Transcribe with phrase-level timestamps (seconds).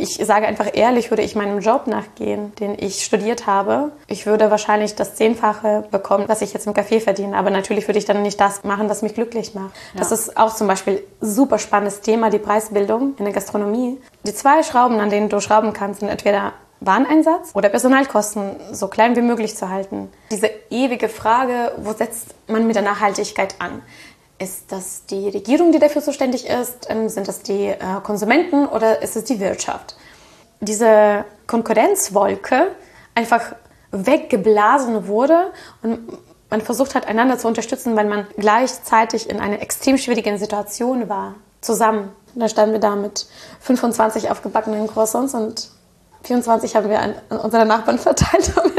[0.00, 4.50] Ich sage einfach ehrlich, würde ich meinem Job nachgehen, den ich studiert habe, ich würde
[4.50, 7.36] wahrscheinlich das Zehnfache bekommen, was ich jetzt im Café verdiene.
[7.36, 9.74] Aber natürlich würde ich dann nicht das machen, was mich glücklich macht.
[9.92, 10.00] Ja.
[10.00, 13.98] Das ist auch zum Beispiel ein super spannendes Thema, die Preisbildung in der Gastronomie.
[14.26, 19.14] Die zwei Schrauben, an denen du schrauben kannst, sind entweder Wareneinsatz oder Personalkosten so klein
[19.14, 20.10] wie möglich zu halten.
[20.30, 23.82] Diese ewige Frage, wo setzt man mit der Nachhaltigkeit an?
[24.40, 26.86] Ist das die Regierung, die dafür zuständig ist?
[26.88, 29.96] Ähm, sind das die äh, Konsumenten oder ist es die Wirtschaft?
[30.60, 32.68] Diese Konkurrenzwolke
[33.14, 33.54] einfach
[33.90, 39.98] weggeblasen wurde und man versucht hat, einander zu unterstützen, weil man gleichzeitig in einer extrem
[39.98, 42.10] schwierigen Situation war, zusammen.
[42.34, 43.26] da standen wir da mit
[43.60, 45.68] 25 aufgebackenen Croissants und
[46.22, 48.72] 24 haben wir an, unsere Nachbarn verteilt am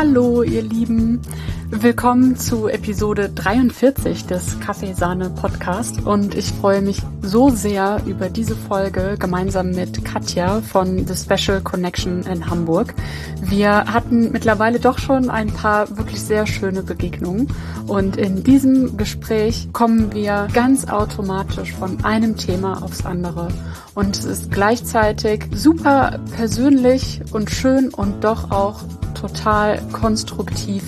[0.00, 1.20] Hallo, ihr Lieben.
[1.68, 8.56] Willkommen zu Episode 43 des Kaffeesahne Podcast und ich freue mich so sehr über diese
[8.56, 12.94] Folge gemeinsam mit Katja von The Special Connection in Hamburg.
[13.42, 17.48] Wir hatten mittlerweile doch schon ein paar wirklich sehr schöne Begegnungen
[17.86, 23.48] und in diesem Gespräch kommen wir ganz automatisch von einem Thema aufs andere
[23.94, 28.80] und es ist gleichzeitig super persönlich und schön und doch auch
[29.20, 30.82] total konstruktiv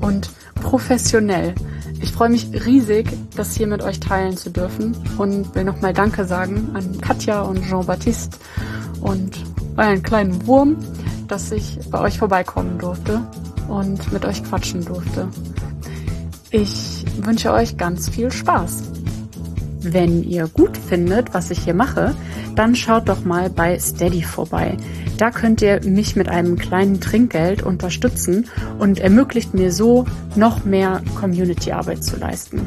[0.00, 1.54] und professionell.
[2.02, 6.24] Ich freue mich riesig, das hier mit euch teilen zu dürfen und will nochmal Danke
[6.24, 8.38] sagen an Katja und Jean-Baptiste
[9.00, 9.38] und
[9.76, 10.76] euren kleinen Wurm,
[11.28, 13.20] dass ich bei euch vorbeikommen durfte
[13.68, 15.28] und mit euch quatschen durfte.
[16.50, 18.82] Ich wünsche euch ganz viel Spaß.
[19.82, 22.14] Wenn ihr gut findet, was ich hier mache,
[22.56, 24.76] dann schaut doch mal bei Steady vorbei.
[25.20, 28.46] Da könnt ihr mich mit einem kleinen Trinkgeld unterstützen
[28.78, 32.62] und ermöglicht mir so, noch mehr Community-Arbeit zu leisten.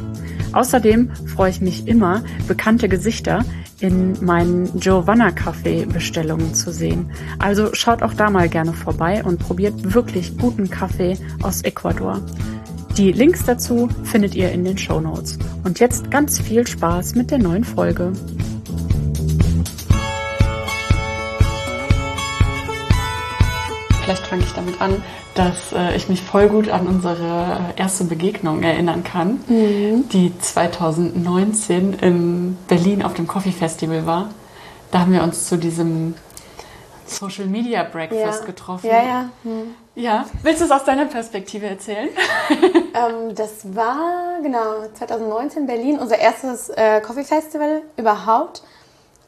[0.51, 3.43] Außerdem freue ich mich immer, bekannte Gesichter
[3.79, 7.09] in meinen Giovanna Café Bestellungen zu sehen.
[7.39, 12.21] Also schaut auch da mal gerne vorbei und probiert wirklich guten Kaffee aus Ecuador.
[12.97, 15.39] Die Links dazu findet ihr in den Show Notes.
[15.63, 18.11] Und jetzt ganz viel Spaß mit der neuen Folge.
[24.13, 25.03] Vielleicht fange ich damit an,
[25.33, 30.07] dass äh, ich mich voll gut an unsere erste Begegnung erinnern kann, mhm.
[30.09, 34.29] die 2019 in Berlin auf dem Coffee Festival war.
[34.91, 36.13] Da haben wir uns zu diesem
[37.07, 38.45] Social Media Breakfast ja.
[38.45, 38.85] getroffen.
[38.85, 39.29] Ja, ja.
[39.41, 39.73] Hm.
[39.95, 42.09] Ja, willst du es aus deiner Perspektive erzählen?
[42.49, 48.61] ähm, das war genau 2019 Berlin, unser erstes äh, Coffee Festival überhaupt.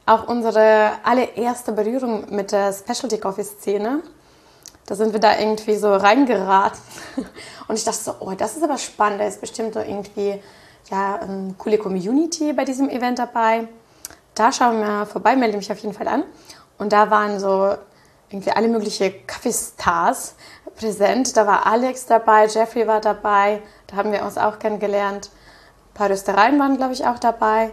[0.06, 4.04] Auch unsere allererste Berührung mit der Specialty Coffee Szene
[4.86, 6.80] da sind wir da irgendwie so reingeraten.
[7.68, 10.40] Und ich dachte so, oh, das ist aber spannend, da ist bestimmt irgendwie
[10.90, 13.68] ja, eine coole Community bei diesem Event dabei.
[14.36, 16.24] Da schauen wir vorbei, melde mich auf jeden Fall an.
[16.78, 17.76] Und da waren so
[18.30, 20.36] irgendwie alle möglichen Kaffeestars
[20.76, 21.36] präsent.
[21.38, 25.30] Da war Alex dabei, Jeffrey war dabei, da haben wir uns auch kennengelernt.
[25.32, 27.72] Ein paar Röstereien waren, glaube ich, auch dabei.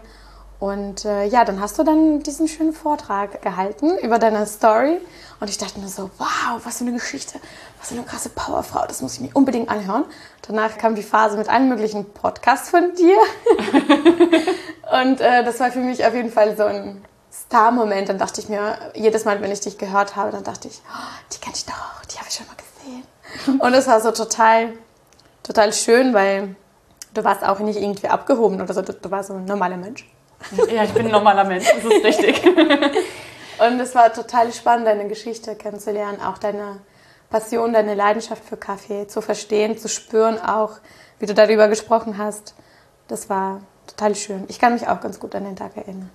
[0.62, 5.00] Und äh, ja, dann hast du dann diesen schönen Vortrag gehalten über deine Story.
[5.40, 7.40] Und ich dachte mir so, wow, was für eine Geschichte,
[7.80, 10.04] was für eine krasse Powerfrau, das muss ich mir unbedingt anhören.
[10.46, 13.16] Danach kam die Phase mit allen möglichen Podcasts von dir.
[15.02, 18.08] und äh, das war für mich auf jeden Fall so ein Star-Moment.
[18.08, 21.24] Dann dachte ich mir, jedes Mal, wenn ich dich gehört habe, dann dachte ich, oh,
[21.34, 23.58] die kenne ich doch, die habe ich schon mal gesehen.
[23.60, 24.74] Und es war so total,
[25.42, 26.54] total schön, weil
[27.14, 30.06] du warst auch nicht irgendwie abgehoben oder so, du, du warst so ein normaler Mensch.
[30.72, 32.44] Ja, ich bin ein normaler Mensch, das ist richtig.
[33.58, 36.78] Und es war total spannend, deine Geschichte kennenzulernen, auch deine
[37.30, 40.72] Passion, deine Leidenschaft für Kaffee zu verstehen, zu spüren, auch
[41.18, 42.54] wie du darüber gesprochen hast.
[43.08, 44.44] Das war total schön.
[44.48, 46.10] Ich kann mich auch ganz gut an den Tag erinnern.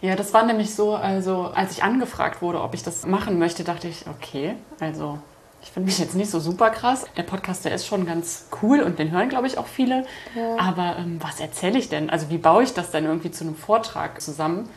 [0.00, 3.64] Ja, das war nämlich so, also als ich angefragt wurde, ob ich das machen möchte,
[3.64, 5.18] dachte ich, okay, also
[5.62, 7.06] ich finde mich jetzt nicht so super krass.
[7.16, 10.04] Der Podcast, der ist schon ganz cool und den hören, glaube ich, auch viele.
[10.34, 10.56] Ja.
[10.58, 12.10] Aber ähm, was erzähle ich denn?
[12.10, 14.68] Also wie baue ich das denn irgendwie zu einem Vortrag zusammen?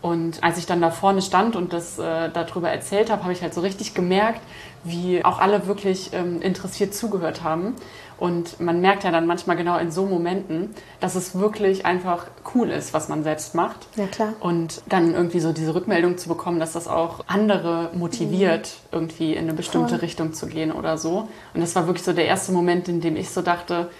[0.00, 3.42] Und als ich dann da vorne stand und das äh, darüber erzählt habe, habe ich
[3.42, 4.40] halt so richtig gemerkt,
[4.82, 7.76] wie auch alle wirklich ähm, interessiert zugehört haben.
[8.22, 12.70] Und man merkt ja dann manchmal genau in so Momenten, dass es wirklich einfach cool
[12.70, 13.88] ist, was man selbst macht.
[13.96, 14.34] Ja, klar.
[14.38, 18.88] Und dann irgendwie so diese Rückmeldung zu bekommen, dass das auch andere motiviert, mhm.
[18.92, 19.98] irgendwie in eine bestimmte Voll.
[19.98, 21.26] Richtung zu gehen oder so.
[21.52, 23.90] Und das war wirklich so der erste Moment, in dem ich so dachte,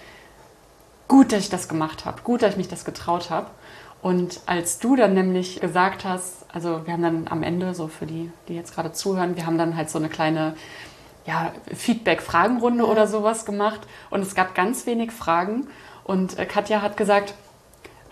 [1.09, 3.47] gut, dass ich das gemacht habe, gut, dass ich mich das getraut habe.
[4.01, 8.05] Und als du dann nämlich gesagt hast, also wir haben dann am Ende, so für
[8.05, 10.55] die, die jetzt gerade zuhören, wir haben dann halt so eine kleine
[11.25, 15.67] ja, Feedback-Fragenrunde oder sowas gemacht und es gab ganz wenig Fragen
[16.03, 17.33] und äh, Katja hat gesagt,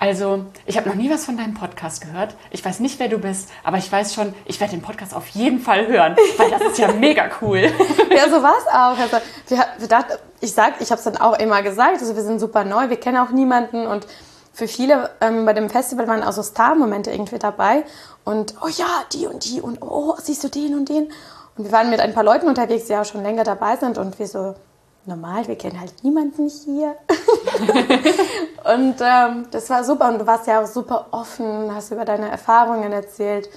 [0.02, 2.34] also, ich habe noch nie was von deinem Podcast gehört.
[2.50, 5.28] Ich weiß nicht, wer du bist, aber ich weiß schon, ich werde den Podcast auf
[5.28, 7.72] jeden Fall hören, weil das ist ja mega cool.
[8.10, 9.00] ja, so war es auch.
[9.00, 9.18] Also,
[9.48, 12.40] wir, wir dachten, ich sag, ich habe es dann auch immer gesagt, also wir sind
[12.40, 14.08] super neu, wir kennen auch niemanden und
[14.54, 17.84] für viele ähm, bei dem Festival waren auch so Star-Momente irgendwie dabei
[18.26, 21.12] und oh ja, die und die und oh, siehst du den und den
[21.58, 24.18] und wir waren mit ein paar Leuten unterwegs, die auch schon länger dabei sind und
[24.20, 24.56] wir so,
[25.06, 26.96] normal, wir kennen halt niemanden hier.
[28.74, 32.30] und ähm, das war super und du warst ja auch super offen, hast über deine
[32.30, 33.50] Erfahrungen erzählt.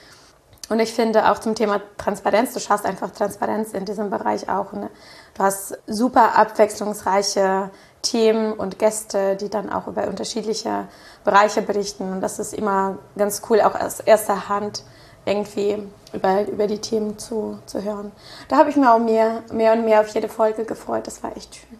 [0.70, 4.73] Und ich finde auch zum Thema Transparenz, du schaffst einfach Transparenz in diesem Bereich auch.
[4.73, 4.88] Ne?
[5.35, 7.70] Du hast super abwechslungsreiche
[8.00, 10.88] Themen und Gäste, die dann auch über unterschiedliche
[11.23, 12.12] Bereiche berichten.
[12.12, 14.85] Und das ist immer ganz cool, auch aus erster Hand
[15.26, 18.12] irgendwie über, über die Themen zu, zu hören.
[18.49, 21.06] Da habe ich mir auch mehr, mehr und mehr auf jede Folge gefreut.
[21.06, 21.78] Das war echt schön.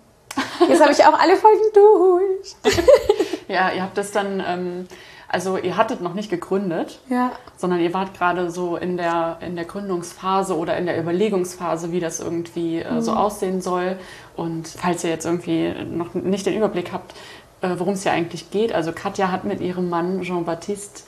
[0.69, 2.75] Jetzt habe ich auch alle Folgen durch.
[3.49, 4.89] ja, ihr habt das dann, ähm,
[5.29, 7.33] also ihr hattet noch nicht gegründet, ja.
[7.57, 12.01] sondern ihr wart gerade so in der, in der Gründungsphase oder in der Überlegungsphase, wie
[12.01, 13.19] das irgendwie äh, so mhm.
[13.19, 13.97] aussehen soll.
[14.37, 17.15] Und falls ihr jetzt irgendwie noch nicht den Überblick habt,
[17.61, 21.03] äh, worum es ja eigentlich geht, also Katja hat mit ihrem Mann Jean-Baptiste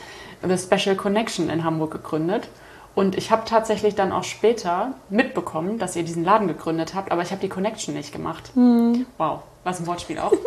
[0.47, 2.49] The Special Connection in Hamburg gegründet.
[2.97, 7.21] Und ich habe tatsächlich dann auch später mitbekommen, dass ihr diesen Laden gegründet habt, aber
[7.21, 8.57] ich habe die Connection nicht gemacht.
[8.57, 9.05] Mhm.
[9.19, 10.33] Wow, was ein Wortspiel auch.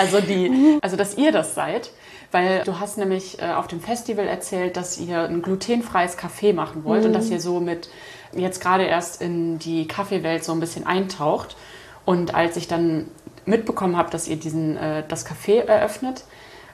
[0.00, 1.90] Also, die, also, dass ihr das seid,
[2.30, 6.84] weil du hast nämlich äh, auf dem Festival erzählt, dass ihr ein glutenfreies Kaffee machen
[6.84, 7.06] wollt mhm.
[7.08, 7.32] und dass hm.
[7.32, 7.90] ihr so mit
[8.32, 11.56] jetzt gerade erst in die Kaffeewelt so ein bisschen eintaucht.
[12.04, 13.08] Und als ich dann
[13.44, 16.22] mitbekommen habe, dass ihr diesen, äh, das Café eröffnet,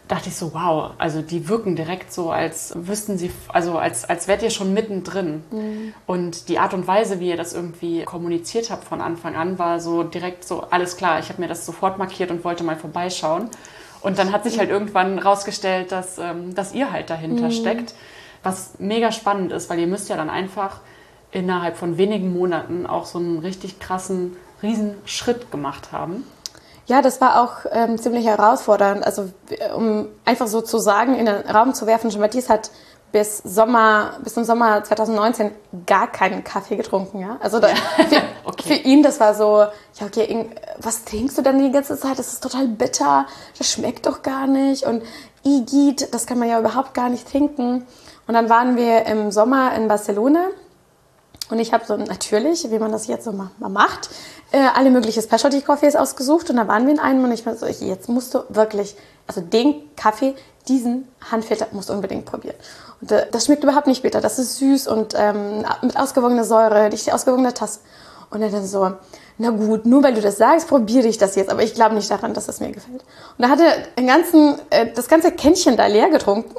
[0.09, 4.29] dachte ich so, wow, also die wirken direkt so, als wüssten sie, also als, als
[4.29, 5.43] wärt ihr schon mittendrin.
[5.51, 5.95] Mhm.
[6.07, 9.81] Und die Art und Weise, wie ihr das irgendwie kommuniziert habt von Anfang an, war
[9.81, 13.49] so direkt so, alles klar, ich habe mir das sofort markiert und wollte mal vorbeischauen.
[14.03, 17.53] Und dann hat sich halt irgendwann rausgestellt, dass, ähm, dass ihr halt dahinter mhm.
[17.53, 17.95] steckt,
[18.43, 20.81] was mega spannend ist, weil ihr müsst ja dann einfach
[21.33, 26.25] innerhalb von wenigen Monaten auch so einen richtig krassen Riesenschritt gemacht haben.
[26.87, 29.05] Ja, das war auch ähm, ziemlich herausfordernd.
[29.05, 29.31] Also
[29.75, 32.71] um einfach so zu sagen, in den Raum zu werfen, Jean-Baptiste hat
[33.15, 35.53] bis Sommer, bis zum Sommer 2019
[35.87, 37.39] gar keinen Kaffee getrunken, ja.
[37.41, 38.69] Also da, für, okay.
[38.69, 39.61] für, ihn, das war so,
[39.95, 42.19] ja, okay, was trinkst du denn die ganze Zeit?
[42.19, 43.27] Das ist total bitter,
[43.57, 44.85] das schmeckt doch gar nicht.
[44.85, 45.03] Und
[45.45, 47.87] Igit, das kann man ja überhaupt gar nicht trinken.
[48.27, 50.47] Und dann waren wir im Sommer in Barcelona
[51.55, 54.11] und ich habe so natürlich, wie man das jetzt so mal macht,
[54.51, 57.55] äh, alle möglichen Specialty Coffees ausgesucht und da waren wir in einem und ich war
[57.55, 58.97] so, jetzt musst du wirklich,
[59.29, 60.35] also den Kaffee,
[60.67, 62.57] diesen Handfilter musst du unbedingt probieren.
[63.01, 66.89] Und äh, das schmeckt überhaupt nicht bitter, das ist süß und ähm, mit ausgewogener Säure,
[66.89, 67.79] nicht ausgewogene Tasse.
[68.35, 68.93] Und er dann so,
[69.39, 72.11] na gut, nur weil du das sagst, probiere ich das jetzt, aber ich glaube nicht
[72.11, 73.03] daran, dass das mir gefällt.
[73.37, 76.55] Und da hat er den ganzen, äh, das ganze Kännchen da leer getrunken.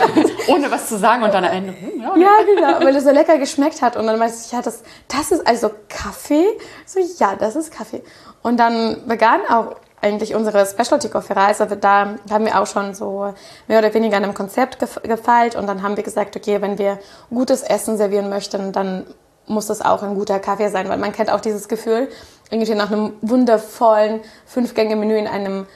[0.48, 3.10] Ohne was zu sagen und dann am Ende, hm, ja, ja, genau, weil es so
[3.10, 3.96] lecker geschmeckt hat.
[3.96, 6.46] Und dann meinte ich, ja, das, das ist also Kaffee?
[6.86, 8.02] So, ja, das ist Kaffee.
[8.42, 11.66] Und dann begann auch eigentlich unsere Specialty Coffee Reise.
[11.66, 13.34] Da haben wir auch schon so
[13.68, 16.98] mehr oder weniger an einem Konzept gefeilt und dann haben wir gesagt, okay, wenn wir
[17.28, 19.06] gutes Essen servieren möchten, dann
[19.46, 22.08] muss das auch ein guter Kaffee sein, weil man kennt auch dieses Gefühl,
[22.50, 25.66] irgendwie nach einem wundervollen Fünf-Gänge-Menü in einem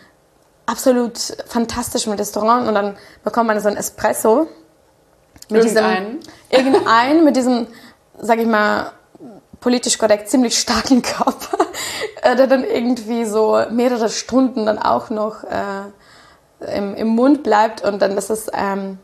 [0.66, 4.48] absolut fantastischen Restaurant und dann bekommt man so ein Espresso
[5.48, 6.20] mit irgendeinen.
[6.20, 7.66] diesem irgendein mit diesem,
[8.18, 8.92] sag ich mal,
[9.60, 11.58] politisch korrekt ziemlich starken Körper,
[12.22, 17.82] äh, der dann irgendwie so mehrere Stunden dann auch noch äh, im, im Mund bleibt
[17.82, 18.98] und dann ist es ähm,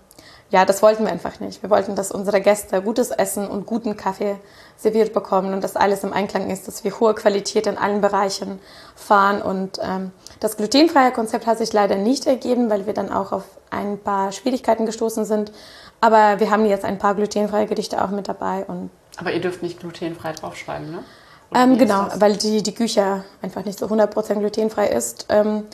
[0.50, 1.62] ja, das wollten wir einfach nicht.
[1.62, 4.36] Wir wollten, dass unsere Gäste gutes Essen und guten Kaffee
[4.76, 8.58] serviert bekommen und dass alles im Einklang ist, dass wir hohe Qualität in allen Bereichen
[8.96, 9.42] fahren.
[9.42, 13.44] Und ähm, das glutenfreie Konzept hat sich leider nicht ergeben, weil wir dann auch auf
[13.70, 15.52] ein paar Schwierigkeiten gestoßen sind.
[16.00, 18.64] Aber wir haben jetzt ein paar glutenfreie Gerichte auch mit dabei.
[18.66, 21.04] Und Aber ihr dürft nicht glutenfrei draufschreiben, ne?
[21.52, 25.26] Ähm, genau, weil die, die Küche einfach nicht so 100% glutenfrei ist.
[25.30, 25.64] Ähm,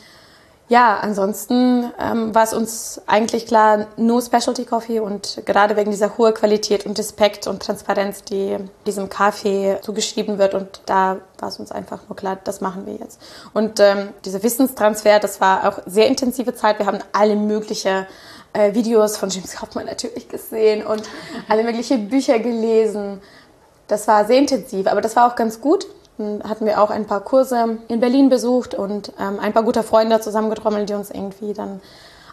[0.68, 6.18] ja, ansonsten ähm, war es uns eigentlich klar, nur Specialty Coffee und gerade wegen dieser
[6.18, 11.61] hohen Qualität und Respekt und Transparenz, die diesem Kaffee zugeschrieben wird und da war es
[11.61, 13.20] uns einfach nur klar, das machen wir jetzt.
[13.54, 16.80] Und ähm, dieser Wissenstransfer, das war auch sehr intensive Zeit.
[16.80, 18.04] Wir haben alle möglichen
[18.52, 21.02] äh, Videos von James Kaufmann natürlich gesehen und
[21.49, 23.20] alle möglichen Bücher gelesen.
[23.87, 25.87] Das war sehr intensiv, aber das war auch ganz gut,
[26.18, 30.20] hatten wir auch ein paar Kurse in Berlin besucht und ähm, ein paar gute Freunde
[30.20, 31.80] zusammengetrommelt, die uns irgendwie dann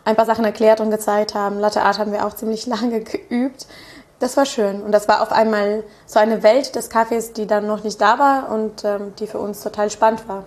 [0.06, 1.60] ein paar Sachen erklärt und gezeigt haben.
[1.60, 3.68] Latte Art haben wir auch ziemlich lange geübt.
[4.20, 4.82] das war schön.
[4.82, 8.20] Und das war auf einmal so eine Welt des Kaffees, die dann noch nicht da
[8.20, 10.46] war und ähm, die für uns total spannend war.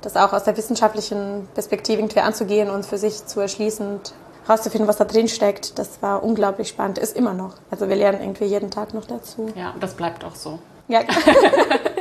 [0.00, 4.12] Das auch aus der wissenschaftlichen Perspektive irgendwie anzugehen und für sich zu erschließen und
[4.44, 6.98] herauszufinden, was da drin steckt, das war unglaublich spannend.
[6.98, 7.54] Ist immer noch.
[7.70, 9.46] Also wir lernen irgendwie jeden Tag noch dazu.
[9.54, 10.58] Ja, und das bleibt auch so.
[10.88, 11.00] Ja.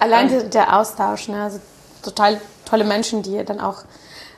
[0.00, 1.42] Allein der, der Austausch, ne?
[1.42, 1.60] also
[2.02, 3.84] total tolle Menschen, die dann auch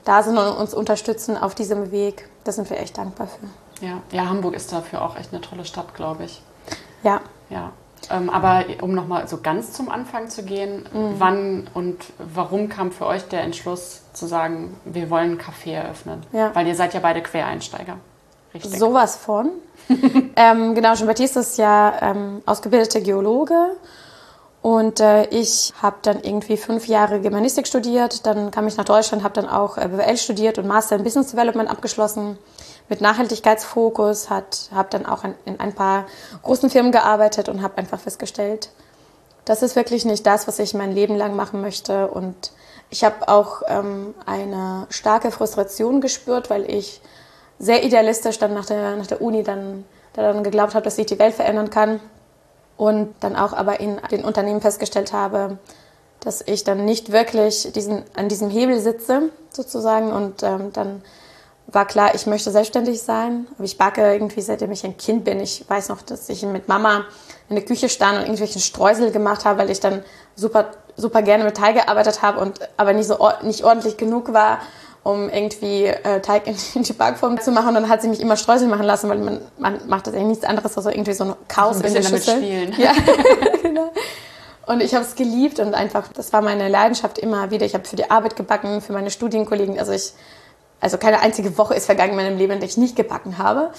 [0.05, 2.29] da sind und uns unterstützen auf diesem Weg.
[2.45, 3.85] Da sind wir echt dankbar für.
[3.85, 6.43] Ja, ja Hamburg ist dafür auch echt eine tolle Stadt, glaube ich.
[7.03, 7.21] Ja.
[7.49, 7.73] Ja.
[8.11, 11.15] Ähm, aber um nochmal so ganz zum Anfang zu gehen, mhm.
[11.19, 16.25] wann und warum kam für euch der Entschluss zu sagen, wir wollen ein Café eröffnen?
[16.33, 16.55] Ja.
[16.55, 17.99] Weil ihr seid ja beide Quereinsteiger.
[18.55, 18.79] Richtig.
[18.79, 19.51] Sowas von.
[20.37, 23.77] ähm, genau, Jean-Baptiste ist ja ähm, ausgebildeter Geologe
[24.63, 29.23] und äh, ich habe dann irgendwie fünf Jahre Germanistik studiert, dann kam ich nach Deutschland,
[29.23, 32.37] habe dann auch äh, BWL studiert und Master in Business Development abgeschlossen
[32.91, 34.47] mit Nachhaltigkeitsfokus, habe
[34.91, 36.07] dann auch in, in ein paar
[36.43, 38.69] großen Firmen gearbeitet und habe einfach festgestellt,
[39.47, 42.09] das ist wirklich nicht das, was ich mein Leben lang machen möchte.
[42.09, 42.53] Und
[42.91, 47.01] ich habe auch ähm, eine starke Frustration gespürt, weil ich
[47.59, 51.19] sehr idealistisch dann nach der, nach der Uni dann, dann geglaubt habe, dass ich die
[51.19, 52.01] Welt verändern kann
[52.81, 55.59] und dann auch aber in den Unternehmen festgestellt habe,
[56.21, 60.11] dass ich dann nicht wirklich diesen, an diesem Hebel sitze, sozusagen.
[60.11, 61.03] Und ähm, dann
[61.67, 63.47] war klar, ich möchte selbstständig sein.
[63.55, 65.41] Aber ich backe irgendwie, seitdem ich ein Kind bin.
[65.41, 67.05] Ich weiß noch, dass ich mit Mama
[67.51, 70.03] in der Küche stand und irgendwelchen Streusel gemacht habe, weil ich dann
[70.35, 74.61] super, super gerne mit Teig gearbeitet habe und aber nicht so nicht ordentlich genug war
[75.03, 77.69] um irgendwie äh, Teig in, die Backform zu machen.
[77.69, 80.29] Und dann hat sie mich immer Streusel machen lassen, weil man, man macht das eigentlich
[80.29, 82.37] nichts anderes, als irgendwie so ein Chaos so ein in der Schüssel.
[82.37, 82.75] Spielen.
[82.79, 82.93] Ja,
[83.63, 83.91] genau.
[84.67, 87.67] Und ich habe es geliebt und einfach, das war meine Leidenschaft immer wieder.
[87.67, 89.79] Ich habe für die Arbeit gebacken, für meine Studienkollegen.
[89.79, 90.13] Also ich,
[90.81, 93.73] also keine einzige Woche ist vergangen in meinem Leben, in der ich nicht gebacken habe.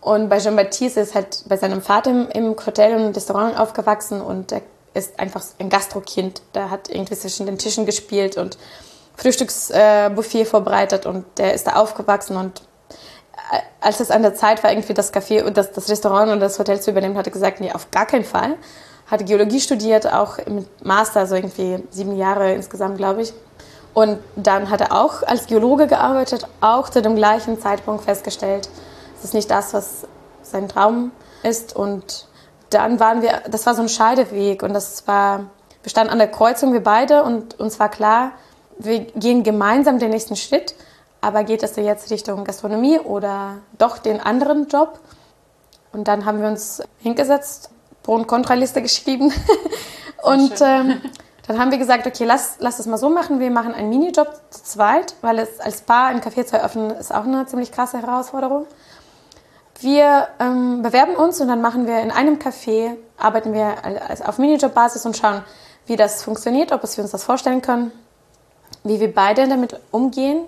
[0.00, 4.52] Und bei Jean-Baptiste ist halt bei seinem Vater im, im Hotel und Restaurant aufgewachsen und
[4.52, 4.60] er
[4.94, 6.42] ist einfach ein Gastrokind.
[6.54, 8.56] Der hat irgendwie zwischen den Tischen gespielt und
[9.16, 12.62] Frühstücksbuffet vorbereitet und der ist da aufgewachsen und
[13.52, 16.40] äh, als es an der Zeit war, irgendwie das Café und das, das Restaurant und
[16.40, 18.56] das Hotel zu übernehmen, hat er gesagt, nee, auf gar keinen Fall.
[19.06, 23.32] Hat Geologie studiert, auch mit Master, also irgendwie sieben Jahre insgesamt, glaube ich.
[23.94, 28.68] Und dann hat er auch als Geologe gearbeitet, auch zu dem gleichen Zeitpunkt festgestellt,
[29.16, 30.06] es ist nicht das, was
[30.42, 31.74] sein Traum ist.
[31.74, 32.26] Und
[32.70, 35.46] dann waren wir, das war so ein Scheideweg und das war,
[35.82, 38.32] wir standen an der Kreuzung, wir beide, und uns war klar,
[38.78, 40.74] wir gehen gemeinsam den nächsten Schritt,
[41.20, 45.00] aber geht es jetzt Richtung Gastronomie oder doch den anderen Job?
[45.92, 47.70] Und dann haben wir uns hingesetzt,
[48.02, 49.32] Pro- und Kontraliste geschrieben
[50.22, 51.00] und ähm,
[51.46, 54.28] dann haben wir gesagt, okay, lass, lass es mal so machen, wir machen einen Minijob
[54.50, 58.00] zu zweit, weil es als Paar ein Café zu eröffnen ist auch eine ziemlich krasse
[58.00, 58.66] Herausforderung.
[59.80, 64.38] Wir ähm, bewerben uns und dann machen wir in einem Café, arbeiten wir als auf
[64.38, 65.42] Minijob-Basis und schauen,
[65.86, 67.92] wie das funktioniert, ob wir uns das vorstellen können
[68.88, 70.44] wie wir beide damit umgehen,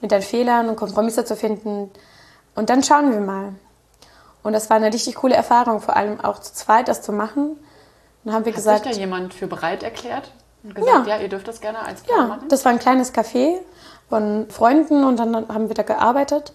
[0.00, 1.90] mit den Fehlern und Kompromisse zu finden.
[2.54, 3.54] Und dann schauen wir mal.
[4.42, 7.56] Und das war eine richtig coole Erfahrung, vor allem auch zu zweit das zu machen.
[8.24, 8.84] Dann haben wir Hat gesagt.
[8.84, 10.30] sich da jemand für bereit erklärt
[10.62, 12.48] und gesagt, ja, ja ihr dürft das gerne als Paar ja, machen?
[12.48, 13.56] das war ein kleines Café
[14.08, 16.52] von Freunden und dann haben wir da gearbeitet.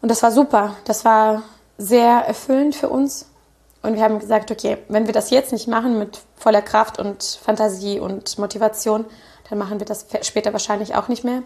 [0.00, 0.76] Und das war super.
[0.84, 1.42] Das war
[1.76, 3.26] sehr erfüllend für uns.
[3.82, 7.22] Und wir haben gesagt, okay, wenn wir das jetzt nicht machen mit voller Kraft und
[7.42, 9.04] Fantasie und Motivation,
[9.48, 11.42] dann machen wir das später wahrscheinlich auch nicht mehr.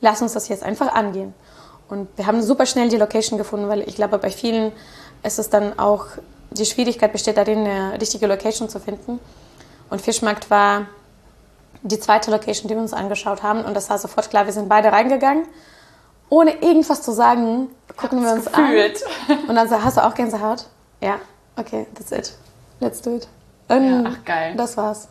[0.00, 1.34] Lass uns das jetzt einfach angehen.
[1.88, 4.72] Und wir haben super schnell die Location gefunden, weil ich glaube, bei vielen
[5.22, 6.06] ist es dann auch,
[6.50, 9.20] die Schwierigkeit besteht darin, eine richtige Location zu finden.
[9.90, 10.86] Und Fischmarkt war
[11.82, 13.64] die zweite Location, die wir uns angeschaut haben.
[13.64, 15.46] Und das war sofort klar, wir sind beide reingegangen.
[16.28, 19.04] Ohne irgendwas zu sagen, gucken wir uns gefühlt.
[19.28, 19.38] an.
[19.48, 20.66] Und dann so, hast du auch Gänsehaut?
[21.02, 21.16] Ja,
[21.56, 22.32] okay, that's it.
[22.80, 23.28] Let's do it.
[23.68, 24.54] Und ja, ach, geil.
[24.56, 25.08] Das war's.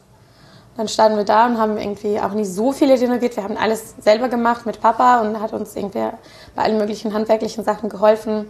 [0.77, 3.35] Dann standen wir da und haben irgendwie auch nicht so viele renoviert.
[3.35, 6.09] Wir haben alles selber gemacht mit Papa und hat uns irgendwie
[6.55, 8.47] bei allen möglichen handwerklichen Sachen geholfen.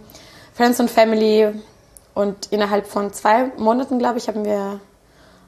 [0.54, 1.52] Friends und Family.
[2.14, 4.80] Und innerhalb von zwei Monaten, glaube ich, haben wir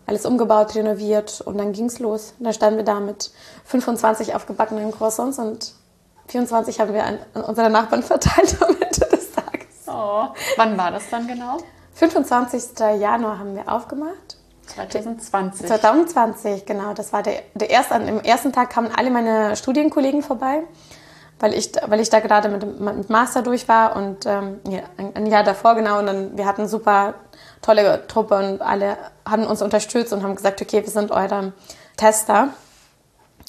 [0.06, 2.34] alles umgebaut, renoviert und dann ging es los.
[2.38, 3.30] Und dann standen wir da mit
[3.66, 5.72] 25 aufgebackenen Croissants und
[6.28, 9.86] 24 haben wir an, an unsere Nachbarn verteilt am Ende des Tages.
[9.86, 10.26] Oh.
[10.56, 11.58] Wann war das dann genau?
[11.94, 12.78] 25.
[12.98, 15.66] Januar haben wir aufgemacht 2020.
[15.66, 16.94] 2020, genau.
[16.94, 20.62] Das war der, der erste, am ersten Tag kamen alle meine Studienkollegen vorbei,
[21.40, 25.26] weil ich, weil ich da gerade mit, mit Master durch war und ähm, ja, ein,
[25.26, 25.98] Jahr davor genau.
[25.98, 27.14] Und dann, wir hatten super
[27.62, 31.52] tolle Truppe und alle haben uns unterstützt und haben gesagt, okay, wir sind eure
[31.96, 32.48] Tester.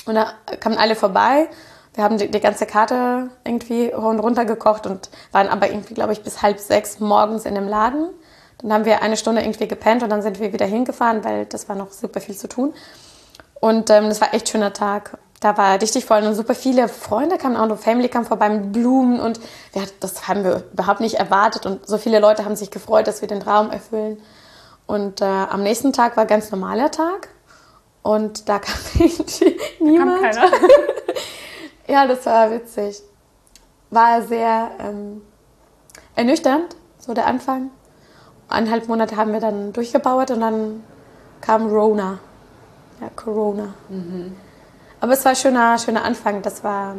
[0.05, 1.49] Und da kamen alle vorbei.
[1.95, 5.93] Wir haben die, die ganze Karte irgendwie hoch und runter gekocht und waren aber irgendwie,
[5.93, 8.09] glaube ich, bis halb sechs morgens in dem Laden
[8.59, 11.67] Dann haben wir eine Stunde irgendwie gepennt und dann sind wir wieder hingefahren, weil das
[11.67, 12.73] war noch super viel zu tun.
[13.59, 15.17] Und ähm, das war echt schöner Tag.
[15.39, 18.71] Da war richtig voll und super viele Freunde kamen auch, und Family kam vorbei mit
[18.71, 19.39] Blumen und
[19.73, 23.21] wir, das haben wir überhaupt nicht erwartet und so viele Leute haben sich gefreut, dass
[23.21, 24.17] wir den Traum erfüllen.
[24.87, 27.29] Und äh, am nächsten Tag war ganz normaler Tag
[28.01, 28.75] und da kam
[29.79, 30.23] niemand.
[30.23, 30.51] Da kam keiner.
[31.87, 33.01] ja, das war witzig.
[33.89, 35.21] War sehr ähm,
[36.15, 37.71] ernüchternd, so der Anfang.
[38.47, 40.83] Eineinhalb Monate haben wir dann durchgebaut und dann
[41.41, 42.19] kam Rona.
[43.01, 43.73] Ja, Corona.
[43.89, 44.35] Mhm.
[44.99, 46.41] Aber es war ein schöner, schöner Anfang.
[46.41, 46.95] Das war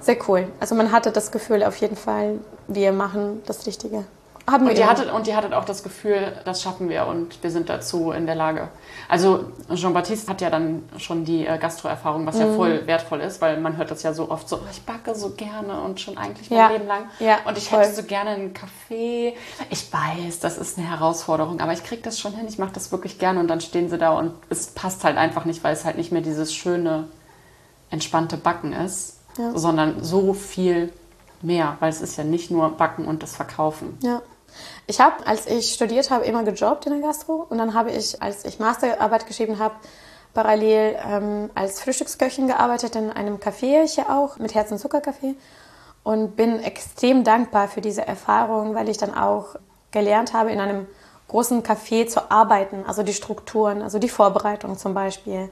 [0.00, 0.48] sehr cool.
[0.60, 4.04] Also man hatte das Gefühl auf jeden Fall, wir machen das Richtige.
[4.50, 7.50] Haben und, ihr hattet, und ihr hattet auch das Gefühl, das schaffen wir und wir
[7.50, 8.68] sind dazu in der Lage.
[9.08, 12.40] Also Jean-Baptiste hat ja dann schon die äh, Gastro-Erfahrung, was mhm.
[12.40, 15.30] ja voll wertvoll ist, weil man hört das ja so oft so, ich backe so
[15.30, 16.68] gerne und schon eigentlich mein ja.
[16.70, 17.04] Leben lang.
[17.20, 17.80] Ja, und ich voll.
[17.80, 19.36] hätte so gerne einen Kaffee.
[19.70, 22.90] Ich weiß, das ist eine Herausforderung, aber ich kriege das schon hin, ich mache das
[22.90, 25.84] wirklich gerne und dann stehen sie da und es passt halt einfach nicht, weil es
[25.84, 27.08] halt nicht mehr dieses schöne,
[27.90, 29.56] entspannte Backen ist, ja.
[29.56, 30.92] sondern so viel
[31.42, 33.98] mehr, weil es ist ja nicht nur Backen und das Verkaufen.
[34.02, 34.22] Ja.
[34.86, 37.46] Ich habe, als ich studiert habe, immer gejobbt in der Gastro.
[37.48, 39.74] Und dann habe ich, als ich Masterarbeit geschrieben habe,
[40.34, 45.34] parallel ähm, als Frühstücksköchin gearbeitet in einem Café hier auch, mit Herz- und Zuckerkaffee.
[46.04, 49.56] Und bin extrem dankbar für diese Erfahrung, weil ich dann auch
[49.92, 50.86] gelernt habe, in einem
[51.28, 55.50] großen Café zu arbeiten, also die Strukturen, also die Vorbereitung zum Beispiel,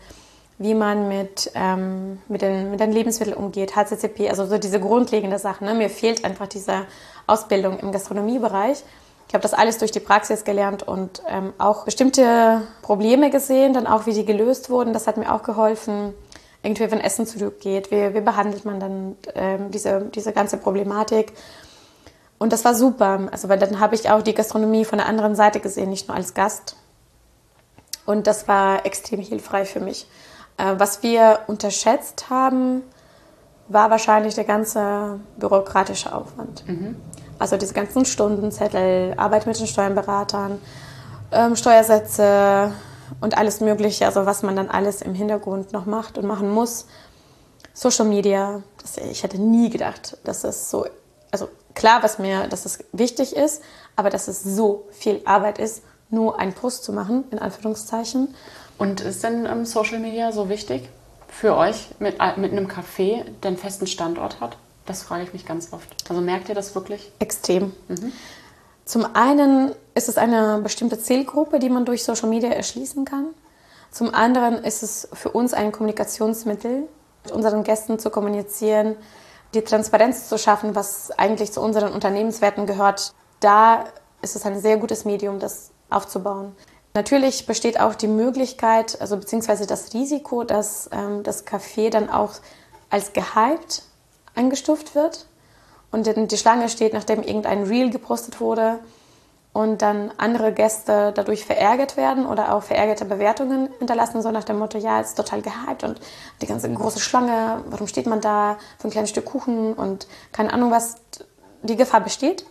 [0.60, 5.38] wie man mit, ähm, mit, den, mit den Lebensmitteln umgeht, HCCP, also so diese grundlegende
[5.38, 5.66] Sachen.
[5.66, 5.72] Ne?
[5.72, 6.84] Mir fehlt einfach diese
[7.26, 8.84] Ausbildung im Gastronomiebereich.
[9.26, 13.86] Ich habe das alles durch die Praxis gelernt und ähm, auch bestimmte Probleme gesehen, dann
[13.86, 14.92] auch wie die gelöst wurden.
[14.92, 16.12] Das hat mir auch geholfen.
[16.62, 21.32] Irgendwie, wenn Essen zurückgeht, wie, wie behandelt man dann ähm, diese, diese ganze Problematik?
[22.36, 23.28] Und das war super.
[23.32, 26.18] Also, weil dann habe ich auch die Gastronomie von der anderen Seite gesehen, nicht nur
[26.18, 26.76] als Gast.
[28.04, 30.06] Und das war extrem hilfreich für mich.
[30.60, 32.82] Äh, was wir unterschätzt haben,
[33.68, 36.66] war wahrscheinlich der ganze bürokratische Aufwand.
[36.66, 36.96] Mhm.
[37.38, 40.60] Also diese ganzen Stundenzettel, Arbeit mit den Steuerberatern,
[41.32, 42.72] ähm, Steuersätze
[43.20, 46.86] und alles Mögliche, also was man dann alles im Hintergrund noch macht und machen muss.
[47.72, 50.86] Social Media, das, ich hätte nie gedacht, dass es so,
[51.30, 53.62] also klar, was mir, dass es wichtig ist,
[53.96, 58.34] aber dass es so viel Arbeit ist, nur einen Post zu machen, in Anführungszeichen.
[58.80, 60.88] Und ist denn ähm, Social Media so wichtig
[61.28, 64.56] für euch mit, äh, mit einem Café, der einen festen Standort hat?
[64.86, 65.86] Das frage ich mich ganz oft.
[66.08, 67.12] Also merkt ihr das wirklich?
[67.18, 67.74] Extrem.
[67.88, 68.10] Mhm.
[68.86, 73.26] Zum einen ist es eine bestimmte Zielgruppe, die man durch Social Media erschließen kann.
[73.90, 76.88] Zum anderen ist es für uns ein Kommunikationsmittel,
[77.24, 78.96] mit unseren Gästen zu kommunizieren,
[79.52, 83.12] die Transparenz zu schaffen, was eigentlich zu unseren Unternehmenswerten gehört.
[83.40, 83.84] Da
[84.22, 86.56] ist es ein sehr gutes Medium, das aufzubauen.
[86.92, 92.32] Natürlich besteht auch die Möglichkeit, also beziehungsweise das Risiko, dass ähm, das Café dann auch
[92.90, 93.82] als gehypt
[94.34, 95.26] eingestuft wird
[95.92, 98.80] und dann die Schlange steht, nachdem irgendein Reel gepostet wurde
[99.52, 104.58] und dann andere Gäste dadurch verärgert werden oder auch verärgerte Bewertungen hinterlassen, so nach dem
[104.58, 106.00] Motto, ja, ist total gehypt und
[106.40, 110.52] die ganze große Schlange, warum steht man da für ein kleines Stück Kuchen und keine
[110.52, 110.96] Ahnung was,
[111.62, 112.44] die Gefahr besteht.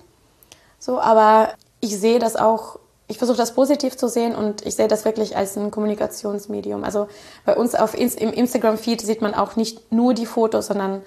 [0.77, 4.87] So, aber ich sehe das auch ich versuche das positiv zu sehen und ich sehe
[4.87, 6.83] das wirklich als ein Kommunikationsmedium.
[6.83, 7.07] Also
[7.43, 11.01] bei uns auf im Instagram-Feed sieht man auch nicht nur die Fotos, sondern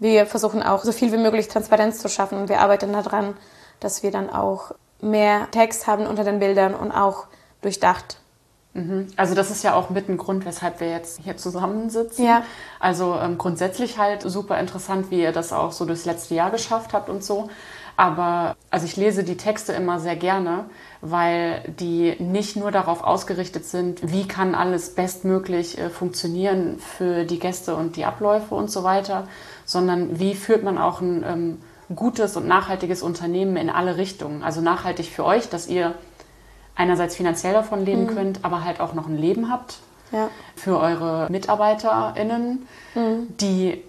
[0.00, 3.34] wir versuchen auch so viel wie möglich Transparenz zu schaffen und wir arbeiten daran,
[3.78, 7.28] dass wir dann auch mehr Text haben unter den Bildern und auch
[7.62, 8.18] durchdacht.
[8.74, 9.06] Mhm.
[9.14, 12.24] Also das ist ja auch mit ein Grund, weshalb wir jetzt hier zusammensitzen.
[12.24, 12.42] Ja.
[12.80, 16.92] Also ähm, grundsätzlich halt super interessant, wie ihr das auch so durchs letzte Jahr geschafft
[16.92, 17.48] habt und so.
[17.96, 20.66] Aber also ich lese die Texte immer sehr gerne,
[21.10, 27.38] weil die nicht nur darauf ausgerichtet sind, wie kann alles bestmöglich äh, funktionieren für die
[27.38, 29.28] Gäste und die Abläufe und so weiter,
[29.64, 31.58] sondern wie führt man auch ein ähm,
[31.94, 34.42] gutes und nachhaltiges Unternehmen in alle Richtungen.
[34.42, 35.94] Also nachhaltig für euch, dass ihr
[36.74, 38.14] einerseits finanziell davon leben mhm.
[38.14, 39.78] könnt, aber halt auch noch ein Leben habt.
[40.12, 40.30] Ja.
[40.54, 43.36] Für eure MitarbeiterInnen, mhm.
[43.40, 43.82] die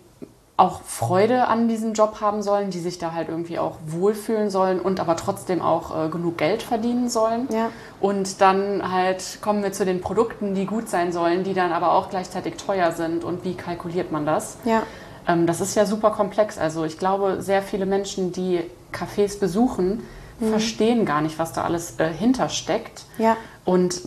[0.57, 4.79] auch Freude an diesem Job haben sollen, die sich da halt irgendwie auch wohlfühlen sollen
[4.79, 7.47] und aber trotzdem auch äh, genug Geld verdienen sollen.
[7.51, 7.69] Ja.
[7.99, 11.91] Und dann halt kommen wir zu den Produkten, die gut sein sollen, die dann aber
[11.91, 14.57] auch gleichzeitig teuer sind und wie kalkuliert man das?
[14.65, 14.81] Ja.
[15.27, 16.57] Ähm, das ist ja super komplex.
[16.57, 20.01] Also ich glaube, sehr viele Menschen, die Cafés besuchen,
[20.39, 20.49] mhm.
[20.49, 23.03] verstehen gar nicht, was da alles äh, hintersteckt.
[23.19, 23.37] Ja.
[23.63, 24.01] Und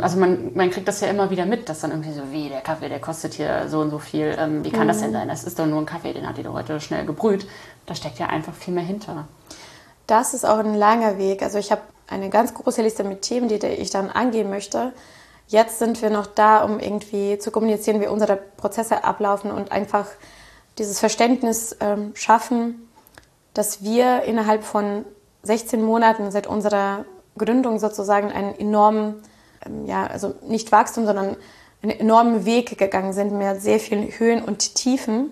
[0.00, 2.60] also man, man kriegt das ja immer wieder mit, dass dann irgendwie so, wie der
[2.60, 4.34] Kaffee, der kostet hier so und so viel.
[4.38, 4.88] Ähm, wie kann mhm.
[4.88, 5.14] das denn mhm.
[5.14, 5.28] sein?
[5.28, 7.46] Das ist doch nur ein Kaffee, den hat die heute schnell gebrüht.
[7.86, 9.26] Da steckt ja einfach viel mehr hinter.
[10.06, 11.42] das ist auch ein langer Weg.
[11.42, 14.92] Also ich habe eine ganz große Liste mit Themen, die ich dann angehen möchte.
[15.48, 20.06] Jetzt sind wir noch da, um irgendwie zu kommunizieren, wie unsere Prozesse ablaufen und einfach
[20.78, 22.88] dieses Verständnis ähm, schaffen,
[23.54, 25.04] dass wir innerhalb von
[25.42, 27.04] 16 Monaten seit unserer
[27.36, 29.22] Gründung sozusagen einen enormen,
[29.66, 31.36] ähm, ja, also nicht Wachstum, sondern
[31.82, 35.30] einen enormen Weg gegangen sind mit sehr vielen Höhen und Tiefen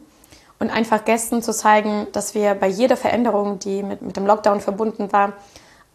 [0.58, 4.60] und einfach Gästen zu zeigen, dass wir bei jeder Veränderung, die mit, mit dem Lockdown
[4.60, 5.32] verbunden war,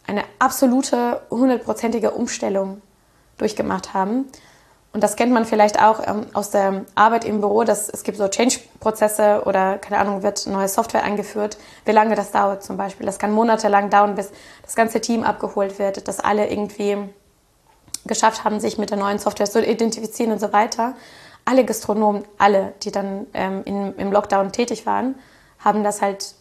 [0.07, 2.81] eine absolute, hundertprozentige Umstellung
[3.37, 4.25] durchgemacht haben.
[4.93, 8.17] Und das kennt man vielleicht auch ähm, aus der Arbeit im Büro, dass es gibt
[8.17, 11.57] so Change-Prozesse oder, keine Ahnung, wird neue Software eingeführt.
[11.83, 13.05] Wie lange das dauert zum Beispiel.
[13.05, 14.31] Das kann monatelang dauern, bis
[14.63, 16.97] das ganze Team abgeholt wird, dass alle irgendwie
[18.05, 20.95] geschafft haben, sich mit der neuen Software zu identifizieren und so weiter.
[21.43, 25.15] Alle Gastronomen, alle, die dann ähm, in, im Lockdown tätig waren,
[25.59, 26.35] haben das halt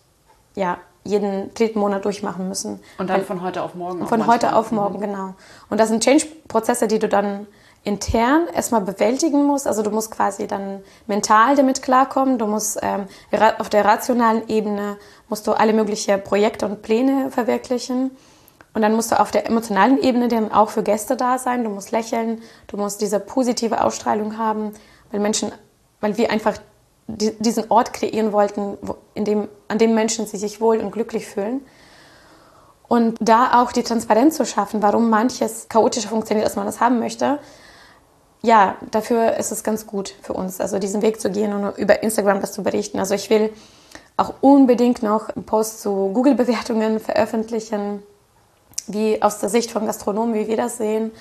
[0.55, 2.81] ja, jeden dritten Monat durchmachen müssen.
[2.99, 4.07] Und dann Weil, von heute auf morgen?
[4.07, 5.01] Von heute auf morgen, mhm.
[5.01, 5.35] genau.
[5.69, 7.47] Und das sind Change-Prozesse, die du dann
[7.85, 9.67] intern erstmal bewältigen musst.
[9.67, 12.39] Also du musst quasi dann mental damit klarkommen.
[12.39, 13.07] Du musst ähm,
[13.59, 14.97] auf der rationalen Ebene
[15.29, 18.11] musst du alle möglichen Projekte und Pläne verwirklichen.
[18.75, 21.63] Und dann musst du auf der emotionalen Ebene dann auch für Gäste da sein.
[21.63, 24.73] Du musst lächeln, du musst diese positive Ausstrahlung haben,
[25.11, 25.53] weil Menschen,
[26.01, 26.59] weil wir einfach
[27.07, 28.77] diesen Ort kreieren wollten,
[29.15, 31.61] in dem, an dem Menschen sich wohl und glücklich fühlen.
[32.89, 36.99] Und da auch die Transparenz zu schaffen, warum manches chaotischer funktioniert, als man das haben
[36.99, 37.39] möchte.
[38.43, 42.03] Ja, dafür ist es ganz gut für uns, also diesen Weg zu gehen und über
[42.03, 42.99] Instagram das zu berichten.
[42.99, 43.53] Also ich will
[44.17, 48.03] auch unbedingt noch einen Post zu Google-Bewertungen veröffentlichen,
[48.87, 51.13] wie aus der Sicht von Gastronomen, wie wir das sehen,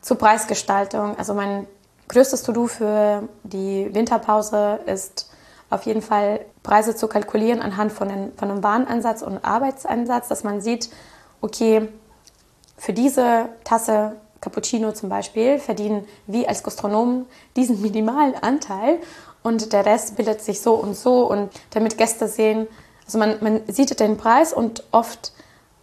[0.00, 1.16] zur Preisgestaltung.
[1.18, 1.66] Also mein
[2.08, 5.30] größtes To-Do für die Winterpause ist
[5.70, 10.44] auf jeden Fall Preise zu kalkulieren anhand von, den, von einem Warenansatz und Arbeitseinsatz, dass
[10.44, 10.90] man sieht,
[11.40, 11.88] okay,
[12.76, 18.98] für diese Tasse Cappuccino zum Beispiel verdienen wir als Gastronomen diesen minimalen Anteil
[19.42, 22.66] und der Rest bildet sich so und so und damit Gäste sehen,
[23.06, 25.32] also man, man sieht den Preis und oft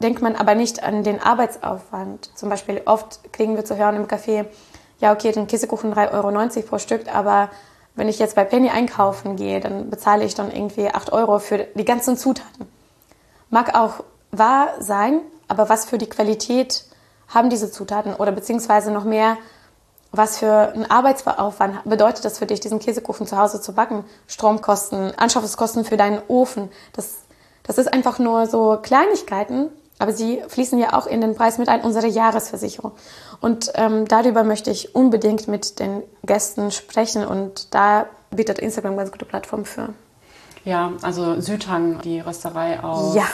[0.01, 2.31] denkt man aber nicht an den Arbeitsaufwand.
[2.35, 4.45] Zum Beispiel oft kriegen wir zu hören im Café,
[4.99, 7.49] ja, okay, den Käsekuchen 3,90 Euro pro Stück, aber
[7.95, 11.67] wenn ich jetzt bei Penny einkaufen gehe, dann bezahle ich dann irgendwie 8 Euro für
[11.75, 12.67] die ganzen Zutaten.
[13.49, 16.85] Mag auch wahr sein, aber was für die Qualität
[17.27, 19.37] haben diese Zutaten oder beziehungsweise noch mehr,
[20.11, 24.03] was für ein Arbeitsaufwand bedeutet das für dich, diesen Käsekuchen zu Hause zu backen?
[24.27, 26.69] Stromkosten, Anschaffungskosten für deinen Ofen.
[26.93, 27.19] Das,
[27.63, 29.69] das ist einfach nur so Kleinigkeiten,
[30.01, 32.91] aber sie fließen ja auch in den Preis mit ein, unsere Jahresversicherung.
[33.39, 39.11] Und ähm, darüber möchte ich unbedingt mit den Gästen sprechen und da bietet Instagram ganz
[39.11, 39.89] gute Plattform für.
[40.65, 43.25] Ja, also Südhang, die Rösterei aus ja.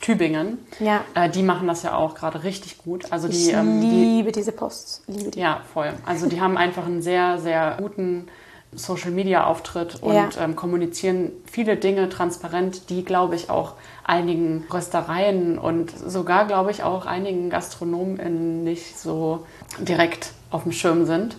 [0.00, 1.04] Tübingen, ja.
[1.14, 3.12] Äh, die machen das ja auch gerade richtig gut.
[3.12, 5.02] Also die, ich ähm, liebe die, diese Posts.
[5.06, 5.40] Liebe die.
[5.40, 5.92] Ja, voll.
[6.06, 8.28] Also die haben einfach einen sehr, sehr guten
[8.72, 10.28] Social Media Auftritt und ja.
[10.40, 16.82] ähm, kommunizieren viele Dinge transparent, die, glaube ich, auch einigen Röstereien und sogar, glaube ich,
[16.82, 19.44] auch einigen Gastronomen nicht so
[19.78, 21.36] direkt auf dem Schirm sind.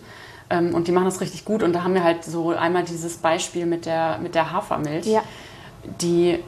[0.50, 1.62] Ähm, und die machen das richtig gut.
[1.62, 5.22] Und da haben wir halt so einmal dieses Beispiel mit der, mit der Hafermilch, ja.
[6.00, 6.38] die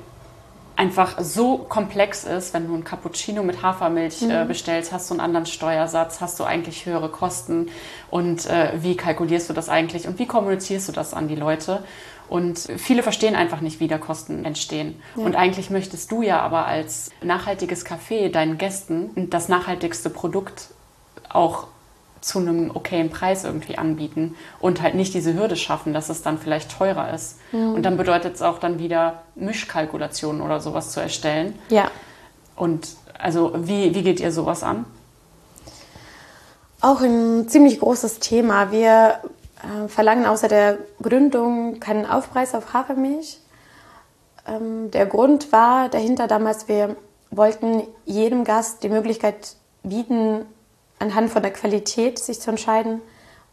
[0.77, 4.31] einfach so komplex ist, wenn du ein Cappuccino mit Hafermilch äh, mhm.
[4.31, 7.69] äh, bestellst, hast du einen anderen Steuersatz, hast du eigentlich höhere Kosten
[8.11, 11.85] und äh, wie kalkulierst du das eigentlich und wie kommunizierst du das an die Leute?
[12.29, 15.01] Und viele verstehen einfach nicht, wie da Kosten entstehen.
[15.15, 15.25] Ja.
[15.25, 20.69] Und eigentlich möchtest du ja aber als nachhaltiges Café deinen Gästen das nachhaltigste Produkt
[21.29, 21.67] auch
[22.25, 26.39] zu einem okayen Preis irgendwie anbieten und halt nicht diese Hürde schaffen, dass es dann
[26.39, 27.39] vielleicht teurer ist.
[27.53, 27.75] Mhm.
[27.75, 31.59] Und dann bedeutet es auch dann wieder Mischkalkulationen oder sowas zu erstellen.
[31.69, 31.91] Ja.
[32.57, 34.87] Und also wie, wie geht ihr sowas an?
[36.81, 38.71] Auch ein ziemlich großes Thema.
[38.71, 39.19] Wir
[39.63, 43.39] äh, verlangen außer der Gründung keinen Aufpreis auf Hafermilch.
[44.47, 46.97] Ähm, der Grund war dahinter damals, wir
[47.31, 50.47] wollten jedem Gast die Möglichkeit bieten,
[51.05, 53.01] anhand von der Qualität sich zu entscheiden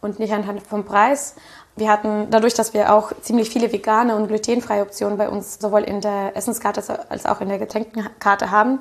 [0.01, 1.35] und nicht anhand vom Preis.
[1.75, 5.81] Wir hatten dadurch, dass wir auch ziemlich viele vegane und glutenfreie Optionen bei uns sowohl
[5.81, 8.79] in der Essenskarte als auch in der Getränkenkarte haben.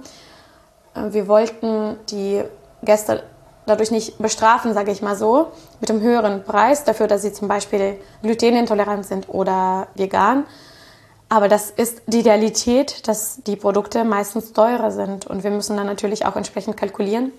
[0.94, 2.42] Äh, wir wollten die
[2.83, 3.22] Gäste
[3.66, 5.48] dadurch nicht bestrafen, sage ich mal so,
[5.80, 10.44] mit einem höheren Preis dafür, dass sie zum Beispiel glutenintolerant sind oder vegan.
[11.28, 15.87] Aber das ist die Realität, dass die Produkte meistens teurer sind und wir müssen dann
[15.87, 17.33] natürlich auch entsprechend kalkulieren.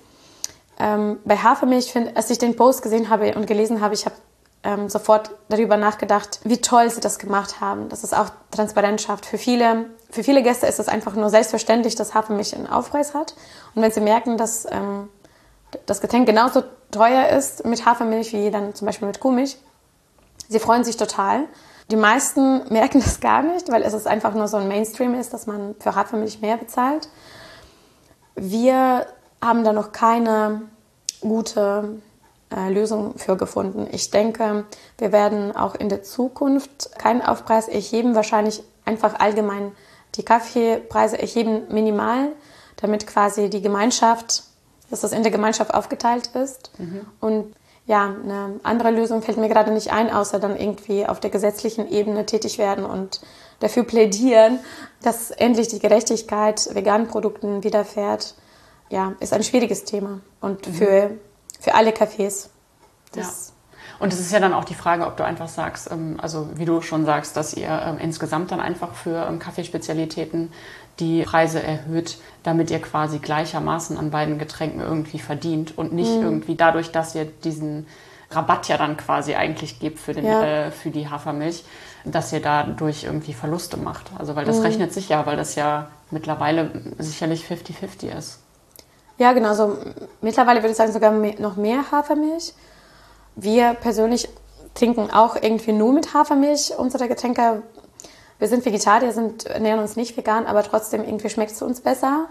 [0.82, 4.16] Ähm, bei Hafermilch, find, als ich den Post gesehen habe und gelesen habe, ich habe
[4.64, 9.28] ähm, sofort darüber nachgedacht, wie toll sie das gemacht haben, dass es auch Transparenz schafft.
[9.28, 13.36] Für viele, für viele Gäste ist es einfach nur selbstverständlich, dass Hafermilch einen Aufpreis hat.
[13.76, 15.10] Und wenn sie merken, dass ähm,
[15.86, 19.58] das Getränk genauso teuer ist mit Hafermilch wie dann zum Beispiel mit Kuhmilch,
[20.50, 21.44] sie freuen sich total.
[21.92, 25.32] Die meisten merken das gar nicht, weil es ist einfach nur so ein Mainstream ist,
[25.32, 27.08] dass man für Hafermilch mehr bezahlt.
[28.34, 29.06] Wir
[29.42, 30.62] haben da noch keine
[31.22, 32.02] gute
[32.54, 33.88] äh, Lösung für gefunden.
[33.92, 34.66] Ich denke,
[34.98, 39.72] wir werden auch in der Zukunft keinen Aufpreis erheben, wahrscheinlich einfach allgemein
[40.16, 42.30] die Kaffeepreise erheben minimal,
[42.78, 44.44] damit quasi die Gemeinschaft,
[44.90, 46.72] dass das in der Gemeinschaft aufgeteilt ist.
[46.78, 47.06] Mhm.
[47.20, 51.30] Und ja, eine andere Lösung fällt mir gerade nicht ein, außer dann irgendwie auf der
[51.30, 53.22] gesetzlichen Ebene tätig werden und
[53.60, 54.60] dafür plädieren,
[55.02, 58.36] dass endlich die Gerechtigkeit veganen Produkten widerfährt.
[58.92, 60.22] Ja, ist ein schwieriges Thema.
[60.40, 60.74] Und mhm.
[60.74, 61.12] für
[61.62, 62.50] für alle Cafés.
[63.16, 63.24] Ja.
[64.00, 66.66] Und es ist ja dann auch die Frage, ob du einfach sagst, ähm, also wie
[66.66, 70.52] du schon sagst, dass ihr ähm, insgesamt dann einfach für ähm, Kaffeespezialitäten
[71.00, 76.24] die Preise erhöht, damit ihr quasi gleichermaßen an beiden Getränken irgendwie verdient und nicht mhm.
[76.24, 77.86] irgendwie dadurch, dass ihr diesen
[78.32, 80.44] Rabatt ja dann quasi eigentlich gebt für, den, ja.
[80.44, 81.64] äh, für die Hafermilch,
[82.06, 84.12] dass ihr dadurch irgendwie Verluste macht.
[84.18, 84.64] Also weil das mhm.
[84.64, 88.41] rechnet sich ja, weil das ja mittlerweile sicherlich 50-50 ist.
[89.18, 89.54] Ja, genau.
[89.54, 89.78] So,
[90.22, 92.54] mittlerweile würde ich sagen, sogar mehr, noch mehr Hafermilch.
[93.36, 94.30] Wir persönlich
[94.74, 97.64] trinken auch irgendwie nur mit Hafermilch unsere Getränke.
[98.40, 102.28] Wir sind Vegetarier, sind, ernähren uns nicht vegan, aber trotzdem irgendwie schmeckt es uns besser.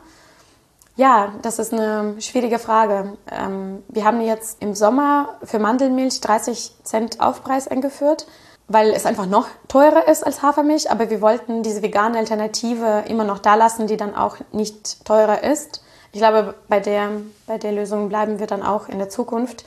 [0.96, 3.16] Ja, das ist eine schwierige Frage.
[3.30, 8.26] Ähm, wir haben jetzt im Sommer für Mandelmilch 30 Cent Aufpreis eingeführt,
[8.68, 10.90] weil es einfach noch teurer ist als Hafermilch.
[10.90, 15.42] Aber wir wollten diese vegane Alternative immer noch da lassen, die dann auch nicht teurer
[15.42, 15.82] ist.
[16.12, 17.10] Ich glaube, bei der,
[17.46, 19.64] bei der Lösung bleiben wir dann auch in der Zukunft.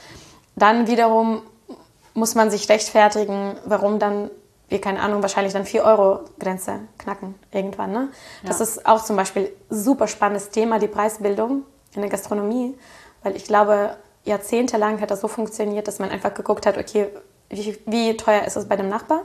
[0.55, 1.41] Dann wiederum
[2.13, 4.29] muss man sich rechtfertigen, warum dann
[4.69, 7.91] wir, keine Ahnung, wahrscheinlich dann 4-Euro-Grenze knacken irgendwann.
[7.91, 8.09] Ne?
[8.41, 8.47] Ja.
[8.47, 12.75] Das ist auch zum Beispiel ein super spannendes Thema, die Preisbildung in der Gastronomie,
[13.21, 17.07] weil ich glaube, jahrzehntelang hat das so funktioniert, dass man einfach geguckt hat, okay,
[17.49, 19.21] wie, wie teuer ist es bei dem Nachbar?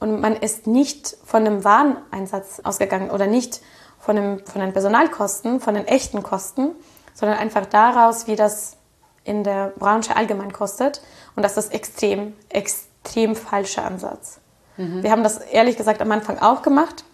[0.00, 3.60] Und man ist nicht von einem Wareneinsatz ausgegangen oder nicht
[4.08, 6.70] von, dem, von den Personalkosten, von den echten Kosten,
[7.12, 8.78] sondern einfach daraus, wie das
[9.22, 11.02] in der Branche allgemein kostet.
[11.36, 14.40] Und das ist extrem, extrem falscher Ansatz.
[14.78, 15.02] Mhm.
[15.02, 17.04] Wir haben das ehrlich gesagt am Anfang auch gemacht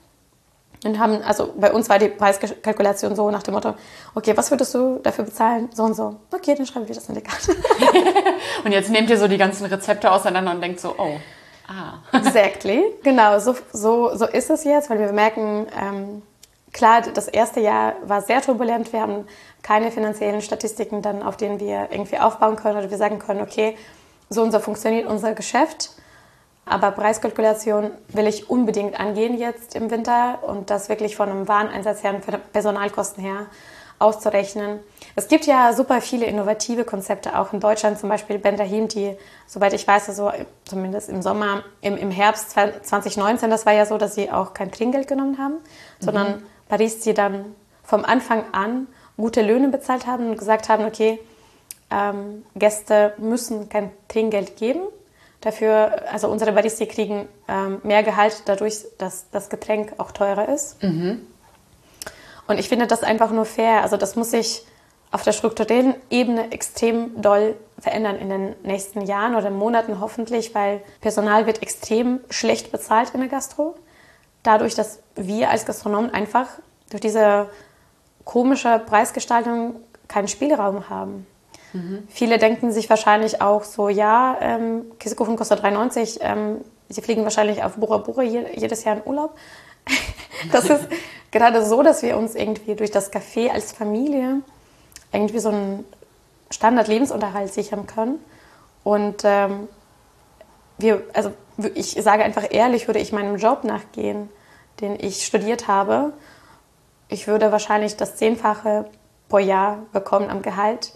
[0.84, 3.74] und haben, also bei uns war die Preiskalkulation so nach dem Motto,
[4.14, 5.70] okay, was würdest du dafür bezahlen?
[5.74, 6.20] So und so.
[6.32, 7.56] Okay, dann schreiben wir das in die Karte.
[8.64, 11.16] und jetzt nehmt ihr so die ganzen Rezepte auseinander und denkt so, oh,
[11.66, 12.16] ah.
[12.16, 16.22] exactly, genau, so, so, so ist es jetzt, weil wir merken, ähm,
[16.74, 18.92] Klar, das erste Jahr war sehr turbulent.
[18.92, 19.28] Wir haben
[19.62, 23.78] keine finanziellen Statistiken dann, auf denen wir irgendwie aufbauen können oder wir sagen können, okay,
[24.28, 25.90] so so funktioniert unser Geschäft.
[26.66, 32.02] Aber Preiskalkulation will ich unbedingt angehen jetzt im Winter und das wirklich von einem Wareneinsatz
[32.02, 33.46] her und von Personalkosten her
[34.00, 34.80] auszurechnen.
[35.14, 39.16] Es gibt ja super viele innovative Konzepte, auch in Deutschland, zum Beispiel Ben Rahim, die,
[39.46, 40.32] soweit ich weiß, also
[40.64, 44.72] zumindest im Sommer, im, im Herbst 2019, das war ja so, dass sie auch kein
[44.72, 45.54] Trinkgeld genommen haben,
[46.00, 46.42] mhm.
[46.68, 51.18] Paris, die dann vom Anfang an gute Löhne bezahlt haben und gesagt haben, okay,
[51.90, 54.80] ähm, Gäste müssen kein Trinkgeld geben.
[55.40, 60.82] Dafür, also unsere Baristi kriegen ähm, mehr Gehalt dadurch, dass das Getränk auch teurer ist.
[60.82, 61.26] Mhm.
[62.46, 63.82] Und ich finde das einfach nur fair.
[63.82, 64.64] Also das muss sich
[65.10, 70.80] auf der strukturellen Ebene extrem doll verändern in den nächsten Jahren oder Monaten hoffentlich, weil
[71.00, 73.76] Personal wird extrem schlecht bezahlt in der Gastro
[74.44, 76.46] dadurch, dass wir als Gastronomen einfach
[76.90, 77.48] durch diese
[78.24, 79.76] komische Preisgestaltung
[80.06, 81.26] keinen Spielraum haben.
[81.72, 82.06] Mhm.
[82.08, 87.64] Viele denken sich wahrscheinlich auch so, ja, ähm, Käsekuchen kostet 3,90, ähm, sie fliegen wahrscheinlich
[87.64, 89.36] auf Bora Bora jedes Jahr in Urlaub.
[90.52, 90.86] das ist
[91.32, 94.40] gerade so, dass wir uns irgendwie durch das Café als Familie
[95.12, 95.84] irgendwie so einen
[96.50, 98.20] Standard-Lebensunterhalt sichern können.
[98.84, 99.68] Und ähm,
[100.78, 101.32] wir, also
[101.74, 104.28] ich sage einfach ehrlich, würde ich meinem Job nachgehen,
[104.80, 106.12] den ich studiert habe,
[107.08, 108.86] ich würde wahrscheinlich das Zehnfache
[109.28, 110.94] pro Jahr bekommen am Gehalt,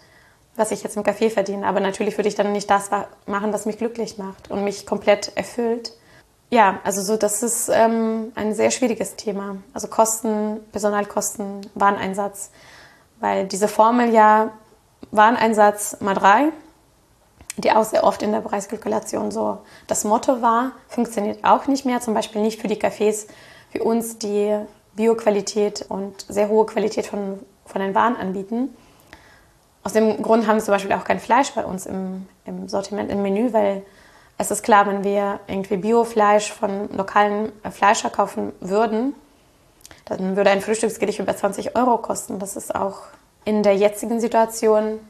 [0.57, 1.67] was ich jetzt im Café verdiene.
[1.67, 2.91] Aber natürlich würde ich dann nicht das
[3.27, 5.93] machen, was mich glücklich macht und mich komplett erfüllt.
[6.51, 9.59] Ja, also so, das ist ähm, ein sehr schwieriges Thema.
[9.75, 12.51] Also Kosten, Personalkosten, Wareneinsatz.
[13.21, 14.51] Weil diese Formel ja
[15.11, 16.49] Wareneinsatz mal drei
[17.59, 22.01] die auch sehr oft in der Preiskalkulation so das Motto war, funktioniert auch nicht mehr.
[22.01, 23.27] Zum Beispiel nicht für die Cafés
[23.73, 24.57] wie uns, die
[24.95, 28.75] Bioqualität und sehr hohe Qualität von, von den Waren anbieten.
[29.85, 33.11] Aus dem Grund haben wir zum Beispiel auch kein Fleisch bei uns im, im Sortiment,
[33.11, 33.83] im Menü, weil
[34.37, 39.15] es ist klar, wenn wir irgendwie Biofleisch von lokalen Fleischer kaufen würden,
[40.05, 42.39] dann würde ein Frühstücksgericht über 20 Euro kosten.
[42.39, 43.01] Das ist auch
[43.45, 45.01] in der jetzigen Situation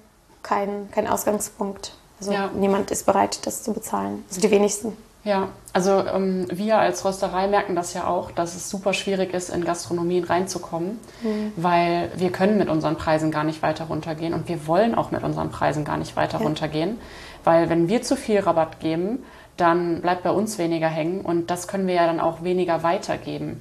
[0.42, 1.97] kein, kein Ausgangspunkt.
[2.20, 2.50] Also ja.
[2.54, 4.24] niemand ist bereit, das zu bezahlen.
[4.28, 4.96] Also die wenigsten.
[5.24, 9.50] Ja, also ähm, wir als Rösterei merken das ja auch, dass es super schwierig ist,
[9.50, 11.52] in Gastronomien reinzukommen, mhm.
[11.56, 15.22] weil wir können mit unseren Preisen gar nicht weiter runtergehen und wir wollen auch mit
[15.24, 16.44] unseren Preisen gar nicht weiter ja.
[16.44, 16.98] runtergehen,
[17.44, 19.24] weil wenn wir zu viel Rabatt geben,
[19.56, 23.60] dann bleibt bei uns weniger hängen und das können wir ja dann auch weniger weitergeben.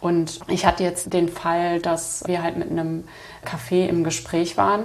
[0.00, 3.08] Und ich hatte jetzt den Fall, dass wir halt mit einem
[3.44, 4.84] Café im Gespräch waren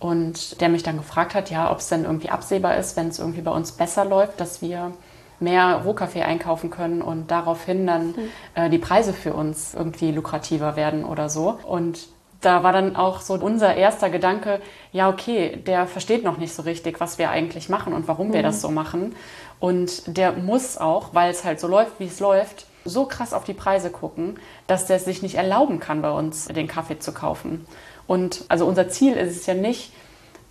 [0.00, 3.18] und der mich dann gefragt hat, ja, ob es denn irgendwie absehbar ist, wenn es
[3.18, 4.92] irgendwie bei uns besser läuft, dass wir
[5.40, 8.14] mehr Rohkaffee einkaufen können und daraufhin dann mhm.
[8.54, 11.58] äh, die Preise für uns irgendwie lukrativer werden oder so.
[11.66, 12.08] Und
[12.40, 14.60] da war dann auch so unser erster Gedanke,
[14.92, 18.32] ja, okay, der versteht noch nicht so richtig, was wir eigentlich machen und warum mhm.
[18.34, 19.14] wir das so machen.
[19.58, 23.44] Und der muss auch, weil es halt so läuft, wie es läuft, so krass auf
[23.44, 27.66] die Preise gucken, dass der sich nicht erlauben kann, bei uns den Kaffee zu kaufen.
[28.10, 29.92] Und also unser Ziel ist es ja nicht,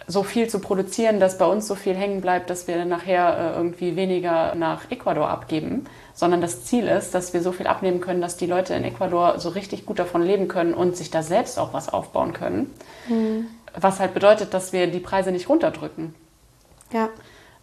[0.08, 3.38] so viel zu produzieren, dass bei uns so viel hängen bleibt, dass wir dann nachher
[3.38, 8.00] äh, irgendwie weniger nach Ecuador abgeben, sondern das Ziel ist, dass wir so viel abnehmen
[8.00, 11.22] können, dass die Leute in Ecuador so richtig gut davon leben können und sich da
[11.22, 12.74] selbst auch was aufbauen können.
[13.10, 13.48] Mhm.
[13.78, 16.16] Was halt bedeutet, dass wir die Preise nicht runterdrücken.
[16.94, 17.10] Ja.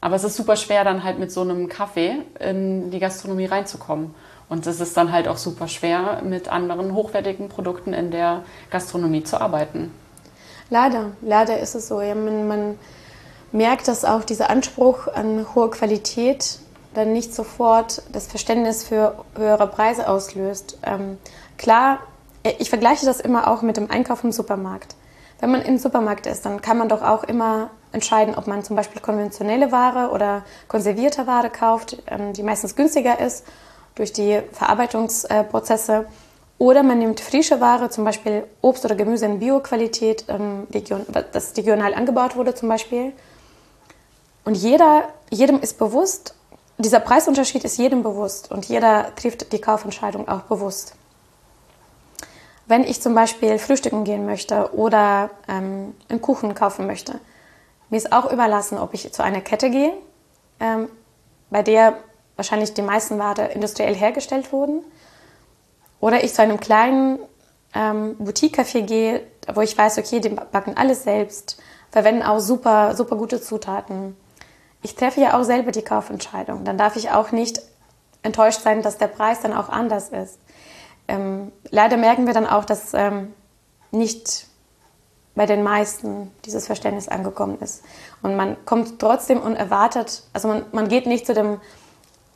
[0.02, 4.14] Aber es ist super schwer, dann halt mit so einem Kaffee in die Gastronomie reinzukommen.
[4.48, 9.24] Und es ist dann halt auch super schwer, mit anderen hochwertigen Produkten in der Gastronomie
[9.24, 9.92] zu arbeiten.
[10.70, 12.00] Leider, leider ist es so.
[12.00, 12.78] Ja, man, man
[13.52, 16.58] merkt, dass auch dieser Anspruch an hohe Qualität
[16.94, 20.78] dann nicht sofort das Verständnis für höhere Preise auslöst.
[20.82, 21.18] Ähm,
[21.58, 21.98] klar,
[22.58, 24.94] ich vergleiche das immer auch mit dem Einkauf im Supermarkt.
[25.40, 28.76] Wenn man im Supermarkt ist, dann kann man doch auch immer entscheiden, ob man zum
[28.76, 33.44] Beispiel konventionelle Ware oder konservierte Ware kauft, ähm, die meistens günstiger ist
[33.96, 36.06] durch die Verarbeitungsprozesse.
[36.58, 40.66] Oder man nimmt frische Ware, zum Beispiel Obst oder Gemüse in Bioqualität, ähm,
[41.32, 43.12] das regional angebaut wurde zum Beispiel.
[44.44, 46.34] Und jeder, jedem ist bewusst,
[46.78, 50.94] dieser Preisunterschied ist jedem bewusst und jeder trifft die Kaufentscheidung auch bewusst.
[52.66, 57.20] Wenn ich zum Beispiel frühstücken gehen möchte oder ähm, einen Kuchen kaufen möchte,
[57.90, 59.92] mir ist auch überlassen, ob ich zu einer Kette gehe,
[60.60, 60.88] ähm,
[61.50, 61.96] bei der
[62.36, 64.84] wahrscheinlich die meisten Ware industriell hergestellt wurden.
[66.00, 67.18] Oder ich zu einem kleinen
[67.74, 73.16] ähm, Boutique-Café gehe, wo ich weiß, okay, die backen alles selbst, verwenden auch super, super
[73.16, 74.16] gute Zutaten.
[74.82, 76.64] Ich treffe ja auch selber die Kaufentscheidung.
[76.64, 77.60] Dann darf ich auch nicht
[78.22, 80.38] enttäuscht sein, dass der Preis dann auch anders ist.
[81.08, 83.32] Ähm, leider merken wir dann auch, dass ähm,
[83.90, 84.46] nicht
[85.34, 87.84] bei den meisten dieses Verständnis angekommen ist.
[88.22, 91.60] Und man kommt trotzdem unerwartet, also man, man geht nicht zu dem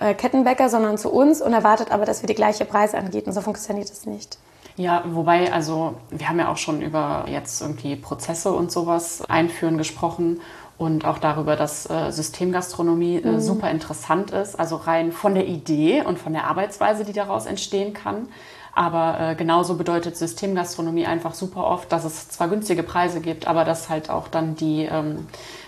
[0.00, 3.32] äh, Kettenbäcker, sondern zu uns und erwartet aber, dass wir die gleiche Preise anbieten.
[3.32, 4.38] So funktioniert es nicht.
[4.76, 9.76] Ja, wobei, also wir haben ja auch schon über jetzt irgendwie Prozesse und sowas einführen
[9.76, 10.40] gesprochen
[10.78, 13.40] und auch darüber, dass äh, Systemgastronomie äh, mhm.
[13.40, 17.92] super interessant ist, also rein von der Idee und von der Arbeitsweise, die daraus entstehen
[17.92, 18.28] kann.
[18.74, 23.64] Aber äh, genauso bedeutet Systemgastronomie einfach super oft, dass es zwar günstige Preise gibt, aber
[23.64, 25.26] dass halt auch dann die ähm,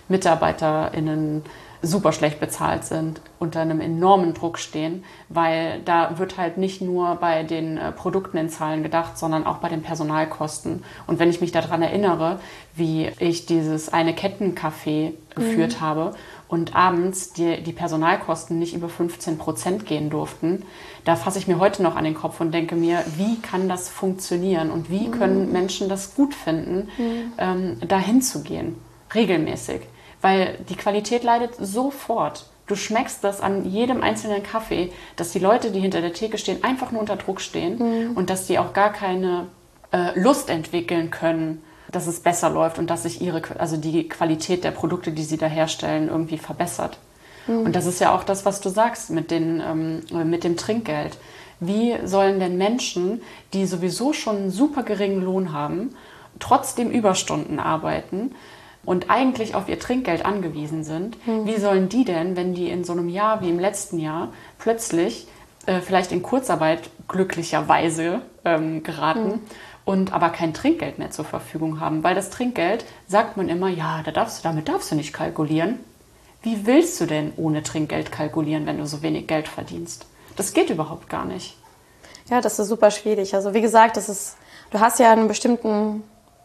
[0.08, 1.42] MitarbeiterInnen
[1.82, 7.16] super schlecht bezahlt sind, unter einem enormen Druck stehen, weil da wird halt nicht nur
[7.16, 10.84] bei den äh, Produkten in Zahlen gedacht, sondern auch bei den Personalkosten.
[11.08, 12.38] Und wenn ich mich daran erinnere,
[12.76, 15.80] wie ich dieses eine Kettencafé geführt mhm.
[15.80, 16.14] habe
[16.46, 20.64] und abends die, die Personalkosten nicht über 15 Prozent gehen durften,
[21.04, 23.88] da fasse ich mir heute noch an den Kopf und denke mir, wie kann das
[23.88, 25.12] funktionieren und wie mhm.
[25.12, 27.32] können Menschen das gut finden, mhm.
[27.38, 28.76] ähm, dahin zu gehen,
[29.14, 29.80] regelmäßig
[30.22, 32.46] weil die Qualität leidet sofort.
[32.66, 36.64] Du schmeckst das an jedem einzelnen Kaffee, dass die Leute, die hinter der Theke stehen,
[36.64, 38.16] einfach nur unter Druck stehen mhm.
[38.16, 39.48] und dass die auch gar keine
[39.92, 44.64] äh, Lust entwickeln können, dass es besser läuft und dass sich ihre, also die Qualität
[44.64, 46.98] der Produkte, die sie da herstellen, irgendwie verbessert.
[47.46, 47.66] Mhm.
[47.66, 51.18] Und das ist ja auch das, was du sagst mit, den, ähm, mit dem Trinkgeld.
[51.60, 55.94] Wie sollen denn Menschen, die sowieso schon einen super geringen Lohn haben,
[56.38, 58.34] trotzdem Überstunden arbeiten?
[58.84, 61.46] Und eigentlich auf ihr Trinkgeld angewiesen sind, mhm.
[61.46, 65.26] wie sollen die denn, wenn die in so einem Jahr wie im letzten Jahr plötzlich
[65.66, 69.40] äh, vielleicht in Kurzarbeit glücklicherweise ähm, geraten mhm.
[69.84, 72.02] und aber kein Trinkgeld mehr zur Verfügung haben?
[72.02, 75.78] Weil das Trinkgeld, sagt man immer, ja, da darfst du, damit darfst du nicht kalkulieren.
[76.42, 80.06] Wie willst du denn ohne Trinkgeld kalkulieren, wenn du so wenig Geld verdienst?
[80.34, 81.56] Das geht überhaupt gar nicht.
[82.28, 83.34] Ja, das ist super schwierig.
[83.34, 84.36] Also wie gesagt, das ist,
[84.70, 86.02] du hast ja einen bestimmten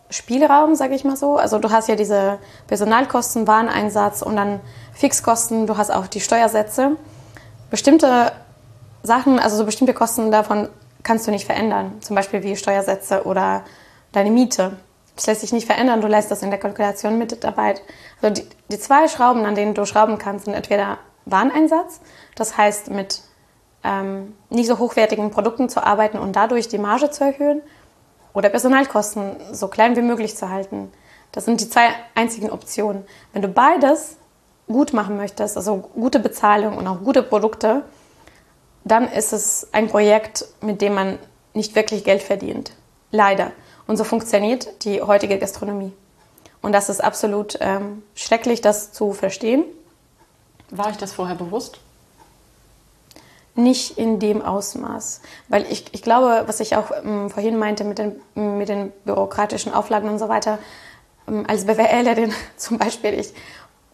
[0.10, 1.38] Spielraum, sage ich mal so.
[1.38, 4.60] Also du hast ja diese Personalkosten, Wareneinsatz und dann
[4.93, 6.95] Fixkosten, du hast auch die Steuersätze.
[7.70, 8.32] Bestimmte
[9.03, 10.70] Sachen, also so bestimmte Kosten davon
[11.03, 11.93] kannst du nicht verändern.
[12.01, 13.64] Zum Beispiel wie Steuersätze oder
[14.12, 14.78] deine Miete.
[15.16, 17.76] Das lässt sich nicht verändern, du lässt das in der Kalkulation mit dabei.
[18.22, 21.99] Also die, die zwei Schrauben, an denen du schrauben kannst, sind entweder Wareneinsatz,
[22.36, 23.22] das heißt mit
[23.84, 27.62] ähm, nicht so hochwertigen Produkten zu arbeiten und dadurch die Marge zu erhöhen
[28.38, 30.91] oder Personalkosten so klein wie möglich zu halten.
[31.31, 33.03] Das sind die zwei einzigen Optionen.
[33.33, 34.17] Wenn du beides
[34.67, 37.81] gut machen möchtest, also gute Bezahlung und auch gute Produkte,
[38.83, 41.17] dann ist es ein Projekt, mit dem man
[41.55, 42.73] nicht wirklich Geld verdient.
[43.09, 43.53] Leider.
[43.88, 45.91] Und so funktioniert die heutige Gastronomie.
[46.61, 49.63] Und das ist absolut ähm, schrecklich, das zu verstehen.
[50.69, 51.79] War euch das vorher bewusst?
[53.58, 55.20] Nicht in dem Ausmaß.
[55.49, 59.74] Weil ich, ich glaube, was ich auch ähm, vorhin meinte mit den, mit den bürokratischen
[59.74, 60.60] Auflagen und so weiter,
[61.28, 63.34] ähm, als BWLerin zum Beispiel, ich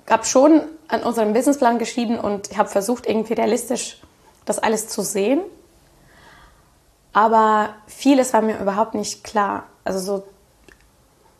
[0.07, 4.01] habe schon an unserem Businessplan geschrieben und habe versucht, irgendwie realistisch
[4.45, 5.41] das alles zu sehen.
[7.13, 9.63] Aber vieles war mir überhaupt nicht klar.
[9.85, 10.23] Also so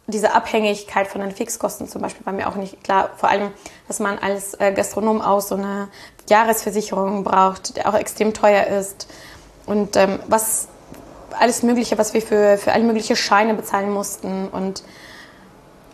[0.08, 3.12] diese Abhängigkeit von den Fixkosten zum Beispiel war mir auch nicht klar.
[3.16, 3.52] Vor allem,
[3.88, 5.88] dass man als äh, Gastronom auch so eine
[6.28, 9.08] Jahresversicherung braucht, der auch extrem teuer ist.
[9.66, 10.68] Und ähm, was
[11.40, 14.84] alles Mögliche, was wir für, für alle möglichen Scheine bezahlen mussten und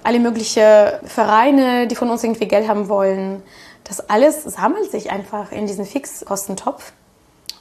[0.04, 0.64] alle möglichen
[1.04, 3.44] Vereine, die von uns irgendwie Geld haben wollen.
[3.84, 6.94] Das alles sammelt sich einfach in diesen Fixkostentopf.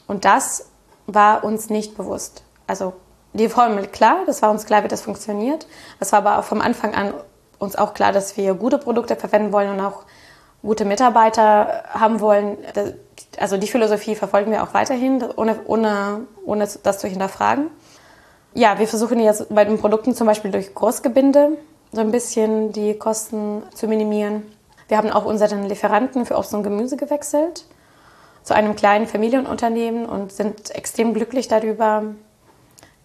[0.06, 0.66] Und das
[1.06, 2.42] war uns nicht bewusst.
[2.66, 2.94] Also
[3.32, 5.66] die Formel klar, das war uns klar, wie das funktioniert.
[6.00, 7.14] Es war aber auch vom Anfang an
[7.58, 10.04] uns auch klar, dass wir gute Produkte verwenden wollen und auch
[10.62, 12.58] gute Mitarbeiter haben wollen.
[13.38, 17.70] Also die Philosophie verfolgen wir auch weiterhin, ohne, ohne, ohne das zu hinterfragen.
[18.54, 21.58] Ja, wir versuchen jetzt bei den Produkten zum Beispiel durch Großgebinde
[21.92, 24.42] so ein bisschen die Kosten zu minimieren.
[24.88, 27.64] Wir haben auch unseren Lieferanten für Obst und Gemüse gewechselt
[28.42, 32.04] zu einem kleinen Familienunternehmen und sind extrem glücklich darüber.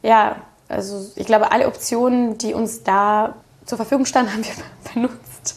[0.04, 0.36] Ja,
[0.70, 3.34] also ich glaube, alle Optionen, die uns da
[3.66, 5.56] zur Verfügung standen, haben wir benutzt.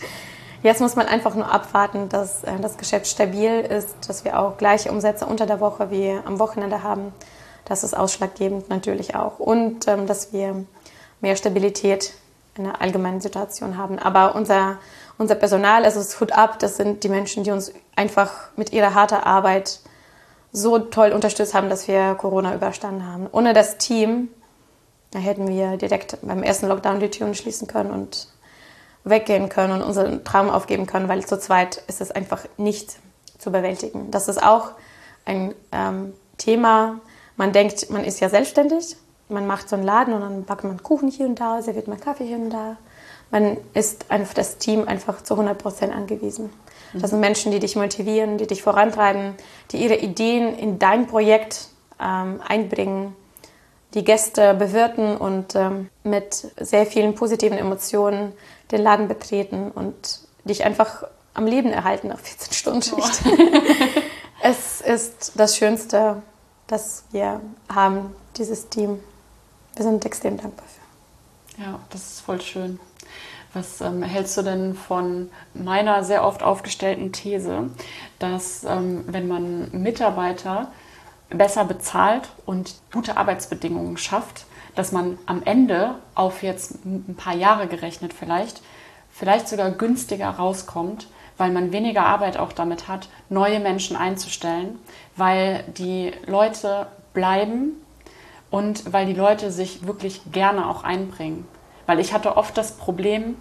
[0.62, 4.56] Jetzt muss man einfach nur abwarten, dass äh, das Geschäft stabil ist, dass wir auch
[4.56, 7.12] gleiche Umsätze unter der Woche wie am Wochenende haben.
[7.66, 9.38] Das ist ausschlaggebend natürlich auch.
[9.38, 10.64] Und ähm, dass wir
[11.20, 12.14] mehr Stabilität
[12.56, 13.98] in der allgemeinen Situation haben.
[13.98, 14.78] Aber unser
[15.18, 18.94] unser Personal, also das Food Up, das sind die Menschen, die uns einfach mit ihrer
[18.94, 19.80] harten Arbeit
[20.52, 23.26] so toll unterstützt haben, dass wir Corona überstanden haben.
[23.32, 24.28] Ohne das Team
[25.16, 28.28] da hätten wir direkt beim ersten Lockdown die Türen schließen können und
[29.02, 32.96] weggehen können und unseren Traum aufgeben können, weil zu zweit ist es einfach nicht
[33.38, 34.10] zu bewältigen.
[34.10, 34.72] Das ist auch
[35.24, 37.00] ein ähm, Thema.
[37.36, 38.96] Man denkt, man ist ja selbstständig,
[39.30, 41.98] man macht so einen Laden und dann backt man Kuchen hier und da, serviert man
[41.98, 42.76] Kaffee hier und da
[43.30, 46.50] man ist auf das Team einfach zu 100 Prozent angewiesen.
[46.92, 47.00] Mhm.
[47.00, 49.34] Das sind Menschen, die dich motivieren, die dich vorantreiben,
[49.72, 51.68] die ihre Ideen in dein Projekt
[52.00, 53.16] ähm, einbringen,
[53.96, 58.32] die Gäste bewirten und ähm, mit sehr vielen positiven Emotionen
[58.70, 63.22] den Laden betreten und dich einfach am Leben erhalten nach 14 Stunden Schicht.
[63.24, 63.30] Oh.
[64.42, 66.22] es ist das Schönste,
[66.66, 67.40] das wir
[67.74, 69.00] haben, dieses Team.
[69.74, 71.62] Wir sind extrem dankbar für.
[71.62, 72.78] Ja, das ist voll schön.
[73.54, 77.70] Was ähm, hältst du denn von meiner sehr oft aufgestellten These,
[78.18, 80.70] dass ähm, wenn man Mitarbeiter
[81.30, 87.66] besser bezahlt und gute Arbeitsbedingungen schafft, dass man am Ende auf jetzt ein paar Jahre
[87.66, 88.62] gerechnet vielleicht,
[89.10, 91.08] vielleicht sogar günstiger rauskommt,
[91.38, 94.78] weil man weniger Arbeit auch damit hat, neue Menschen einzustellen,
[95.16, 97.72] weil die Leute bleiben
[98.50, 101.46] und weil die Leute sich wirklich gerne auch einbringen.
[101.86, 103.36] Weil ich hatte oft das Problem,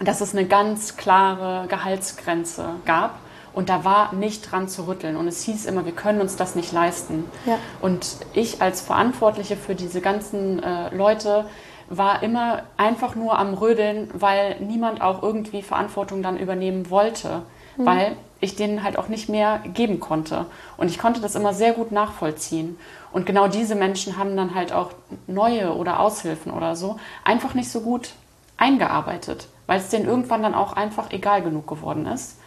[0.00, 3.18] dass es eine ganz klare Gehaltsgrenze gab
[3.54, 5.16] und da war nicht dran zu rütteln.
[5.16, 7.24] Und es hieß immer, wir können uns das nicht leisten.
[7.46, 7.58] Ja.
[7.80, 11.46] Und ich als Verantwortliche für diese ganzen äh, Leute
[11.88, 17.42] war immer einfach nur am Rödeln, weil niemand auch irgendwie Verantwortung dann übernehmen wollte,
[17.76, 17.86] mhm.
[17.86, 20.46] weil ich denen halt auch nicht mehr geben konnte.
[20.76, 22.78] Und ich konnte das immer sehr gut nachvollziehen.
[23.12, 24.90] Und genau diese Menschen haben dann halt auch
[25.26, 28.10] neue oder Aushilfen oder so einfach nicht so gut
[28.56, 32.38] eingearbeitet, weil es denen irgendwann dann auch einfach egal genug geworden ist.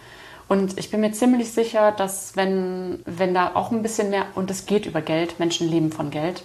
[0.48, 4.50] Und ich bin mir ziemlich sicher, dass wenn, wenn da auch ein bisschen mehr, und
[4.50, 6.44] es geht über Geld, Menschen leben von Geld,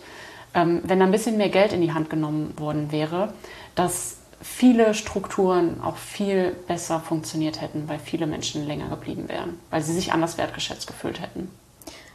[0.55, 3.33] ähm, wenn da ein bisschen mehr Geld in die Hand genommen worden wäre,
[3.75, 9.83] dass viele Strukturen auch viel besser funktioniert hätten, weil viele Menschen länger geblieben wären, weil
[9.83, 11.49] sie sich anders wertgeschätzt gefühlt hätten.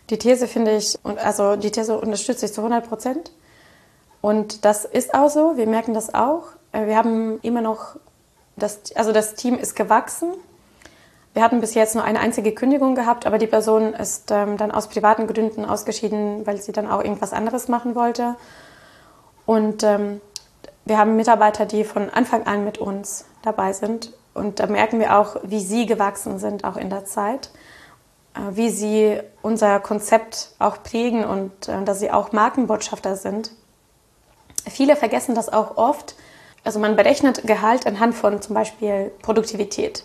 [0.09, 3.31] Die These finde ich, also die These unterstütze ich zu 100 Prozent.
[4.21, 6.43] Und das ist auch so, wir merken das auch.
[6.71, 7.95] Äh, wir haben immer noch,
[8.55, 10.33] das, also das Team ist gewachsen.
[11.37, 14.71] Wir hatten bis jetzt nur eine einzige Kündigung gehabt, aber die Person ist ähm, dann
[14.71, 18.35] aus privaten Gründen ausgeschieden, weil sie dann auch irgendwas anderes machen wollte.
[19.45, 20.19] Und ähm,
[20.85, 24.13] wir haben Mitarbeiter, die von Anfang an mit uns dabei sind.
[24.33, 27.51] Und da merken wir auch, wie sie gewachsen sind, auch in der Zeit.
[28.33, 33.51] Äh, wie sie unser Konzept auch prägen und äh, dass sie auch Markenbotschafter sind.
[34.67, 36.15] Viele vergessen das auch oft.
[36.63, 40.03] Also man berechnet Gehalt anhand von zum Beispiel Produktivität.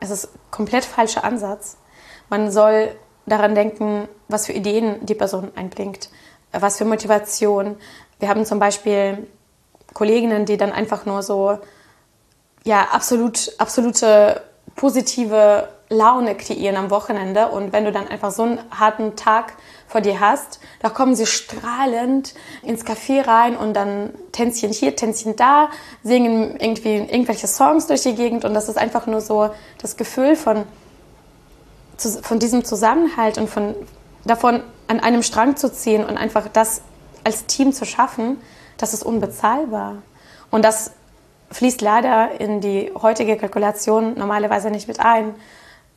[0.00, 1.76] Es ist ein komplett falscher Ansatz.
[2.28, 2.94] Man soll
[3.26, 6.10] daran denken, was für Ideen die Person einbringt,
[6.52, 7.76] was für Motivation.
[8.18, 9.26] Wir haben zum Beispiel
[9.94, 11.58] Kolleginnen, die dann einfach nur so
[12.64, 14.42] ja absolut absolute
[14.76, 17.48] positive Laune kreieren am Wochenende.
[17.48, 19.54] Und wenn du dann einfach so einen harten Tag
[19.90, 25.34] vor dir hast, da kommen sie strahlend ins Café rein und dann Tänzchen hier, Tänzchen
[25.34, 25.68] da,
[26.04, 28.44] singen irgendwie irgendwelche Songs durch die Gegend.
[28.44, 30.64] Und das ist einfach nur so das Gefühl von,
[32.22, 33.74] von diesem Zusammenhalt und von
[34.24, 36.82] davon an einem Strang zu ziehen und einfach das
[37.24, 38.40] als Team zu schaffen,
[38.78, 40.02] das ist unbezahlbar.
[40.50, 40.92] Und das
[41.50, 45.34] fließt leider in die heutige Kalkulation normalerweise nicht mit ein.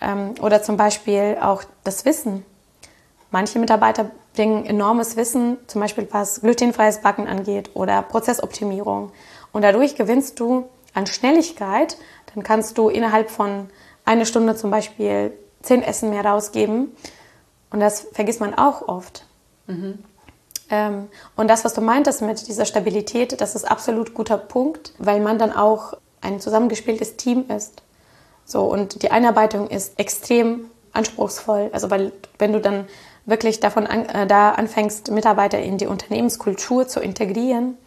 [0.01, 2.43] Ähm, oder zum Beispiel auch das Wissen.
[3.34, 9.11] Manche Mitarbeiter bringen enormes Wissen, zum Beispiel was glutenfreies Backen angeht oder Prozessoptimierung.
[9.51, 11.97] Und dadurch gewinnst du an Schnelligkeit.
[12.36, 13.71] Dann kannst du innerhalb von
[14.05, 16.95] einer Stunde zum Beispiel zehn Essen mehr rausgeben.
[17.71, 19.25] Und das vergisst man auch oft.
[19.65, 19.97] Mhm.
[20.69, 25.19] Ähm, und das, was du meintest mit dieser Stabilität, das ist absolut guter Punkt, weil
[25.19, 27.81] man dann auch ein zusammengespieltes Team ist.
[28.45, 31.71] So, und die Einarbeitung ist extrem anspruchsvoll.
[31.73, 32.86] Also, weil, wenn du dann
[33.26, 37.78] wirklich davon an, äh, da anfängst, Mitarbeiter in die Unternehmenskultur zu integrieren,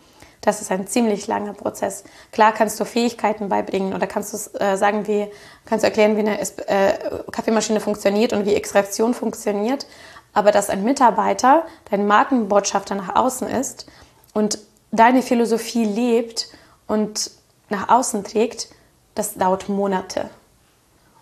[0.46, 2.04] das ist ein ziemlich langer Prozess.
[2.30, 5.26] Klar kannst du Fähigkeiten beibringen oder kannst du äh, sagen, wie
[5.64, 9.86] kannst du erklären, wie eine äh, Kaffeemaschine funktioniert und wie Extraktion funktioniert.
[10.32, 13.86] Aber dass ein Mitarbeiter dein Markenbotschafter nach außen ist
[14.34, 14.58] und
[14.92, 16.48] deine Philosophie lebt
[16.86, 17.32] und
[17.68, 18.68] nach außen trägt,
[19.16, 20.30] das dauert Monate.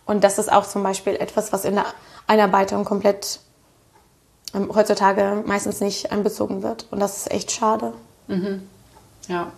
[0.05, 1.87] Und das ist auch zum Beispiel etwas, was in der
[2.27, 3.41] Einarbeitung komplett
[4.55, 6.87] ähm, heutzutage meistens nicht einbezogen wird.
[6.91, 7.93] Und das ist echt schade.
[8.29, 8.63] Mhm.
[9.29, 9.53] Ja.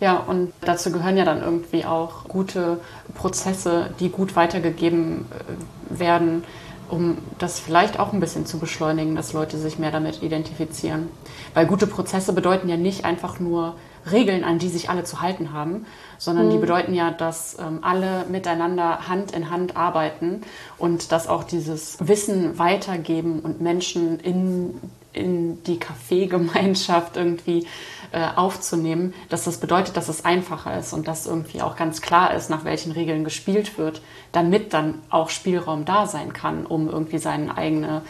[0.00, 2.80] Ja, und dazu gehören ja dann irgendwie auch gute
[3.14, 6.44] Prozesse, die gut weitergegeben äh, werden,
[6.88, 11.08] um das vielleicht auch ein bisschen zu beschleunigen, dass Leute sich mehr damit identifizieren.
[11.54, 13.76] Weil gute Prozesse bedeuten ja nicht einfach nur
[14.10, 15.86] Regeln, an die sich alle zu halten haben,
[16.18, 16.50] sondern mhm.
[16.50, 20.42] die bedeuten ja, dass ähm, alle miteinander Hand in Hand arbeiten
[20.78, 24.80] und dass auch dieses Wissen weitergeben und Menschen in,
[25.12, 27.66] in die Kaffeegemeinschaft irgendwie
[28.12, 32.34] äh, aufzunehmen, dass das bedeutet, dass es einfacher ist und dass irgendwie auch ganz klar
[32.34, 37.18] ist, nach welchen Regeln gespielt wird, damit dann auch Spielraum da sein kann, um irgendwie
[37.18, 38.02] seine eigene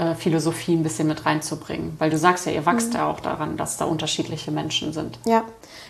[0.00, 1.94] äh, Philosophie ein bisschen mit reinzubringen.
[1.98, 2.94] Weil du sagst ja, ihr wachst mhm.
[2.94, 5.18] ja auch daran, dass da unterschiedliche Menschen sind.
[5.26, 5.44] Ja.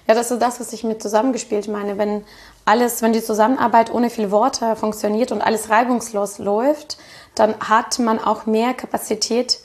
[0.08, 1.96] Ja, das ist das, was ich mit zusammengespielt meine.
[1.96, 2.24] Wenn
[2.64, 6.98] alles, wenn die Zusammenarbeit ohne viel Worte funktioniert und alles reibungslos läuft,
[7.36, 9.60] dann hat man auch mehr Kapazität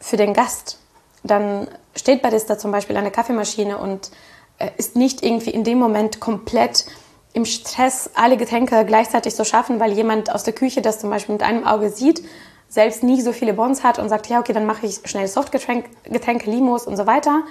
[0.00, 0.78] für den Gast.
[1.24, 1.66] Dann
[1.96, 4.10] steht Barista zum Beispiel an der Kaffeemaschine und
[4.58, 6.84] äh, ist nicht irgendwie in dem Moment komplett
[7.32, 11.36] im Stress, alle Getränke gleichzeitig zu schaffen, weil jemand aus der Küche das zum Beispiel
[11.36, 12.22] mit einem Auge sieht
[12.72, 15.90] selbst nie so viele Bonds hat und sagt, ja, okay, dann mache ich schnell Softgetränke,
[16.04, 17.42] Getränke, Limos und so weiter,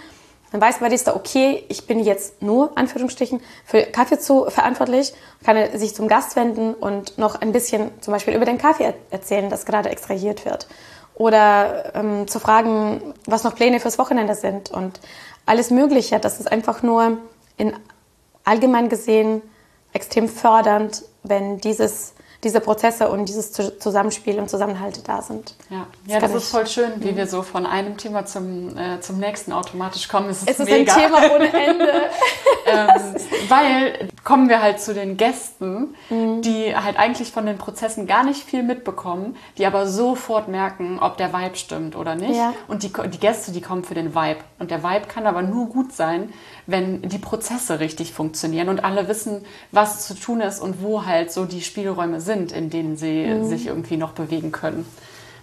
[0.51, 5.13] dann weiß Barista, okay, ich bin jetzt nur, Anführungsstrichen, für Kaffee zu verantwortlich,
[5.45, 8.95] kann er sich zum Gast wenden und noch ein bisschen zum Beispiel über den Kaffee
[9.11, 10.67] erzählen, das gerade extrahiert wird.
[11.13, 15.01] Oder ähm, zu fragen, was noch Pläne fürs Wochenende sind und
[15.45, 16.19] alles Mögliche.
[16.19, 17.19] Das ist einfach nur
[17.57, 17.73] in
[18.43, 19.43] allgemein gesehen
[19.93, 25.55] extrem fördernd, wenn dieses diese Prozesse und dieses Zusammenspiel und Zusammenhalt da sind.
[25.69, 28.99] Ja, das, ja, das ist voll schön, wie wir so von einem Thema zum, äh,
[28.99, 30.29] zum nächsten automatisch kommen.
[30.29, 30.93] Es ist, es ist mega.
[30.93, 31.91] ein Thema ohne Ende.
[32.65, 33.15] ähm,
[33.47, 36.41] weil kommen wir halt zu den Gästen, mhm.
[36.41, 41.17] die halt eigentlich von den Prozessen gar nicht viel mitbekommen, die aber sofort merken, ob
[41.17, 42.35] der Vibe stimmt oder nicht.
[42.35, 42.53] Ja.
[42.67, 44.39] Und die, die Gäste, die kommen für den Vibe.
[44.57, 46.33] Und der Vibe kann aber nur gut sein,
[46.67, 51.31] wenn die Prozesse richtig funktionieren und alle wissen, was zu tun ist und wo halt
[51.31, 53.45] so die Spielräume sind, in denen sie mhm.
[53.45, 54.85] sich irgendwie noch bewegen können.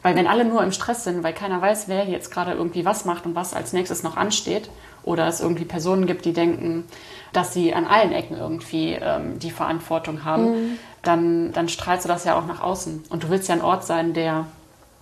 [0.03, 3.05] Weil wenn alle nur im Stress sind, weil keiner weiß, wer jetzt gerade irgendwie was
[3.05, 4.71] macht und was als nächstes noch ansteht,
[5.03, 6.85] oder es irgendwie Personen gibt, die denken,
[7.33, 10.79] dass sie an allen Ecken irgendwie ähm, die Verantwortung haben, mhm.
[11.03, 13.05] dann, dann strahlst du das ja auch nach außen.
[13.09, 14.47] Und du willst ja ein Ort sein, der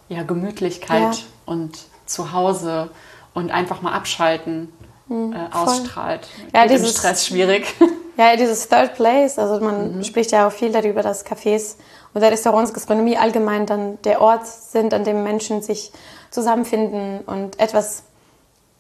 [0.09, 1.25] ja Gemütlichkeit ja.
[1.45, 2.91] und Zuhause
[3.35, 4.73] und einfach mal abschalten
[5.09, 6.29] mhm, äh, ausstrahlt.
[6.55, 7.67] Ja, dieses, Stress schwierig.
[8.19, 10.03] Ja, dieses Third Place, also man mhm.
[10.03, 11.77] spricht ja auch viel darüber, dass Cafés
[12.15, 15.93] oder Restaurants, Gastronomie allgemein dann der Ort sind, an dem Menschen sich
[16.31, 18.05] zusammenfinden und etwas,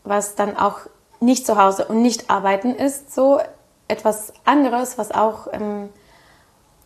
[0.04, 0.78] was dann auch
[1.20, 3.38] nicht zu Hause und nicht arbeiten ist, so
[3.88, 5.90] etwas anderes, was auch ähm,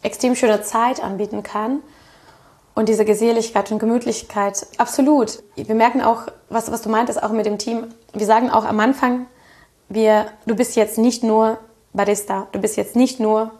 [0.02, 1.80] extrem schöne Zeit anbieten kann.
[2.74, 5.42] Und diese Geselligkeit und Gemütlichkeit, absolut.
[5.56, 7.88] Wir merken auch, was, was du meintest, auch mit dem Team.
[8.12, 9.26] Wir sagen auch am Anfang,
[9.88, 11.58] wir, du bist jetzt nicht nur
[11.92, 13.50] Barista, du bist jetzt nicht nur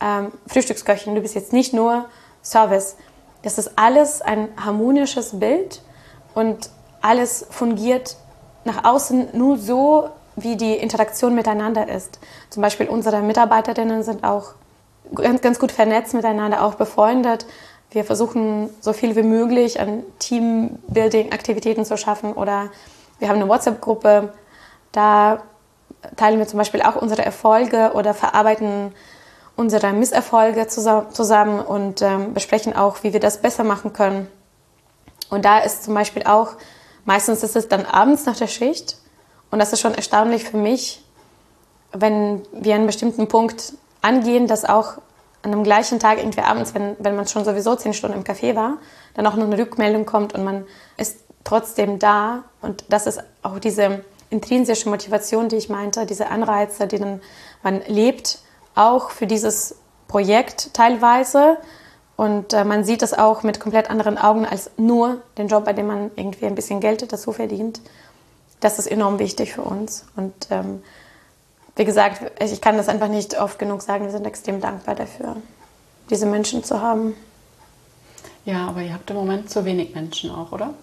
[0.00, 2.06] ähm, Frühstücksköchin, du bist jetzt nicht nur
[2.42, 2.96] Service.
[3.42, 5.82] Das ist alles ein harmonisches Bild
[6.34, 6.70] und
[7.00, 8.16] alles fungiert
[8.64, 12.18] nach außen nur so, wie die Interaktion miteinander ist.
[12.50, 14.54] Zum Beispiel unsere Mitarbeiterinnen sind auch
[15.14, 17.46] ganz, ganz gut vernetzt miteinander, auch befreundet.
[17.90, 22.70] Wir versuchen so viel wie möglich an Teambuilding-Aktivitäten zu schaffen oder
[23.20, 24.32] wir haben eine WhatsApp-Gruppe,
[24.92, 25.42] da
[26.16, 28.92] teilen wir zum Beispiel auch unsere Erfolge oder verarbeiten
[29.56, 34.26] unsere Misserfolge zusammen und ähm, besprechen auch, wie wir das besser machen können.
[35.28, 36.52] Und da ist zum Beispiel auch,
[37.04, 38.96] meistens ist es dann abends nach der Schicht
[39.50, 41.04] und das ist schon erstaunlich für mich,
[41.92, 44.94] wenn wir einen bestimmten Punkt angehen, dass auch
[45.42, 48.54] an dem gleichen Tag irgendwie abends, wenn, wenn man schon sowieso zehn Stunden im Café
[48.56, 48.78] war,
[49.14, 50.66] dann auch noch eine Rückmeldung kommt und man
[50.96, 52.44] ist trotzdem da.
[52.62, 57.20] Und das ist auch diese intrinsische Motivation, die ich meinte, diese Anreize, denen
[57.62, 58.38] man lebt,
[58.74, 59.76] auch für dieses
[60.08, 61.58] Projekt teilweise.
[62.16, 65.72] Und äh, man sieht es auch mit komplett anderen Augen als nur den Job, bei
[65.72, 67.80] dem man irgendwie ein bisschen Geld dazu verdient.
[68.60, 70.04] Das ist enorm wichtig für uns.
[70.16, 70.82] Und ähm,
[71.76, 74.04] wie gesagt, ich kann das einfach nicht oft genug sagen.
[74.04, 75.36] Wir sind extrem dankbar dafür,
[76.10, 77.14] diese Menschen zu haben.
[78.44, 80.74] Ja, aber ihr habt im Moment zu wenig Menschen auch, oder?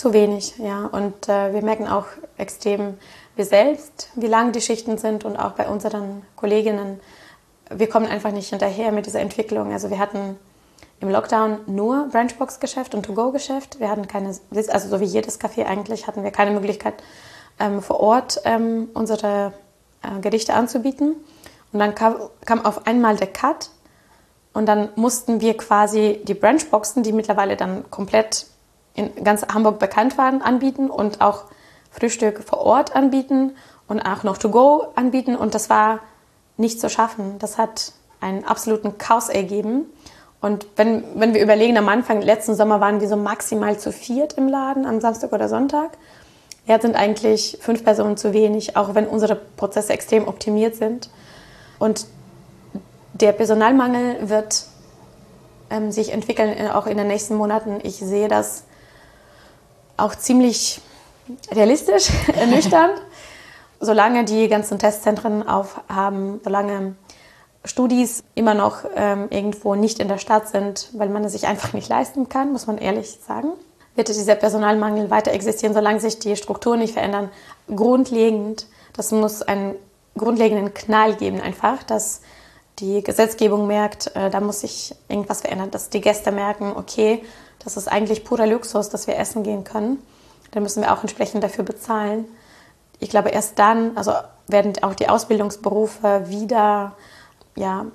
[0.00, 0.86] Zu wenig, ja.
[0.86, 2.06] Und äh, wir merken auch
[2.38, 2.96] extrem,
[3.36, 7.00] wir selbst, wie lang die Schichten sind und auch bei unseren Kolleginnen.
[7.68, 9.74] Wir kommen einfach nicht hinterher mit dieser Entwicklung.
[9.74, 10.38] Also wir hatten
[11.00, 13.78] im Lockdown nur Branchbox-Geschäft und To-Go-Geschäft.
[13.78, 14.34] Wir hatten keine,
[14.68, 16.94] also so wie jedes Café eigentlich, hatten wir keine Möglichkeit,
[17.58, 19.52] ähm, vor Ort ähm, unsere
[20.02, 21.14] äh, Gerichte anzubieten.
[21.74, 23.68] Und dann kam, kam auf einmal der Cut
[24.54, 28.46] und dann mussten wir quasi die Branchboxen, die mittlerweile dann komplett
[28.94, 31.44] in ganz Hamburg bekannt waren, anbieten und auch
[31.90, 33.52] Frühstück vor Ort anbieten
[33.88, 35.36] und auch noch To-Go anbieten.
[35.36, 36.00] Und das war
[36.56, 37.38] nicht zu schaffen.
[37.38, 39.86] Das hat einen absoluten Chaos ergeben.
[40.40, 44.34] Und wenn, wenn wir überlegen, am Anfang, letzten Sommer waren wir so maximal zu viert
[44.34, 45.90] im Laden, am Samstag oder Sonntag.
[46.66, 51.10] Jetzt sind eigentlich fünf Personen zu wenig, auch wenn unsere Prozesse extrem optimiert sind.
[51.78, 52.06] Und
[53.12, 54.66] der Personalmangel wird
[55.68, 57.80] ähm, sich entwickeln, auch in den nächsten Monaten.
[57.82, 58.64] Ich sehe das
[60.00, 60.80] auch ziemlich
[61.52, 63.00] realistisch, ernüchternd.
[63.80, 66.94] solange die ganzen Testzentren aufhaben, solange
[67.64, 71.72] Studis immer noch ähm, irgendwo nicht in der Stadt sind, weil man es sich einfach
[71.72, 73.52] nicht leisten kann, muss man ehrlich sagen,
[73.94, 77.30] wird dieser Personalmangel weiter existieren, solange sich die Strukturen nicht verändern.
[77.74, 79.74] Grundlegend, das muss einen
[80.16, 82.22] grundlegenden Knall geben einfach, dass
[82.78, 87.22] die Gesetzgebung merkt, äh, da muss sich irgendwas verändern, dass die Gäste merken, okay,
[87.62, 89.98] das ist eigentlich purer Luxus, dass wir essen gehen können.
[90.50, 92.24] Dann müssen wir auch entsprechend dafür bezahlen.
[92.98, 94.12] Ich glaube, erst dann, also
[94.48, 96.92] werden auch die Ausbildungsberufe wieder,
[97.54, 97.86] ja,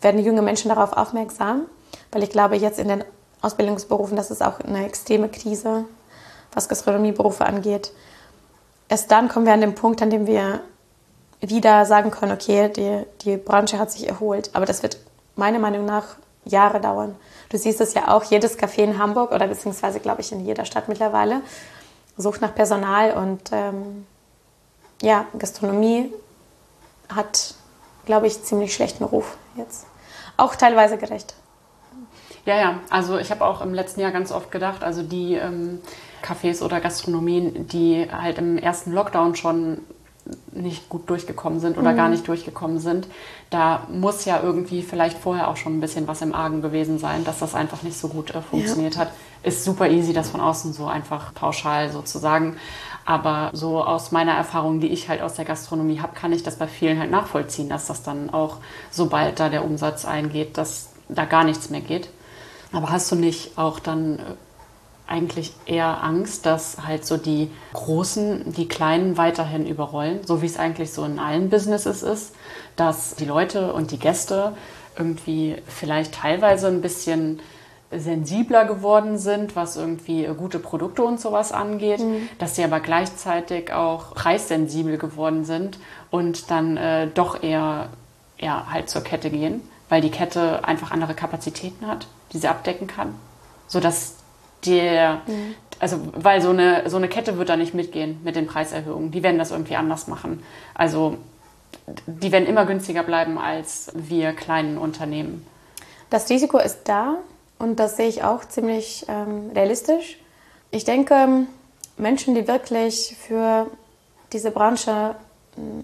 [0.00, 1.62] werden junge Menschen darauf aufmerksam,
[2.10, 3.04] weil ich glaube, jetzt in den
[3.40, 5.84] Ausbildungsberufen, das ist auch eine extreme Krise,
[6.52, 7.92] was Gastronomieberufe angeht.
[8.88, 10.60] Erst dann kommen wir an den Punkt, an dem wir
[11.40, 14.50] wieder sagen können, okay, die, die Branche hat sich erholt.
[14.52, 14.98] Aber das wird
[15.34, 17.16] meiner Meinung nach Jahre dauern.
[17.48, 20.64] Du siehst es ja auch, jedes Café in Hamburg oder beziehungsweise, glaube ich, in jeder
[20.64, 21.42] Stadt mittlerweile
[22.16, 24.06] sucht nach Personal und ähm,
[25.00, 26.12] ja, Gastronomie
[27.14, 27.54] hat,
[28.06, 29.86] glaube ich, ziemlich schlechten Ruf jetzt.
[30.36, 31.34] Auch teilweise gerecht.
[32.44, 35.80] Ja, ja, also ich habe auch im letzten Jahr ganz oft gedacht, also die ähm,
[36.24, 39.82] Cafés oder Gastronomien, die halt im ersten Lockdown schon
[40.52, 41.96] nicht gut durchgekommen sind oder mhm.
[41.96, 43.08] gar nicht durchgekommen sind,
[43.50, 47.24] da muss ja irgendwie vielleicht vorher auch schon ein bisschen was im Argen gewesen sein,
[47.24, 49.02] dass das einfach nicht so gut äh, funktioniert ja.
[49.02, 49.12] hat.
[49.42, 52.56] Ist super easy, das von außen so einfach pauschal sozusagen.
[53.04, 56.56] Aber so aus meiner Erfahrung, die ich halt aus der Gastronomie habe, kann ich das
[56.56, 58.58] bei vielen halt nachvollziehen, dass das dann auch,
[58.90, 62.08] sobald da der Umsatz eingeht, dass da gar nichts mehr geht.
[62.72, 64.22] Aber hast du nicht auch dann äh,
[65.12, 70.58] eigentlich eher Angst, dass halt so die Großen die Kleinen weiterhin überrollen, so wie es
[70.58, 72.34] eigentlich so in allen Businesses ist,
[72.76, 74.54] dass die Leute und die Gäste
[74.96, 77.40] irgendwie vielleicht teilweise ein bisschen
[77.90, 82.26] sensibler geworden sind, was irgendwie gute Produkte und sowas angeht, mhm.
[82.38, 85.78] dass sie aber gleichzeitig auch preissensibel geworden sind
[86.10, 87.90] und dann äh, doch eher
[88.38, 89.60] ja, halt zur Kette gehen,
[89.90, 93.14] weil die Kette einfach andere Kapazitäten hat, die sie abdecken kann,
[93.68, 94.21] sodass
[94.64, 95.54] der, mhm.
[95.78, 99.22] also weil so eine, so eine Kette wird da nicht mitgehen mit den Preiserhöhungen, die
[99.22, 100.42] werden das irgendwie anders machen.
[100.74, 101.16] Also
[102.06, 105.46] die werden immer günstiger bleiben als wir kleinen Unternehmen.
[106.10, 107.16] Das Risiko ist da
[107.58, 110.18] und das sehe ich auch ziemlich ähm, realistisch.
[110.70, 111.46] Ich denke,
[111.96, 113.66] Menschen, die wirklich für
[114.32, 115.14] diese Branche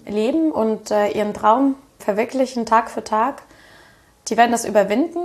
[0.07, 3.43] äh, leben und äh, ihren Traum verwirklichen Tag für Tag,
[4.29, 5.21] die werden das überwinden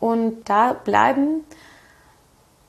[0.00, 1.44] und da bleiben.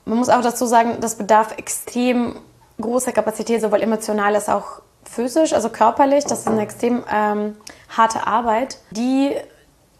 [0.06, 2.36] Man muss auch dazu sagen, das bedarf extrem
[2.80, 6.24] großer Kapazität, sowohl emotional als auch physisch, also körperlich.
[6.24, 7.56] Das ist eine extrem ähm,
[7.94, 8.78] harte Arbeit.
[8.92, 9.34] Die,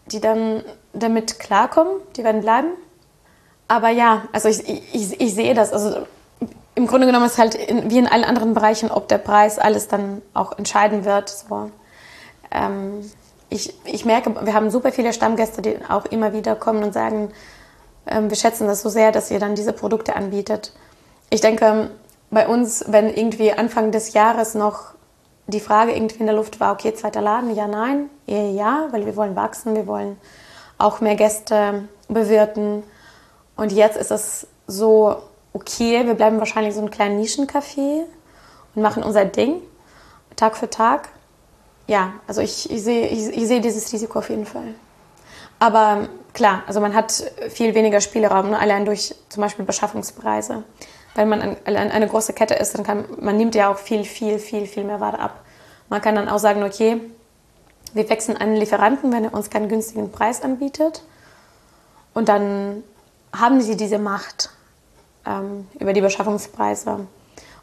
[0.07, 2.69] die dann damit klarkommen, die werden bleiben.
[3.67, 5.73] Aber ja, also ich, ich, ich sehe das.
[5.73, 6.07] Also
[6.75, 9.89] im Grunde genommen ist halt in, wie in allen anderen Bereichen, ob der Preis alles
[9.89, 11.29] dann auch entscheiden wird.
[11.29, 11.69] So.
[12.51, 13.11] Ähm,
[13.49, 17.31] ich, ich merke, wir haben super viele Stammgäste, die auch immer wieder kommen und sagen,
[18.09, 20.71] wir schätzen das so sehr, dass ihr dann diese Produkte anbietet.
[21.29, 21.91] Ich denke,
[22.29, 24.93] bei uns, wenn irgendwie Anfang des Jahres noch
[25.47, 29.05] die Frage irgendwie in der Luft war, okay, zweiter Laden, ja, nein, eher ja, weil
[29.05, 30.17] wir wollen wachsen, wir wollen
[30.77, 32.83] auch mehr Gäste bewirten.
[33.55, 35.17] Und jetzt ist es so,
[35.53, 38.03] okay, wir bleiben wahrscheinlich so ein kleinen Nischencafé
[38.75, 39.61] und machen unser Ding,
[40.35, 41.09] Tag für Tag.
[41.87, 44.75] Ja, also ich, ich sehe ich, ich seh dieses Risiko auf jeden Fall.
[45.59, 48.59] Aber klar, also man hat viel weniger Spielraum, ne?
[48.59, 50.63] allein durch zum Beispiel Beschaffungspreise.
[51.15, 54.37] Wenn man ein, eine große Kette ist, dann kann man nimmt ja auch viel, viel,
[54.37, 55.43] viel, viel mehr Ware ab.
[55.89, 57.01] Man kann dann auch sagen, okay,
[57.93, 61.01] wir wechseln einen Lieferanten, wenn er uns keinen günstigen Preis anbietet.
[62.13, 62.83] Und dann
[63.35, 64.51] haben sie diese Macht
[65.25, 67.07] ähm, über die Beschaffungspreise.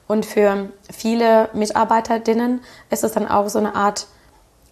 [0.08, 2.60] Und für viele Mitarbeiterinnen
[2.90, 4.08] ist es dann auch so eine Art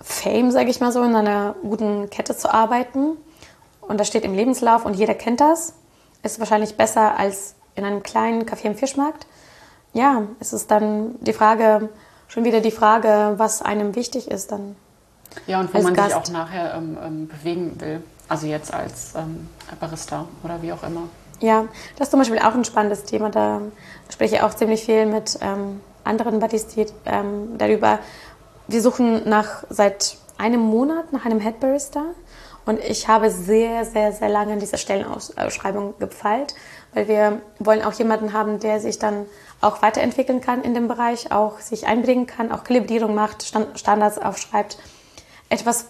[0.00, 3.16] Fame, sage ich mal so, in einer guten Kette zu arbeiten.
[3.82, 5.74] Und das steht im Lebenslauf und jeder kennt das.
[6.22, 9.26] Ist wahrscheinlich besser als in einem kleinen Café im Fischmarkt.
[9.92, 11.88] Ja, es ist dann die Frage,
[12.28, 14.76] schon wieder die Frage, was einem wichtig ist dann.
[15.46, 16.08] Ja, und wo man Gast.
[16.08, 18.02] sich auch nachher ähm, ähm, bewegen will.
[18.28, 19.48] Also jetzt als ähm,
[19.80, 21.02] Barista oder wie auch immer.
[21.40, 21.64] Ja,
[21.96, 23.30] das ist zum Beispiel auch ein spannendes Thema.
[23.30, 23.60] Da
[24.10, 27.98] spreche ich auch ziemlich viel mit ähm, anderen Baristi ähm, darüber.
[28.68, 32.02] Wir suchen nach seit einem Monat nach einem Head Barista
[32.64, 36.54] und ich habe sehr, sehr, sehr lange in dieser Stellenausschreibung gefeilt,
[36.94, 39.26] weil wir wollen auch jemanden haben, der sich dann
[39.60, 43.44] auch weiterentwickeln kann in dem Bereich, auch sich einbringen kann, auch Kalibrierung macht,
[43.74, 44.78] Standards aufschreibt.
[45.48, 45.86] Etwas,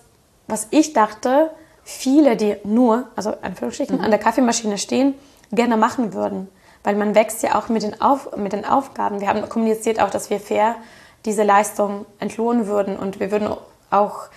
[0.46, 1.50] was ich dachte,
[1.84, 4.04] viele, die nur, also Anführungsstrichen, mhm.
[4.04, 5.14] an der Kaffeemaschine stehen,
[5.50, 6.48] gerne machen würden.
[6.84, 9.20] Weil man wächst ja auch mit den, Auf, mit den Aufgaben.
[9.20, 10.76] Wir haben kommuniziert auch, dass wir fair
[11.24, 13.48] diese Leistung entlohnen würden und wir würden
[13.90, 14.28] auch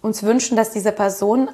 [0.00, 1.50] uns wünschen, dass diese Person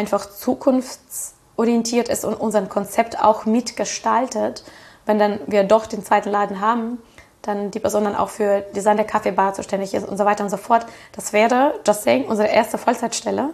[0.00, 4.64] einfach zukunftsorientiert ist und unser Konzept auch mitgestaltet.
[5.06, 6.98] Wenn dann wir doch den zweiten Laden haben,
[7.42, 10.50] dann die Person dann auch für Design der Kaffeebar zuständig ist und so weiter und
[10.50, 10.86] so fort.
[11.12, 13.50] Das wäre, just saying, unsere erste Vollzeitstelle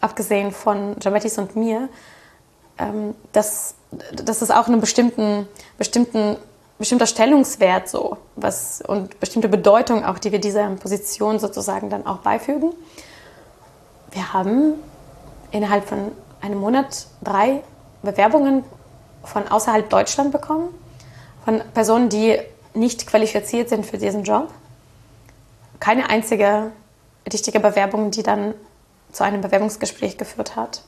[0.00, 1.88] abgesehen von Jametis und mir,
[2.78, 3.74] ähm, dass,
[4.12, 6.36] dass es auch einen bestimmten, bestimmten,
[6.78, 12.18] bestimmter Stellungswert so was, und bestimmte Bedeutung auch, die wir dieser Position sozusagen dann auch
[12.18, 12.74] beifügen.
[14.10, 14.74] Wir haben
[15.50, 17.62] innerhalb von einem Monat drei
[18.02, 18.64] Bewerbungen
[19.24, 20.68] von außerhalb Deutschland bekommen,
[21.44, 22.38] von Personen, die
[22.74, 24.48] nicht qualifiziert sind für diesen Job.
[25.80, 26.70] Keine einzige
[27.30, 28.54] richtige Bewerbung, die dann
[29.12, 30.82] zu einem Bewerbungsgespräch geführt hat.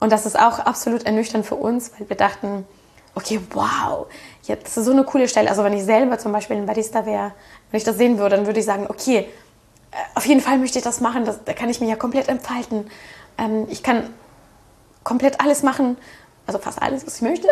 [0.00, 2.66] Und das ist auch absolut ernüchternd für uns, weil wir dachten,
[3.14, 4.06] okay, wow,
[4.46, 5.48] das ist so eine coole Stelle.
[5.48, 7.32] Also wenn ich selber zum Beispiel ein Barista wäre,
[7.70, 9.28] wenn ich das sehen würde, dann würde ich sagen, okay,
[9.90, 12.28] äh, auf jeden Fall möchte ich das machen, das, da kann ich mich ja komplett
[12.28, 12.90] entfalten.
[13.38, 14.10] Ähm, ich kann
[15.04, 15.96] komplett alles machen,
[16.46, 17.48] also fast alles, was ich möchte.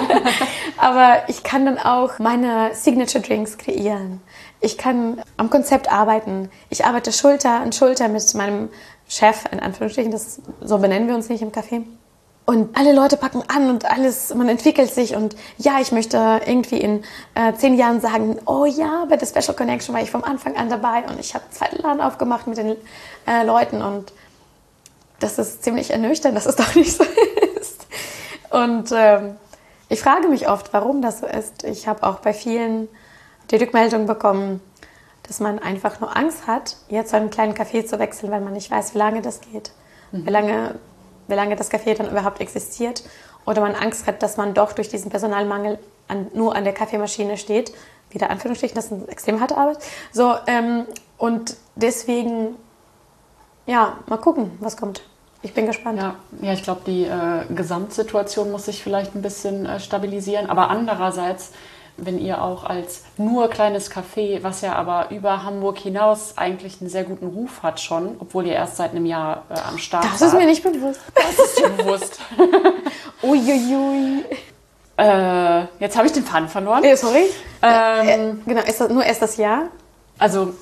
[0.76, 4.20] Aber ich kann dann auch meine Signature Drinks kreieren.
[4.60, 6.50] Ich kann am Konzept arbeiten.
[6.70, 8.68] Ich arbeite Schulter an Schulter mit meinem
[9.08, 11.84] Chef, in Anführungsstrichen, das, so benennen wir uns nicht im Café.
[12.44, 15.14] Und alle Leute packen an und alles, man entwickelt sich.
[15.14, 17.04] Und ja, ich möchte irgendwie in
[17.34, 20.68] äh, zehn Jahren sagen, oh ja, bei der Special Connection war ich vom Anfang an
[20.68, 22.76] dabei und ich habe einen zweiten Laden aufgemacht mit den
[23.26, 23.80] äh, Leuten.
[23.80, 24.12] Und
[25.22, 27.04] das ist ziemlich ernüchternd, dass es doch nicht so
[27.60, 27.86] ist.
[28.50, 29.36] Und ähm,
[29.88, 31.64] ich frage mich oft, warum das so ist.
[31.64, 32.88] Ich habe auch bei vielen
[33.50, 34.60] die Rückmeldung bekommen,
[35.24, 38.52] dass man einfach nur Angst hat, jetzt zu einem kleinen Café zu wechseln, weil man
[38.52, 39.72] nicht weiß, wie lange das geht,
[40.10, 40.26] mhm.
[40.26, 40.74] wie, lange,
[41.28, 43.02] wie lange das Café dann überhaupt existiert
[43.44, 47.36] oder man Angst hat, dass man doch durch diesen Personalmangel an, nur an der Kaffeemaschine
[47.36, 47.72] steht,
[48.10, 49.78] wieder Anführungsstrichen, das ist eine extrem harte Arbeit.
[50.12, 50.86] So, ähm,
[51.18, 52.56] und deswegen,
[53.66, 55.02] ja, mal gucken, was kommt.
[55.42, 56.00] Ich bin gespannt.
[56.00, 60.48] Ja, ja ich glaube, die äh, Gesamtsituation muss sich vielleicht ein bisschen äh, stabilisieren.
[60.48, 61.50] Aber andererseits,
[61.96, 66.88] wenn ihr auch als nur kleines Café, was ja aber über Hamburg hinaus eigentlich einen
[66.88, 70.14] sehr guten Ruf hat schon, obwohl ihr erst seit einem Jahr äh, am Start seid.
[70.14, 71.00] Das ist mir nicht bewusst.
[71.14, 72.20] Das ist dir bewusst.
[73.22, 74.24] Uiuiui.
[74.96, 76.84] Äh, jetzt habe ich den Faden verloren.
[76.84, 77.24] Ja, sorry.
[77.62, 79.64] Ähm, äh, genau, ist das nur erst das Jahr?
[80.18, 80.54] Also,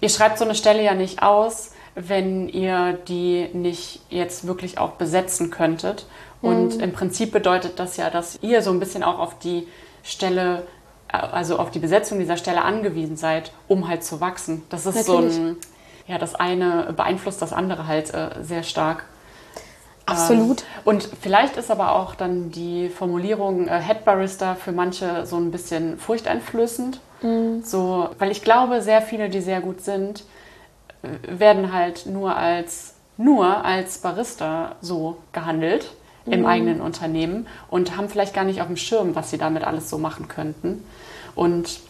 [0.00, 4.92] ihr schreibt so eine Stelle ja nicht aus, wenn ihr die nicht jetzt wirklich auch
[4.92, 6.06] besetzen könntet.
[6.42, 6.82] Und mhm.
[6.82, 9.66] im Prinzip bedeutet das ja, dass ihr so ein bisschen auch auf die
[10.04, 10.66] Stelle,
[11.08, 14.62] also auf die Besetzung dieser Stelle angewiesen seid, um halt zu wachsen.
[14.68, 15.34] Das ist Natürlich.
[15.34, 15.56] so ein,
[16.06, 19.06] ja, das eine beeinflusst das andere halt äh, sehr stark.
[20.04, 20.60] Absolut.
[20.60, 25.36] Ähm, und vielleicht ist aber auch dann die Formulierung äh, Head Barista für manche so
[25.36, 27.00] ein bisschen furchteinflößend.
[27.22, 27.62] Mhm.
[27.64, 30.24] So, weil ich glaube, sehr viele, die sehr gut sind,
[31.26, 35.90] werden halt nur als nur als Barista so gehandelt
[36.26, 36.32] mhm.
[36.32, 39.88] im eigenen Unternehmen und haben vielleicht gar nicht auf dem Schirm, was sie damit alles
[39.88, 40.84] so machen könnten.
[41.34, 41.80] Und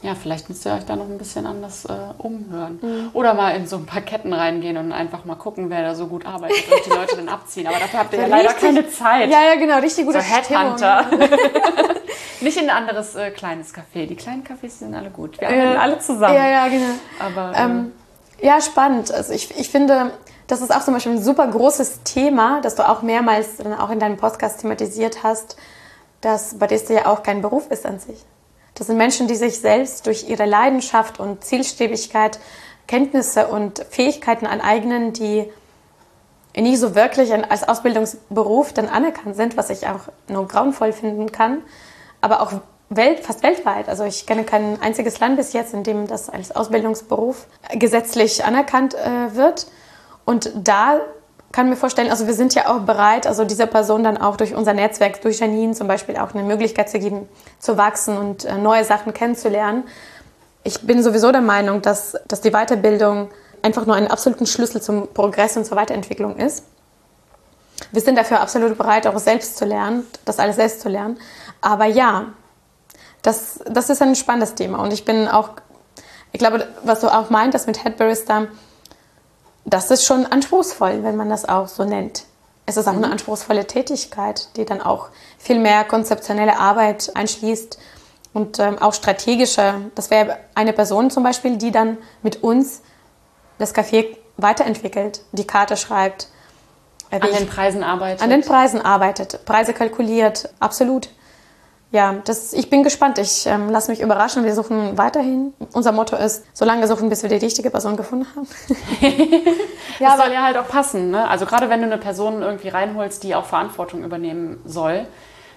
[0.00, 2.78] ja, vielleicht müsst ihr euch da noch ein bisschen anders äh, umhören.
[2.80, 3.10] Mhm.
[3.14, 6.06] Oder mal in so ein paar Ketten reingehen und einfach mal gucken, wer da so
[6.06, 7.66] gut arbeitet und die Leute dann abziehen.
[7.66, 9.28] Aber dafür habt ihr ja leider keine Zeit.
[9.28, 11.06] Ja, ja, genau, richtig gute so Headhunter.
[12.40, 14.06] Nicht in ein anderes äh, kleines Café.
[14.06, 15.40] Die kleinen Cafés sind alle gut.
[15.40, 16.34] Wir arbeiten äh, alle zusammen.
[16.34, 16.94] Ja, ja, genau.
[17.18, 17.92] Aber, ähm,
[18.40, 19.10] äh, ja, spannend.
[19.10, 20.12] Also ich, ich finde,
[20.46, 23.90] das ist auch zum Beispiel ein super großes Thema, das du auch mehrmals dann auch
[23.90, 25.56] in deinem Podcast thematisiert hast,
[26.20, 28.24] dass Badista ja auch kein Beruf ist an sich.
[28.78, 32.38] Das sind Menschen, die sich selbst durch ihre Leidenschaft und Zielstrebigkeit
[32.86, 35.50] Kenntnisse und Fähigkeiten aneignen, die
[36.56, 41.62] nie so wirklich als Ausbildungsberuf dann anerkannt sind, was ich auch nur grauenvoll finden kann,
[42.20, 42.52] aber auch
[42.88, 43.88] Welt, fast weltweit.
[43.88, 48.94] Also ich kenne kein einziges Land bis jetzt, in dem das als Ausbildungsberuf gesetzlich anerkannt
[48.94, 49.66] äh, wird.
[50.24, 51.00] Und da
[51.58, 54.54] kann mir vorstellen, also wir sind ja auch bereit, also dieser Person dann auch durch
[54.54, 57.28] unser Netzwerk, durch Janine zum Beispiel auch eine Möglichkeit zu geben,
[57.58, 59.82] zu wachsen und äh, neue Sachen kennenzulernen.
[60.62, 63.28] Ich bin sowieso der Meinung, dass, dass die Weiterbildung
[63.60, 66.62] einfach nur einen absoluten Schlüssel zum Progress und zur Weiterentwicklung ist.
[67.90, 71.18] Wir sind dafür absolut bereit, auch selbst zu lernen, das alles selbst zu lernen.
[71.60, 72.26] Aber ja,
[73.22, 74.78] das, das ist ein spannendes Thema.
[74.78, 75.50] Und ich bin auch,
[76.30, 78.46] ich glaube, was du auch meintest mit Head Barista,
[79.70, 82.24] das ist schon anspruchsvoll, wenn man das auch so nennt.
[82.66, 83.04] Es ist auch mhm.
[83.04, 85.08] eine anspruchsvolle Tätigkeit, die dann auch
[85.38, 87.78] viel mehr konzeptionelle Arbeit einschließt
[88.34, 89.74] und ähm, auch strategische.
[89.94, 92.82] Das wäre eine Person zum Beispiel, die dann mit uns
[93.58, 96.28] das Café weiterentwickelt, die Karte schreibt.
[97.10, 98.22] Äh, an den Preisen arbeitet.
[98.22, 101.08] An den Preisen arbeitet, Preise kalkuliert, absolut
[101.90, 103.18] ja, das, ich bin gespannt.
[103.18, 104.44] Ich ähm, lasse mich überraschen.
[104.44, 105.54] Wir suchen weiterhin.
[105.72, 108.46] Unser Motto ist, so lange suchen, bis wir die richtige Person gefunden haben.
[109.98, 111.10] ja, das soll ja halt auch passen.
[111.10, 111.26] Ne?
[111.26, 115.06] Also gerade wenn du eine Person irgendwie reinholst, die auch Verantwortung übernehmen soll,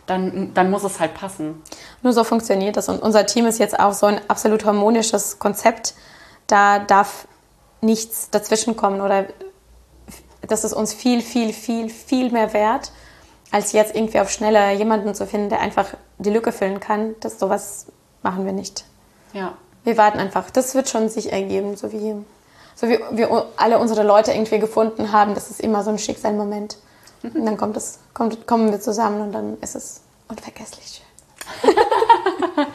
[0.06, 1.62] dann, dann muss es halt passen.
[2.02, 2.88] Nur so funktioniert das.
[2.88, 5.96] Und unser Team ist jetzt auch so ein absolut harmonisches Konzept.
[6.48, 7.28] Da darf
[7.82, 9.26] nichts dazwischenkommen oder
[10.48, 12.94] das ist uns viel, viel, viel, viel mehr wert
[13.52, 15.88] als jetzt irgendwie auf schneller jemanden zu finden, der einfach
[16.24, 17.16] die Lücke füllen kann.
[17.20, 17.88] Das sowas
[18.24, 18.86] machen wir nicht.
[19.34, 19.54] Ja.
[19.84, 20.50] Wir warten einfach.
[20.52, 22.16] Das wird schon sich ergeben, so wie,
[22.76, 25.34] so wie wir alle unsere Leute irgendwie gefunden haben.
[25.34, 26.78] Das ist immer so ein Schicksalmoment.
[27.24, 27.32] Mhm.
[27.32, 31.02] Und dann kommt es, kommt, kommen wir zusammen und dann ist es unvergesslich
[31.64, 31.76] schön.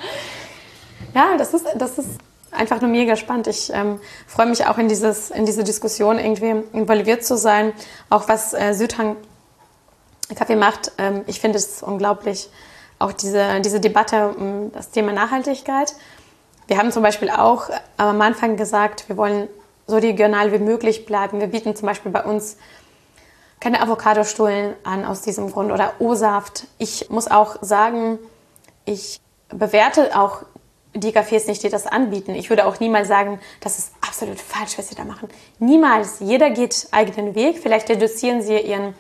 [1.15, 2.11] ja, das ist, das ist
[2.51, 3.47] einfach nur mega spannend.
[3.47, 7.73] Ich ähm, freue mich auch in, dieses, in diese Diskussion irgendwie involviert zu sein.
[8.11, 9.17] Auch was äh, Südhang
[10.35, 10.93] Kaffee macht.
[10.99, 12.49] Ähm, ich finde es unglaublich,
[12.99, 15.95] auch diese, diese Debatte um das Thema Nachhaltigkeit.
[16.67, 19.49] Wir haben zum Beispiel auch am Anfang gesagt, wir wollen
[19.87, 21.41] so regional wie möglich bleiben.
[21.41, 22.57] Wir bieten zum Beispiel bei uns
[23.61, 26.67] keine Avocadostullen an aus diesem Grund oder O-Saft.
[26.79, 28.19] Ich muss auch sagen,
[28.85, 30.43] ich bewerte auch
[30.95, 32.35] die Cafés nicht, die das anbieten.
[32.35, 35.29] Ich würde auch niemals sagen, das ist absolut falsch, was sie da machen.
[35.59, 36.21] Niemals.
[36.21, 37.59] Jeder geht eigenen Weg.
[37.59, 38.95] Vielleicht reduzieren sie ihren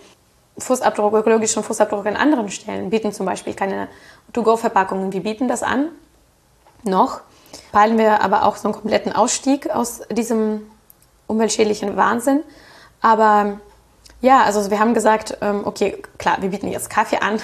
[0.58, 3.88] Fußabdruck, ökologischen Fußabdruck an anderen Stellen, bieten zum Beispiel keine
[4.32, 5.12] To-Go-Verpackungen.
[5.12, 5.88] Wir bieten das an,
[6.84, 7.20] noch.
[7.72, 10.66] Peilen wir aber auch so einen kompletten Ausstieg aus diesem
[11.26, 12.42] umweltschädlichen Wahnsinn.
[13.00, 13.60] Aber
[14.20, 17.38] ja, also wir haben gesagt, ähm, okay, klar, wir bieten jetzt Kaffee an,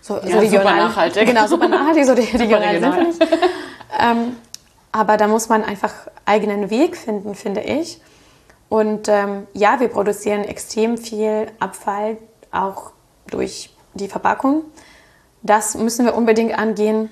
[0.00, 0.50] so, ja, so regional.
[0.50, 1.26] Super nachhaltig.
[1.26, 3.26] Genau, super nachhaltig, so die, regional, sind wir nicht.
[3.98, 4.36] ähm,
[4.92, 5.92] aber da muss man einfach
[6.24, 8.00] eigenen Weg finden, finde ich.
[8.68, 12.16] Und ähm, ja, wir produzieren extrem viel Abfall,
[12.54, 12.92] auch
[13.26, 14.62] durch die Verpackung.
[15.42, 17.10] Das müssen wir unbedingt angehen.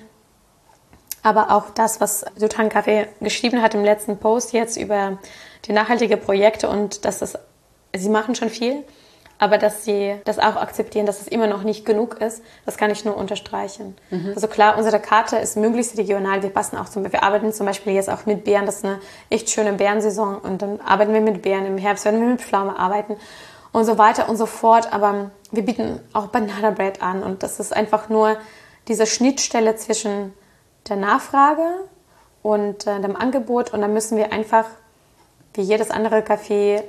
[1.21, 5.19] Aber auch das, was Sultan Kaffee geschrieben hat im letzten Post jetzt über
[5.65, 7.37] die nachhaltigen Projekte und dass das,
[7.95, 8.83] sie machen schon viel,
[9.39, 12.91] aber dass sie das auch akzeptieren, dass es immer noch nicht genug ist, das kann
[12.91, 13.95] ich nur unterstreichen.
[14.09, 14.33] Mhm.
[14.35, 16.43] Also klar, unsere Karte ist möglichst regional.
[16.43, 18.65] Wir passen auch zum wir arbeiten zum Beispiel jetzt auch mit Beeren.
[18.65, 21.65] Das ist eine echt schöne Beerensaison und dann arbeiten wir mit Beeren.
[21.65, 23.15] Im Herbst werden wir mit Pflaume arbeiten
[23.73, 24.93] und so weiter und so fort.
[24.93, 28.37] Aber wir bieten auch Banana Bread an und das ist einfach nur
[28.87, 30.33] diese Schnittstelle zwischen
[30.87, 31.65] der Nachfrage
[32.41, 34.65] und äh, dem Angebot und dann müssen wir einfach
[35.53, 36.83] wie jedes andere Café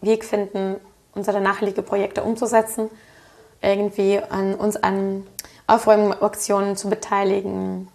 [0.00, 0.76] Weg finden,
[1.14, 2.90] unsere nachhaltige Projekte umzusetzen,
[3.60, 5.26] irgendwie an uns an
[5.66, 7.88] Aufräumaktionen zu beteiligen,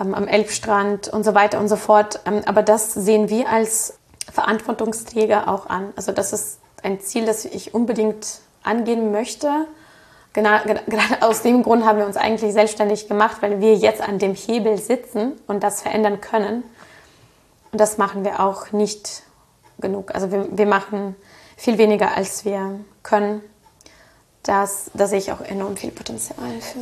[0.00, 2.20] ähm, am Elbstrand und so weiter und so fort.
[2.24, 3.98] Ähm, aber das sehen wir als
[4.32, 5.92] Verantwortungsträger auch an.
[5.96, 9.66] Also das ist ein Ziel, das ich unbedingt angehen möchte.
[10.32, 14.18] Genau, gerade aus dem Grund haben wir uns eigentlich selbstständig gemacht, weil wir jetzt an
[14.18, 16.62] dem Hebel sitzen und das verändern können.
[17.72, 19.22] Und das machen wir auch nicht
[19.78, 20.14] genug.
[20.14, 21.16] Also wir, wir machen
[21.56, 23.42] viel weniger, als wir können.
[24.42, 26.78] Das, da sehe ich auch enorm viel Potenzial für.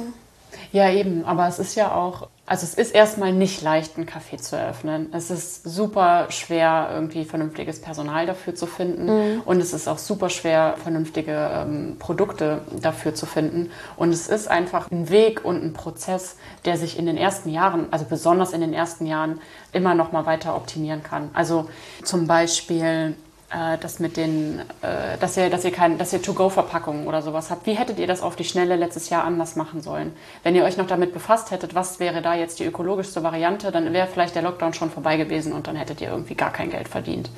[0.72, 4.36] Ja, eben, aber es ist ja auch, also es ist erstmal nicht leicht, einen Café
[4.36, 5.08] zu eröffnen.
[5.14, 9.06] Es ist super schwer, irgendwie vernünftiges Personal dafür zu finden.
[9.06, 9.40] Mhm.
[9.46, 13.70] Und es ist auch super schwer, vernünftige ähm, Produkte dafür zu finden.
[13.96, 16.36] Und es ist einfach ein Weg und ein Prozess,
[16.66, 19.40] der sich in den ersten Jahren, also besonders in den ersten Jahren,
[19.72, 21.30] immer noch mal weiter optimieren kann.
[21.32, 21.70] Also
[22.04, 23.14] zum Beispiel
[23.52, 27.50] äh, das mit den, äh, dass ihr, dass ihr kein, dass ihr To-Go-Verpackungen oder sowas
[27.50, 27.66] habt.
[27.66, 30.12] Wie hättet ihr das auf die Schnelle letztes Jahr anders machen sollen?
[30.42, 33.92] Wenn ihr euch noch damit befasst hättet, was wäre da jetzt die ökologischste Variante, dann
[33.92, 36.88] wäre vielleicht der Lockdown schon vorbei gewesen und dann hättet ihr irgendwie gar kein Geld
[36.88, 37.30] verdient.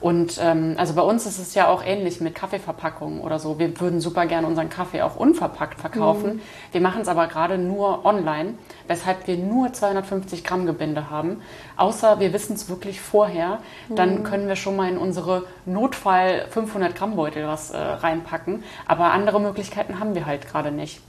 [0.00, 3.58] Und ähm, also bei uns ist es ja auch ähnlich mit Kaffeeverpackungen oder so.
[3.58, 6.36] Wir würden super gerne unseren Kaffee auch unverpackt verkaufen.
[6.36, 6.40] Mhm.
[6.72, 8.54] Wir machen es aber gerade nur online,
[8.86, 11.40] weshalb wir nur 250 Gramm Gebinde haben.
[11.76, 14.22] Außer wir wissen es wirklich vorher, dann mhm.
[14.24, 18.64] können wir schon mal in unsere Notfall 500 Gramm Beutel was äh, reinpacken.
[18.86, 21.00] Aber andere Möglichkeiten haben wir halt gerade nicht.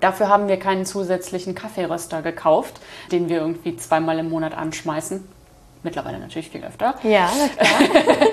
[0.00, 5.24] Dafür haben wir keinen zusätzlichen Kaffeeröster gekauft, den wir irgendwie zweimal im Monat anschmeißen
[5.82, 6.94] Mittlerweile natürlich viel öfter.
[7.02, 8.28] Ja, na klar.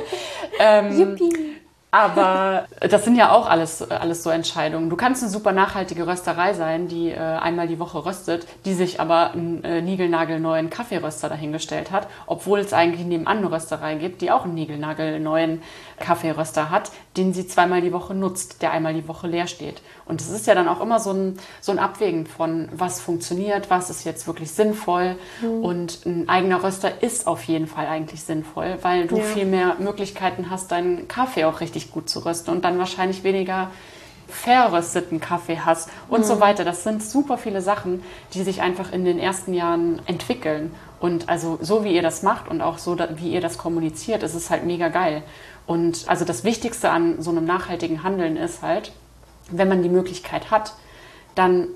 [0.59, 1.55] ähm, Yippie.
[1.95, 4.89] Aber das sind ja auch alles, alles so Entscheidungen.
[4.89, 8.99] Du kannst eine super nachhaltige Rösterei sein, die äh, einmal die Woche röstet, die sich
[8.99, 14.29] aber einen äh, niegelnagelneuen Kaffeeröster dahingestellt hat, obwohl es eigentlich nebenan eine Rösterei gibt, die
[14.29, 15.61] auch einen niegelnagelneuen
[15.99, 19.81] Kaffeeröster hat, den sie zweimal die Woche nutzt, der einmal die Woche leer steht.
[20.05, 23.69] Und es ist ja dann auch immer so ein, so ein Abwägen von, was funktioniert,
[23.69, 25.15] was ist jetzt wirklich sinnvoll.
[25.41, 25.63] Mhm.
[25.63, 29.23] Und ein eigener Röster ist auf jeden Fall eigentlich sinnvoll, weil du ja.
[29.23, 33.71] viel mehr Möglichkeiten hast, deinen Kaffee auch richtig gut zu rösten und dann wahrscheinlich weniger
[34.27, 36.25] verrösteten Kaffee hast und mhm.
[36.25, 36.63] so weiter.
[36.63, 40.73] Das sind super viele Sachen, die sich einfach in den ersten Jahren entwickeln.
[40.99, 44.33] Und also so wie ihr das macht und auch so wie ihr das kommuniziert, ist
[44.33, 45.23] es halt mega geil.
[45.65, 48.91] Und also das Wichtigste an so einem nachhaltigen Handeln ist halt,
[49.49, 50.73] wenn man die Möglichkeit hat,
[51.33, 51.67] dann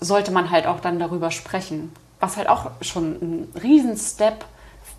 [0.00, 1.92] sollte man halt auch dann darüber sprechen.
[2.20, 4.44] Was halt auch schon ein Riesen-Step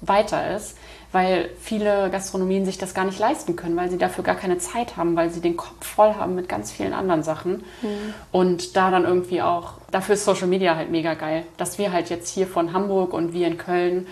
[0.01, 0.77] weiter ist,
[1.11, 4.95] weil viele Gastronomien sich das gar nicht leisten können, weil sie dafür gar keine Zeit
[4.95, 7.63] haben, weil sie den Kopf voll haben mit ganz vielen anderen Sachen.
[7.81, 8.13] Mhm.
[8.31, 12.09] Und da dann irgendwie auch, dafür ist Social Media halt mega geil, dass wir halt
[12.09, 14.07] jetzt hier von Hamburg und wir in Köln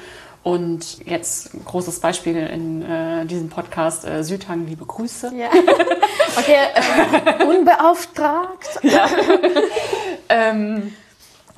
[0.47, 5.33] und jetzt ein großes Beispiel in äh, diesem Podcast, äh, Südhang, liebe Grüße.
[5.35, 5.49] Ja.
[6.37, 8.79] Okay, äh, unbeauftragt.
[8.83, 9.09] Ja.
[10.29, 10.93] ähm,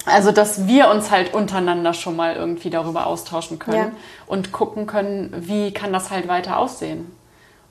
[0.05, 3.91] also, dass wir uns halt untereinander schon mal irgendwie darüber austauschen können ja.
[4.25, 7.11] und gucken können, wie kann das halt weiter aussehen.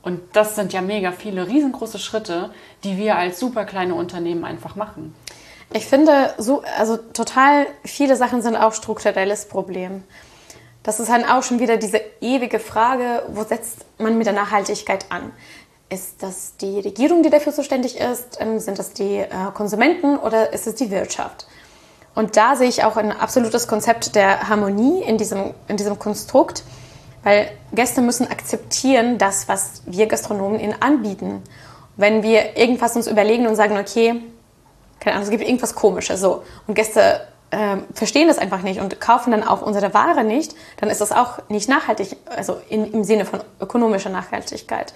[0.03, 2.51] Und das sind ja mega viele riesengroße Schritte,
[2.85, 5.14] die wir als super kleine Unternehmen einfach machen.
[5.73, 10.05] Ich finde, so, also total viele Sachen sind auch strukturelles Problem.
[10.89, 15.05] Das ist halt auch schon wieder diese ewige Frage, wo setzt man mit der Nachhaltigkeit
[15.11, 15.32] an?
[15.91, 18.39] Ist das die Regierung, die dafür zuständig ist?
[18.41, 21.47] Ähm, sind das die äh, Konsumenten oder ist es die Wirtschaft?
[22.14, 26.64] Und da sehe ich auch ein absolutes Konzept der Harmonie in diesem, in diesem Konstrukt,
[27.22, 31.43] weil Gäste müssen akzeptieren, das, was wir Gastronomen ihnen anbieten.
[31.99, 34.22] Wenn wir irgendwas uns überlegen und sagen, okay,
[35.01, 39.01] keine Ahnung, es gibt irgendwas Komisches, so, und Gäste äh, verstehen das einfach nicht und
[39.01, 43.05] kaufen dann auch unsere Ware nicht, dann ist das auch nicht nachhaltig, also in, im
[43.05, 44.92] Sinne von ökonomischer Nachhaltigkeit.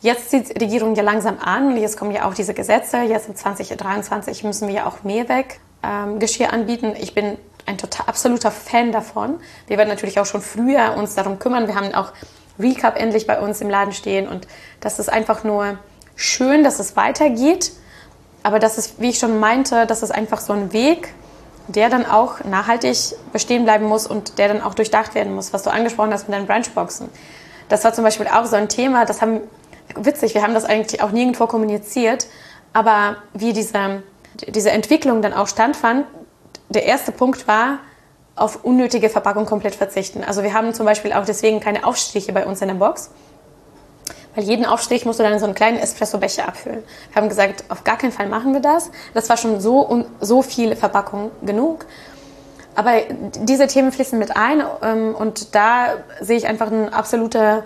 [0.00, 2.98] Jetzt zieht die Regierung ja langsam an und jetzt kommen ja auch diese Gesetze.
[2.98, 6.20] Jetzt in 2023 müssen wir ja auch Mehrweg ähm,
[6.50, 6.94] anbieten.
[7.00, 7.36] Ich bin
[7.66, 9.40] ein total absoluter Fan davon.
[9.66, 11.66] Wir werden natürlich auch schon früher uns darum kümmern.
[11.66, 12.12] Wir haben auch
[12.60, 14.46] Recap endlich bei uns im Laden stehen und
[14.80, 15.78] das ist einfach nur
[16.16, 17.72] schön, dass es weitergeht.
[18.42, 21.12] aber das ist, wie ich schon meinte, das ist einfach so ein Weg,
[21.68, 22.96] der dann auch nachhaltig
[23.32, 26.36] bestehen bleiben muss und der dann auch durchdacht werden muss, was du angesprochen hast mit
[26.36, 27.08] deinen Brunchboxen.
[27.68, 29.42] Das war zum Beispiel auch so ein Thema, das haben,
[29.94, 32.26] witzig, wir haben das eigentlich auch nirgendwo kommuniziert,
[32.72, 34.02] aber wie diese,
[34.46, 36.06] diese Entwicklung dann auch standfand,
[36.70, 37.78] der erste Punkt war,
[38.34, 40.22] auf unnötige Verpackung komplett verzichten.
[40.24, 43.10] Also wir haben zum Beispiel auch deswegen keine Aufstriche bei uns in der Box,
[44.38, 46.84] weil jeden Aufstrich musst du dann so einen kleinen Espressobecher abfüllen.
[47.10, 48.92] Wir haben gesagt, auf gar keinen Fall machen wir das.
[49.12, 51.86] Das war schon so und so viel Verpackung genug.
[52.76, 52.92] Aber
[53.40, 57.64] diese Themen fließen mit ein ähm, und da sehe ich einfach einen absoluten,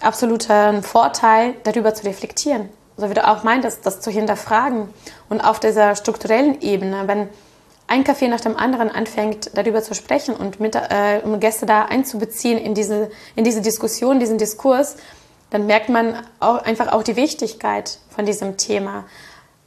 [0.00, 2.70] absoluten Vorteil, darüber zu reflektieren.
[2.96, 4.88] So wie du auch meintest, das zu hinterfragen.
[5.28, 7.28] Und auf dieser strukturellen Ebene, wenn
[7.86, 11.84] ein Café nach dem anderen anfängt, darüber zu sprechen und, mit, äh, um Gäste da
[11.84, 14.96] einzubeziehen in diese, in diese Diskussion, diesen Diskurs,
[15.50, 19.04] dann merkt man auch, einfach auch die Wichtigkeit von diesem Thema.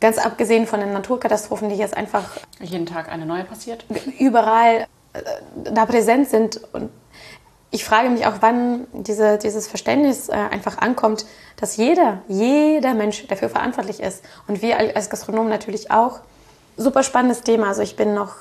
[0.01, 2.23] Ganz abgesehen von den Naturkatastrophen, die jetzt einfach
[2.61, 3.85] jeden Tag eine neue passiert,
[4.19, 5.21] überall äh,
[5.71, 6.61] da präsent sind.
[6.73, 6.89] Und
[7.71, 11.25] ich frage mich auch, wann diese, dieses Verständnis äh, einfach ankommt,
[11.57, 14.23] dass jeder, jeder Mensch dafür verantwortlich ist.
[14.47, 16.19] Und wir als Gastronomen natürlich auch.
[16.77, 17.67] Super spannendes Thema.
[17.67, 18.35] Also ich bin noch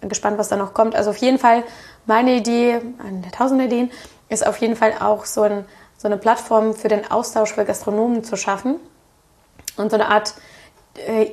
[0.00, 0.96] gespannt, was da noch kommt.
[0.96, 1.62] Also auf jeden Fall
[2.06, 3.90] meine Idee, eine der tausend Ideen,
[4.28, 5.64] ist auf jeden Fall auch so ein
[6.04, 8.76] so eine Plattform für den Austausch für Gastronomen zu schaffen
[9.78, 10.34] und so eine Art
[10.96, 11.30] äh,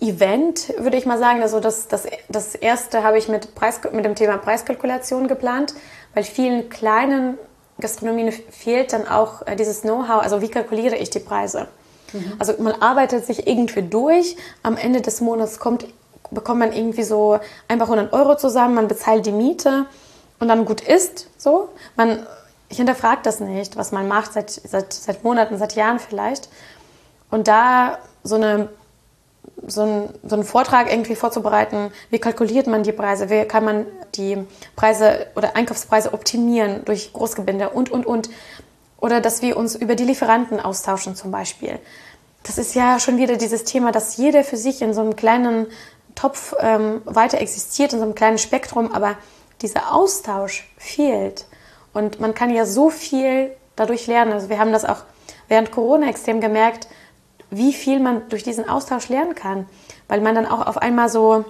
[0.00, 1.42] Event, würde ich mal sagen.
[1.42, 5.74] Also das, das, das erste habe ich mit, Preis, mit dem Thema Preiskalkulation geplant,
[6.14, 7.36] weil vielen kleinen
[7.80, 11.66] Gastronomien fehlt dann auch äh, dieses Know-how, also wie kalkuliere ich die Preise.
[12.12, 12.34] Mhm.
[12.38, 15.84] Also man arbeitet sich irgendwie durch, am Ende des Monats kommt,
[16.30, 19.86] bekommt man irgendwie so einfach 100 Euro zusammen, man bezahlt die Miete
[20.38, 21.70] und dann gut ist so.
[21.96, 22.24] Man
[22.68, 26.48] ich hinterfrage das nicht, was man macht, seit, seit, seit Monaten, seit Jahren vielleicht.
[27.30, 28.68] Und da so, eine,
[29.66, 33.86] so, ein, so einen Vortrag irgendwie vorzubereiten, wie kalkuliert man die Preise, wie kann man
[34.14, 34.38] die
[34.74, 38.30] Preise oder Einkaufspreise optimieren durch Großgebinde und, und, und.
[38.98, 41.78] Oder dass wir uns über die Lieferanten austauschen zum Beispiel.
[42.42, 45.66] Das ist ja schon wieder dieses Thema, dass jeder für sich in so einem kleinen
[46.14, 49.16] Topf ähm, weiter existiert, in so einem kleinen Spektrum, aber
[49.62, 51.44] dieser Austausch fehlt.
[51.96, 54.32] Und man kann ja so viel dadurch lernen.
[54.32, 55.04] Also wir haben das auch
[55.48, 56.88] während Corona extrem gemerkt,
[57.48, 59.66] wie viel man durch diesen Austausch lernen kann,
[60.06, 61.46] weil man dann auch auf einmal so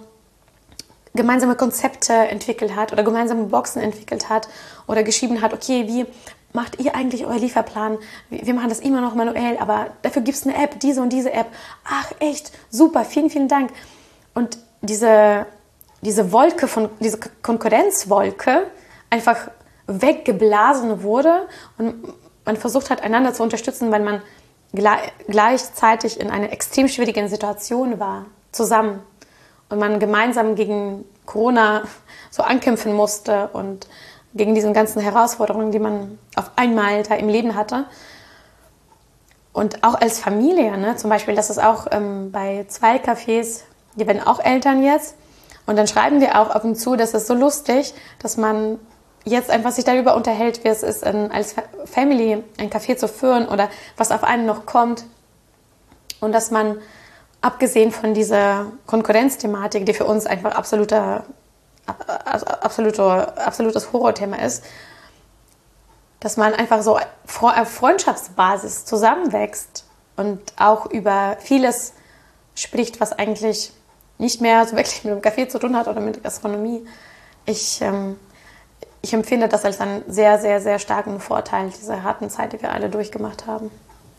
[1.14, 4.48] gemeinsame Konzepte entwickelt hat oder gemeinsame Boxen entwickelt hat
[4.86, 6.06] oder geschrieben hat, okay, wie
[6.52, 7.98] macht ihr eigentlich euer Lieferplan?
[8.30, 11.32] Wir machen das immer noch manuell, aber dafür gibt es eine App, diese und diese
[11.32, 11.48] App.
[11.84, 13.70] Ach, echt, super, vielen, vielen Dank.
[14.32, 15.46] Und diese,
[16.02, 18.70] diese Wolke von, diese Konkurrenzwolke
[19.10, 19.48] einfach
[19.86, 21.46] weggeblasen wurde
[21.78, 21.94] und
[22.44, 24.22] man versucht hat, einander zu unterstützen, weil man
[24.72, 29.02] gleichzeitig in einer extrem schwierigen Situation war, zusammen.
[29.68, 31.82] Und man gemeinsam gegen Corona
[32.30, 33.88] so ankämpfen musste und
[34.34, 37.86] gegen diese ganzen Herausforderungen, die man auf einmal da im Leben hatte.
[39.52, 40.96] Und auch als Familie, ne?
[40.96, 43.62] zum Beispiel, das ist auch ähm, bei zwei Cafés,
[43.94, 45.16] die werden auch Eltern jetzt.
[45.64, 48.78] Und dann schreiben wir auch ab und zu, das ist so lustig, dass man
[49.26, 51.54] jetzt einfach sich darüber unterhält, wie es ist, als
[51.84, 55.04] Family ein Café zu führen oder was auf einen noch kommt.
[56.20, 56.78] Und dass man,
[57.40, 61.24] abgesehen von dieser Konkurrenzthematik, die für uns einfach absoluter,
[61.86, 64.64] absoluter, absolutes Horrorthema ist,
[66.20, 69.84] dass man einfach so auf Freundschaftsbasis zusammenwächst
[70.16, 71.92] und auch über vieles
[72.54, 73.72] spricht, was eigentlich
[74.18, 76.86] nicht mehr so wirklich mit dem Café zu tun hat oder mit Gastronomie.
[77.44, 78.18] Ich ähm,
[79.06, 82.72] ich empfinde das als einen sehr, sehr, sehr starken Vorteil dieser harten Zeit, die wir
[82.72, 83.70] alle durchgemacht haben.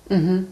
[0.08, 0.48] Mhm.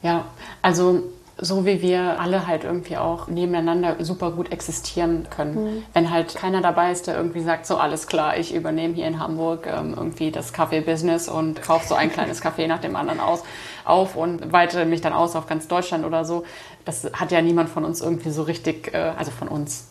[0.00, 0.26] Ja,
[0.62, 1.02] also
[1.38, 5.54] so wie wir alle halt irgendwie auch nebeneinander super gut existieren können.
[5.54, 5.82] Mhm.
[5.92, 9.18] Wenn halt keiner dabei ist, der irgendwie sagt, so alles klar, ich übernehme hier in
[9.18, 13.42] Hamburg ähm, irgendwie das Kaffee-Business und kaufe so ein kleines Café nach dem anderen aus,
[13.84, 16.44] auf und weite mich dann aus auf ganz Deutschland oder so.
[16.84, 19.88] Das hat ja niemand von uns irgendwie so richtig, äh, also von uns,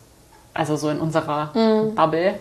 [0.54, 1.96] also so in unserer mhm.
[1.96, 2.36] Bubble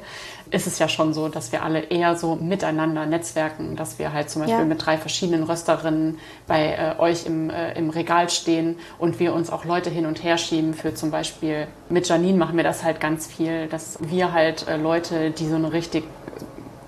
[0.50, 4.30] ist es ja schon so, dass wir alle eher so miteinander netzwerken, dass wir halt
[4.30, 4.64] zum Beispiel ja.
[4.64, 9.50] mit drei verschiedenen Rösterinnen bei äh, euch im, äh, im Regal stehen und wir uns
[9.50, 13.00] auch Leute hin und her schieben für zum Beispiel, mit Janine machen wir das halt
[13.00, 16.04] ganz viel, dass wir halt äh, Leute, die so eine richtig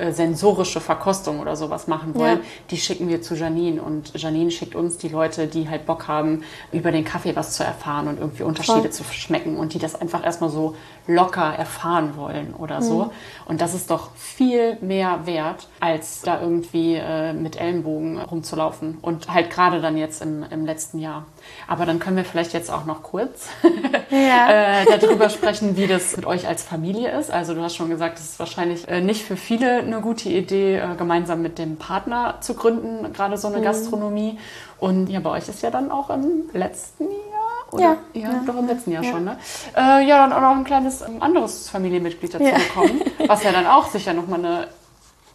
[0.03, 2.45] äh, sensorische Verkostung oder sowas machen wollen, ja.
[2.70, 3.81] die schicken wir zu Janine.
[3.81, 6.43] Und Janine schickt uns die Leute, die halt Bock haben,
[6.73, 8.91] über den Kaffee was zu erfahren und irgendwie Unterschiede Voll.
[8.91, 10.74] zu schmecken und die das einfach erstmal so
[11.07, 12.85] locker erfahren wollen oder mhm.
[12.85, 13.12] so.
[13.47, 18.99] Und das ist doch viel mehr wert, als da irgendwie äh, mit Ellenbogen rumzulaufen.
[19.03, 21.27] Und halt gerade dann jetzt im, im letzten Jahr.
[21.69, 23.48] Aber dann können wir vielleicht jetzt auch noch kurz
[24.10, 24.82] ja.
[24.82, 27.31] äh, darüber sprechen, wie das mit euch als Familie ist.
[27.31, 30.78] Also du hast schon gesagt, es ist wahrscheinlich äh, nicht für viele eine gute Idee,
[30.78, 33.64] äh, gemeinsam mit dem Partner zu gründen, gerade so eine mhm.
[33.64, 34.39] Gastronomie.
[34.78, 37.43] Und ja, bei euch ist ja dann auch im letzten Jahr
[37.73, 37.82] oder?
[37.82, 37.97] Ja.
[38.14, 38.43] ja, ja.
[38.47, 39.10] doch im letzten Jahr ja.
[39.10, 39.39] schon, ne?
[39.77, 43.66] Äh, ja, dann auch noch ein kleines ähm, anderes Familienmitglied dazu bekommen, was ja dann
[43.66, 44.69] auch sicher nochmal eine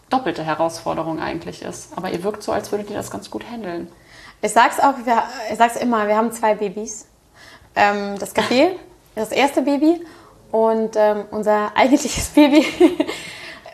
[0.09, 1.97] doppelte Herausforderung eigentlich ist.
[1.97, 3.88] Aber ihr wirkt so, als würdet ihr das ganz gut handeln.
[4.41, 4.93] Ich sag's auch,
[5.51, 7.07] ich sag's immer, wir haben zwei Babys.
[7.76, 8.72] Ähm, das Café,
[9.15, 10.05] das erste Baby
[10.51, 12.65] und ähm, unser eigentliches Baby.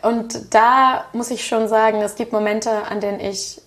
[0.02, 3.60] und da muss ich schon sagen, es gibt Momente, an denen ich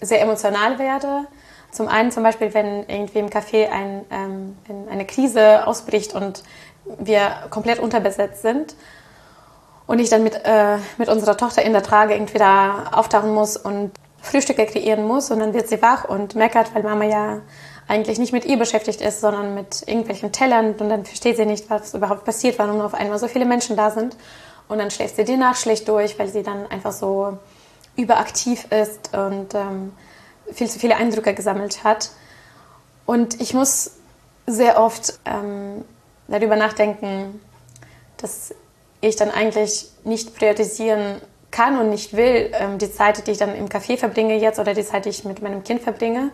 [0.00, 1.26] sehr emotional werde.
[1.72, 4.56] Zum einen zum Beispiel, wenn irgendwie im Café ein, ähm,
[4.88, 6.44] eine Krise ausbricht und
[6.84, 8.76] wir komplett unterbesetzt sind
[9.86, 13.56] und ich dann mit, äh, mit unserer Tochter in der Trage irgendwie da auftauchen muss
[13.56, 13.90] und
[14.24, 17.40] Frühstücke kreieren muss und dann wird sie wach und meckert, weil Mama ja
[17.86, 21.68] eigentlich nicht mit ihr beschäftigt ist, sondern mit irgendwelchen Tellern und dann versteht sie nicht,
[21.68, 24.16] was überhaupt passiert, warum auf einmal so viele Menschen da sind
[24.68, 27.38] und dann schläft sie die Nacht schlecht durch, weil sie dann einfach so
[27.96, 29.92] überaktiv ist und ähm,
[30.52, 32.10] viel zu viele Eindrücke gesammelt hat.
[33.06, 33.92] Und ich muss
[34.46, 35.84] sehr oft ähm,
[36.28, 37.40] darüber nachdenken,
[38.16, 38.54] dass
[39.00, 41.20] ich dann eigentlich nicht priorisieren
[41.54, 44.74] kann und nicht will, ähm, die Zeit, die ich dann im Café verbringe jetzt oder
[44.74, 46.30] die Zeit, die ich mit meinem Kind verbringe.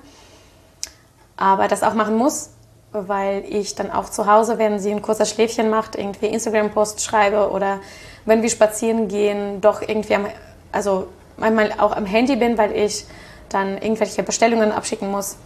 [1.37, 2.51] Aber das auch machen muss,
[2.93, 7.51] weil ich dann auch zu Hause, wenn sie ein kurzes Schläfchen macht, irgendwie Instagram-Post schreibe
[7.51, 7.81] oder
[8.25, 10.27] wenn wir spazieren gehen, doch irgendwie am,
[10.73, 13.05] also manchmal auch am Handy bin, weil ich
[13.51, 15.37] dann irgendwelche Bestellungen abschicken muss.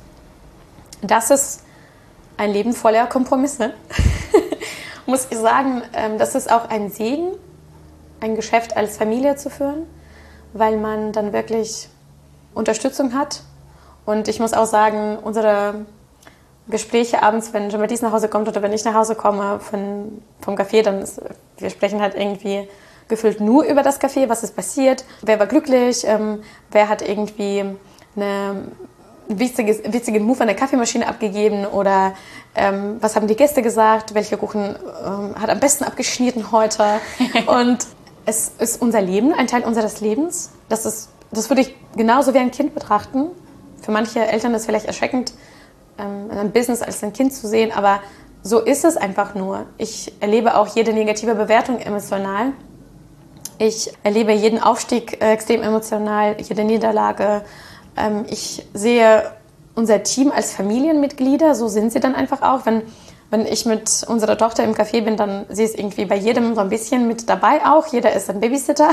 [1.02, 1.64] Das ist
[2.36, 3.74] ein Leben voller Kompromisse.
[5.06, 7.32] muss ich sagen, ähm, das ist auch ein Segen,
[8.24, 9.86] ein Geschäft als Familie zu führen,
[10.54, 11.88] weil man dann wirklich
[12.54, 13.42] Unterstützung hat.
[14.06, 15.86] Und ich muss auch sagen, unsere
[16.68, 20.54] Gespräche abends, wenn Jean-Baptiste nach Hause kommt oder wenn ich nach Hause komme von, vom
[20.56, 21.20] Café, dann ist,
[21.58, 22.66] wir sprechen halt irgendwie
[23.08, 27.64] gefühlt nur über das Café, was ist passiert, wer war glücklich, ähm, wer hat irgendwie
[28.16, 28.68] eine
[29.28, 32.14] witziges, witzigen Move an der Kaffeemaschine abgegeben oder
[32.54, 36.84] ähm, was haben die Gäste gesagt, welcher Kuchen ähm, hat am besten abgeschnitten heute.
[37.46, 37.86] Und
[38.26, 40.50] es ist unser Leben, ein Teil unseres Lebens.
[40.68, 43.26] Das, ist, das würde ich genauso wie ein Kind betrachten.
[43.82, 45.34] Für manche Eltern ist es vielleicht erschreckend,
[45.98, 48.00] ähm, ein Business als ein Kind zu sehen, aber
[48.42, 49.66] so ist es einfach nur.
[49.78, 52.52] Ich erlebe auch jede negative Bewertung emotional.
[53.58, 57.42] Ich erlebe jeden Aufstieg äh, extrem emotional, jede Niederlage
[57.96, 59.30] ähm, ich sehe
[59.74, 62.66] unser Team als Familienmitglieder, so sind sie dann einfach auch.
[62.66, 62.82] Wenn,
[63.34, 66.60] wenn ich mit unserer Tochter im Café bin, dann sie ist irgendwie bei jedem so
[66.60, 67.88] ein bisschen mit dabei auch.
[67.88, 68.90] Jeder ist ein Babysitter.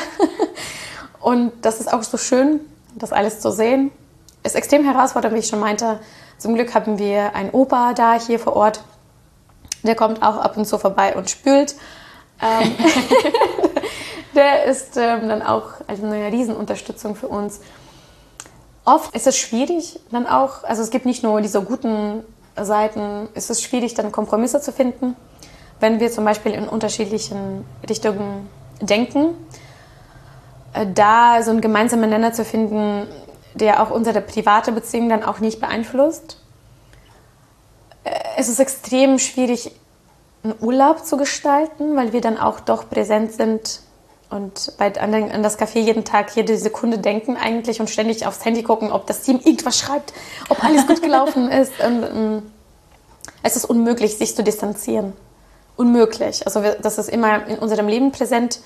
[1.20, 2.60] Und das ist auch so schön,
[2.96, 3.92] das alles zu sehen.
[4.42, 6.00] Ist extrem herausfordernd, wie ich schon meinte.
[6.40, 8.82] Zum Glück haben wir einen Opa da hier vor Ort.
[9.84, 11.76] Der kommt auch ab und zu vorbei und spült.
[12.42, 12.76] Ähm,
[14.36, 17.60] der ist ähm, dann auch eine Riesenunterstützung für uns
[18.86, 22.24] oft ist es schwierig, dann auch, also es gibt nicht nur diese guten
[22.60, 25.16] Seiten, ist es schwierig, dann Kompromisse zu finden,
[25.80, 28.50] wenn wir zum Beispiel in unterschiedlichen Richtungen
[28.82, 29.36] denken.
[30.74, 33.08] Äh, da so einen gemeinsamen Nenner zu finden,
[33.54, 36.38] der auch unsere private Beziehung dann auch nicht beeinflusst.
[38.04, 39.72] Äh, es ist extrem schwierig,
[40.44, 43.82] einen Urlaub zu gestalten, weil wir dann auch doch präsent sind
[44.32, 48.26] und bei, an, den, an, das Café jeden Tag, jede Sekunde denken eigentlich und ständig
[48.26, 50.14] aufs Handy gucken, ob das Team irgendwas schreibt,
[50.50, 51.74] ob alles gut gelaufen ist.
[51.84, 52.52] Und, um, ähm,
[53.44, 55.14] es ist unmöglich, sich zu distanzieren.
[55.76, 56.46] Unmöglich.
[56.46, 58.62] Also wir, das ist immer in unserem Leben präsent.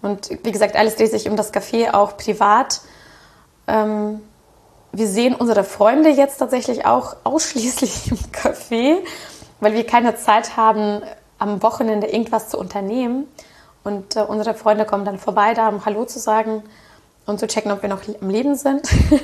[0.00, 2.80] Und wie gesagt, alles dreht sich um das Café, auch privat.
[3.66, 4.20] Ähm,
[4.92, 8.96] wir sehen unsere Freunde jetzt tatsächlich auch ausschließlich im Café,
[9.60, 11.02] weil wir keine Zeit haben,
[11.38, 13.26] am Wochenende irgendwas zu unternehmen.
[13.84, 16.62] Und äh, unsere Freunde kommen dann vorbei, da um Hallo zu sagen
[17.24, 18.82] und zu checken, ob wir noch am Leben sind.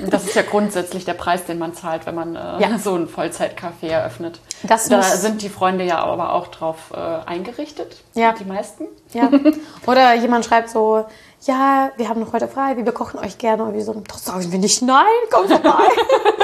[0.08, 2.78] das ist ja grundsätzlich der Preis, den man zahlt, wenn man äh, ja.
[2.78, 4.40] so ein Vollzeitcafé eröffnet.
[4.62, 8.32] Das da sind die Freunde ja aber auch drauf äh, eingerichtet, ja.
[8.32, 8.84] die meisten.
[9.12, 9.30] Ja.
[9.86, 11.04] Oder jemand schreibt so,
[11.42, 13.64] ja, wir haben noch heute frei, wir bekochen euch gerne.
[13.64, 15.84] Und wir so, das sagen wir nicht, nein, komm vorbei.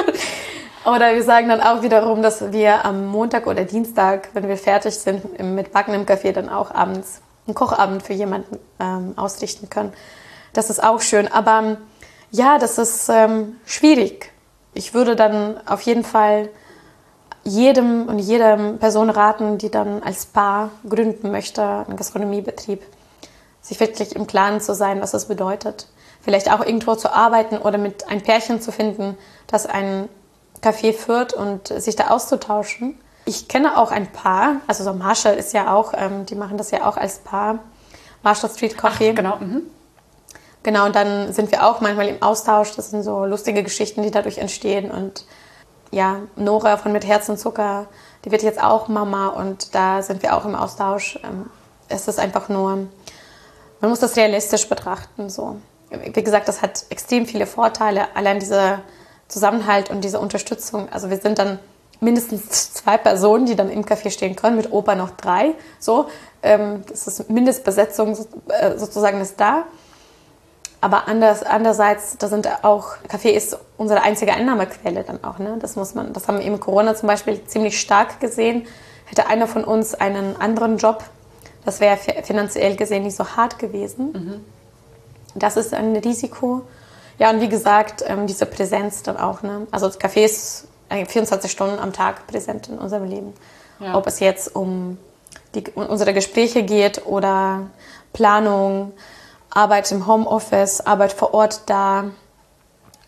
[0.84, 4.94] oder wir sagen dann auch wiederum, dass wir am Montag oder Dienstag, wenn wir fertig
[4.94, 9.92] sind mit Backen im Café, dann auch abends einen Kochabend für jemanden ähm, ausrichten können.
[10.52, 11.30] Das ist auch schön.
[11.30, 11.78] Aber
[12.30, 14.32] ja, das ist ähm, schwierig.
[14.72, 16.48] Ich würde dann auf jeden Fall
[17.44, 22.82] jedem und jeder Person raten, die dann als Paar gründen möchte, einen Gastronomiebetrieb,
[23.60, 25.88] sich wirklich im Klaren zu sein, was das bedeutet.
[26.22, 29.16] Vielleicht auch irgendwo zu arbeiten oder mit ein Pärchen zu finden,
[29.46, 30.08] das ein
[30.62, 32.98] Café führt und sich da auszutauschen.
[33.26, 36.70] Ich kenne auch ein Paar, also so Marshall ist ja auch, ähm, die machen das
[36.70, 37.60] ja auch als Paar.
[38.22, 39.10] Marshall Street Coffee.
[39.10, 39.36] Ach, genau.
[39.36, 39.62] Mhm.
[40.62, 42.74] Genau, und dann sind wir auch manchmal im Austausch.
[42.74, 44.90] Das sind so lustige Geschichten, die dadurch entstehen.
[44.90, 45.26] Und
[45.90, 47.86] ja, Nora von Mit Herz und Zucker,
[48.24, 51.18] die wird jetzt auch Mama und da sind wir auch im Austausch.
[51.22, 51.50] Ähm,
[51.88, 52.86] es ist einfach nur,
[53.80, 55.28] man muss das realistisch betrachten.
[55.28, 55.56] So.
[55.90, 58.16] Wie gesagt, das hat extrem viele Vorteile.
[58.16, 58.80] Allein dieser
[59.28, 60.88] Zusammenhalt und diese Unterstützung.
[60.90, 61.58] Also wir sind dann
[62.04, 65.54] mindestens zwei Personen, die dann im Café stehen können, mit Opa noch drei.
[65.80, 66.06] So,
[66.42, 68.16] ähm, das ist Mindestbesetzung
[68.48, 69.64] äh, sozusagen ist da.
[70.80, 75.38] Aber anders, andererseits, da sind auch, Kaffee ist unsere einzige Einnahmequelle dann auch.
[75.38, 75.56] Ne?
[75.58, 78.66] Das muss man, das haben wir im Corona zum Beispiel ziemlich stark gesehen.
[79.06, 81.02] Hätte einer von uns einen anderen Job,
[81.64, 84.12] das wäre finanziell gesehen nicht so hart gewesen.
[84.12, 84.44] Mhm.
[85.34, 86.62] Das ist ein Risiko.
[87.18, 89.42] Ja, und wie gesagt, ähm, diese Präsenz dann auch.
[89.42, 89.66] Ne?
[89.70, 93.34] Also das Café ist 24 Stunden am Tag präsent in unserem Leben.
[93.80, 93.94] Ja.
[93.96, 94.98] Ob es jetzt um,
[95.54, 97.66] die, um unsere Gespräche geht oder
[98.12, 98.92] Planung,
[99.50, 102.10] Arbeit im Homeoffice, Arbeit vor Ort da.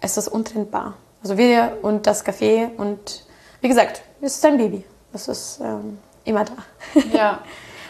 [0.01, 0.95] Es ist untrennbar.
[1.23, 3.25] Also wir und das Café und
[3.61, 4.85] wie gesagt, es ist ein Baby.
[5.13, 6.55] Es ist ähm, immer da.
[7.13, 7.41] Ja.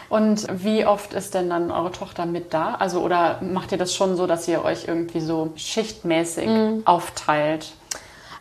[0.09, 2.75] Und wie oft ist denn dann eure Tochter mit da?
[2.75, 6.81] Also oder macht ihr das schon so, dass ihr euch irgendwie so schichtmäßig mm.
[6.85, 7.73] aufteilt?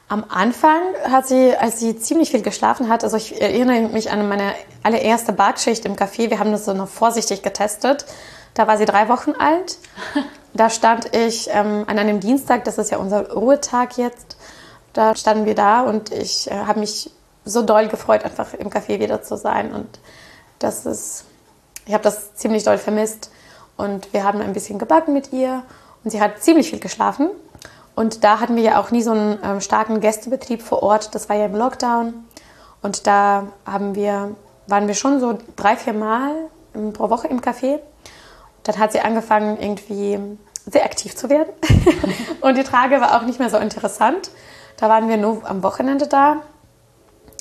[0.09, 0.81] Am Anfang
[1.11, 4.55] hat sie, als sie ziemlich viel geschlafen hat, also ich erinnere mich an meine
[4.85, 8.07] allererste Badschicht im Café, wir haben das so noch vorsichtig getestet.
[8.55, 9.79] Da war sie drei Wochen alt.
[10.55, 14.39] Da stand ich ähm, an einem Dienstag, das ist ja unser Ruhetag jetzt.
[14.95, 17.11] Da standen wir da und ich äh, habe mich
[17.45, 19.75] so doll gefreut, einfach im Café wieder zu sein.
[19.75, 20.01] Und
[20.59, 21.25] das ist,
[21.85, 23.31] ich habe das ziemlich doll vermisst.
[23.77, 25.63] Und wir haben ein bisschen gebacken mit ihr
[26.03, 27.29] und sie hat ziemlich viel geschlafen.
[27.97, 31.15] Und da hatten wir ja auch nie so einen ähm, starken Gästebetrieb vor Ort.
[31.15, 32.13] Das war ja im Lockdown.
[32.83, 34.37] Und da haben wir,
[34.69, 36.35] waren wir schon so drei, vier Mal
[36.93, 37.81] pro Woche im Café.
[38.65, 40.21] Dann hat sie angefangen, irgendwie
[40.67, 41.53] sehr aktiv zu werden.
[42.43, 44.31] und die Trage war auch nicht mehr so interessant.
[44.77, 46.43] Da waren wir nur am Wochenende da.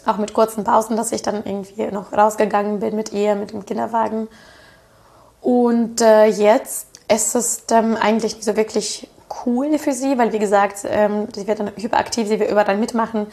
[0.06, 3.65] Auch mit kurzen Pausen, dass ich dann irgendwie noch rausgegangen bin mit ihr, mit dem
[3.65, 4.30] Kinderwagen.
[5.41, 9.10] Und äh, jetzt ist es ähm, eigentlich nicht so wirklich
[9.45, 13.28] cool für sie, weil wie gesagt, ähm, sie wird dann hyperaktiv, sie will überall mitmachen.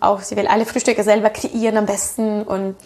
[0.00, 2.76] Auch sie will alle Frühstücke selber kreieren am besten und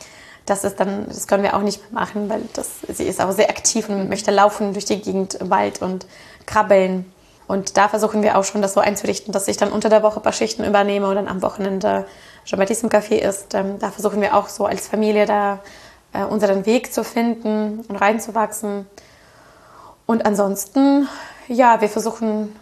[0.46, 3.30] das ist dann, das können wir auch nicht mehr machen, weil das, sie ist auch
[3.32, 6.06] sehr aktiv und möchte laufen durch die Gegend Wald und
[6.46, 7.12] krabbeln.
[7.46, 10.20] Und da versuchen wir auch schon, das so einzurichten, dass ich dann unter der Woche
[10.20, 12.06] ein paar Schichten übernehme und dann am Wochenende
[12.44, 13.54] schon bei diesem Café ist.
[13.54, 15.60] Ähm, da versuchen wir auch so als Familie da
[16.12, 18.86] äh, unseren Weg zu finden und reinzuwachsen.
[20.06, 21.08] Und ansonsten,
[21.46, 22.56] ja, wir versuchen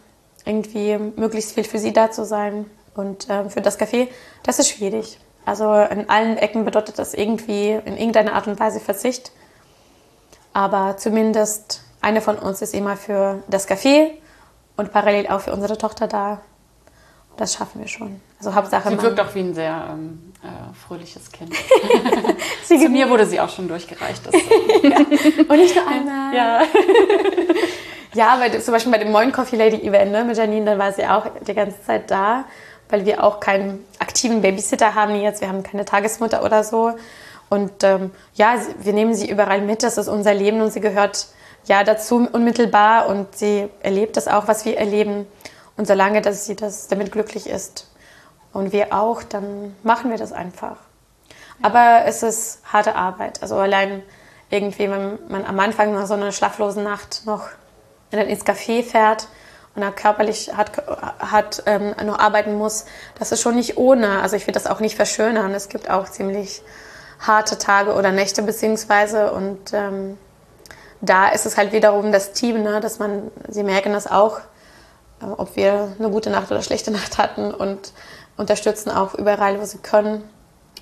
[0.47, 2.67] irgendwie möglichst viel für sie da zu sein.
[2.95, 4.09] Und äh, für das Café,
[4.43, 5.19] das ist schwierig.
[5.45, 9.33] Also in allen Ecken bedeutet das irgendwie in irgendeiner Art und Weise Verzicht.
[10.53, 14.11] Aber zumindest eine von uns ist immer für das Café
[14.77, 16.41] und parallel auch für unsere Tochter da.
[17.37, 18.21] Das schaffen wir schon.
[18.39, 18.91] Also Hauptsache.
[18.91, 21.55] Sie wirkt auch wie ein sehr ähm, äh, fröhliches Kind.
[22.67, 24.27] Zu mir wurde sie auch schon durchgereicht.
[24.27, 24.35] Das,
[24.83, 24.99] ja.
[25.49, 26.35] Und nicht nur einmal.
[26.35, 26.63] Ja.
[28.15, 30.93] ja, weil zum Beispiel bei dem Moin Coffee Lady Event ne, mit Janine, dann war
[30.93, 32.45] sie auch die ganze Zeit da
[32.91, 35.41] weil wir auch keinen aktiven Babysitter haben jetzt.
[35.41, 36.93] Wir haben keine Tagesmutter oder so.
[37.49, 39.83] Und ähm, ja, wir nehmen sie überall mit.
[39.83, 41.29] Das ist unser Leben und sie gehört
[41.67, 45.27] ja dazu unmittelbar und sie erlebt das auch, was wir erleben.
[45.77, 47.91] Und solange dass sie das damit glücklich ist
[48.53, 50.77] und wir auch, dann machen wir das einfach.
[51.63, 53.43] Aber es ist harte Arbeit.
[53.43, 54.03] Also allein
[54.51, 57.49] irgendwie, wenn man am Anfang nach so einer schlaflosen Nacht noch
[58.11, 59.29] ins Café fährt
[59.75, 60.73] und er körperlich hat,
[61.19, 62.87] hat ähm, noch arbeiten muss,
[63.19, 64.21] das ist schon nicht ohne.
[64.21, 65.55] Also ich will das auch nicht verschönern.
[65.55, 66.63] Es gibt auch ziemlich
[67.21, 70.19] harte Tage oder Nächte beziehungsweise und ähm,
[71.01, 74.41] da ist es halt wiederum das Team, ne, dass man, sie merken das auch,
[75.23, 77.93] äh, ob wir eine gute Nacht oder schlechte Nacht hatten und
[78.37, 80.29] unterstützen auch überall, wo sie können.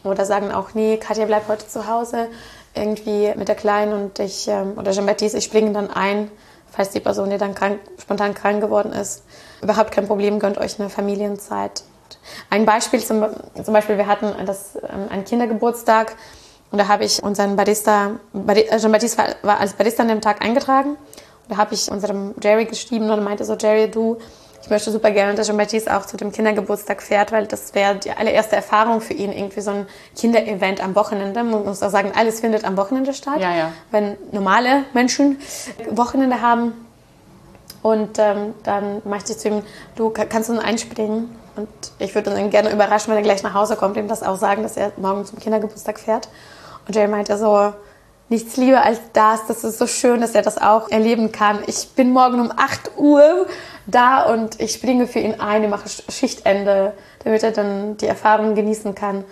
[0.05, 2.29] Oder sagen auch, nee, Katja bleibt heute zu Hause
[2.75, 6.31] irgendwie mit der Kleinen und ich, ähm, oder Jean-Baptiste, ich springe dann ein
[6.70, 9.24] falls die Person, die dann krank, spontan krank geworden ist,
[9.62, 11.82] überhaupt kein Problem, gönnt euch eine Familienzeit.
[12.51, 13.27] Ein Beispiel zum,
[13.62, 16.16] zum Beispiel, wir hatten das, ähm, einen Kindergeburtstag
[16.70, 18.12] und da habe ich unseren Barista,
[18.47, 20.97] äh, Jean-Baptiste war, war als Barista an dem Tag eingetragen
[21.49, 24.19] Da habe ich unserem Jerry geschrieben und meinte so, Jerry, du,
[24.69, 28.11] ich möchte super gerne, dass Jean-Baptiste auch zu dem Kindergeburtstag fährt, weil das wäre die
[28.11, 31.43] allererste Erfahrung für ihn, irgendwie so ein Kinderevent am Wochenende.
[31.43, 33.40] Man muss auch sagen, alles findet am Wochenende statt.
[33.40, 33.73] Ja, ja.
[33.90, 35.39] Wenn normale Menschen
[35.90, 36.74] Wochenende haben.
[37.81, 39.62] Und ähm, dann meinte ich zu ihm,
[39.97, 41.35] du kannst uns einspringen.
[41.57, 41.69] Und
[41.99, 44.62] ich würde ihn gerne überraschen, wenn er gleich nach Hause kommt, ihm das auch sagen,
[44.62, 46.28] dass er morgen zum Kindergeburtstag fährt.
[46.86, 47.73] Und Jerry meinte so,
[48.28, 49.47] nichts lieber als das.
[49.47, 51.61] Das ist so schön, dass er das auch erleben kann.
[51.66, 53.47] Ich bin morgen um 8 Uhr
[53.89, 56.93] da und ich springe für ihn ein, ich mache Schichtende,
[57.24, 59.24] damit er dann die Erfahrung genießen kann.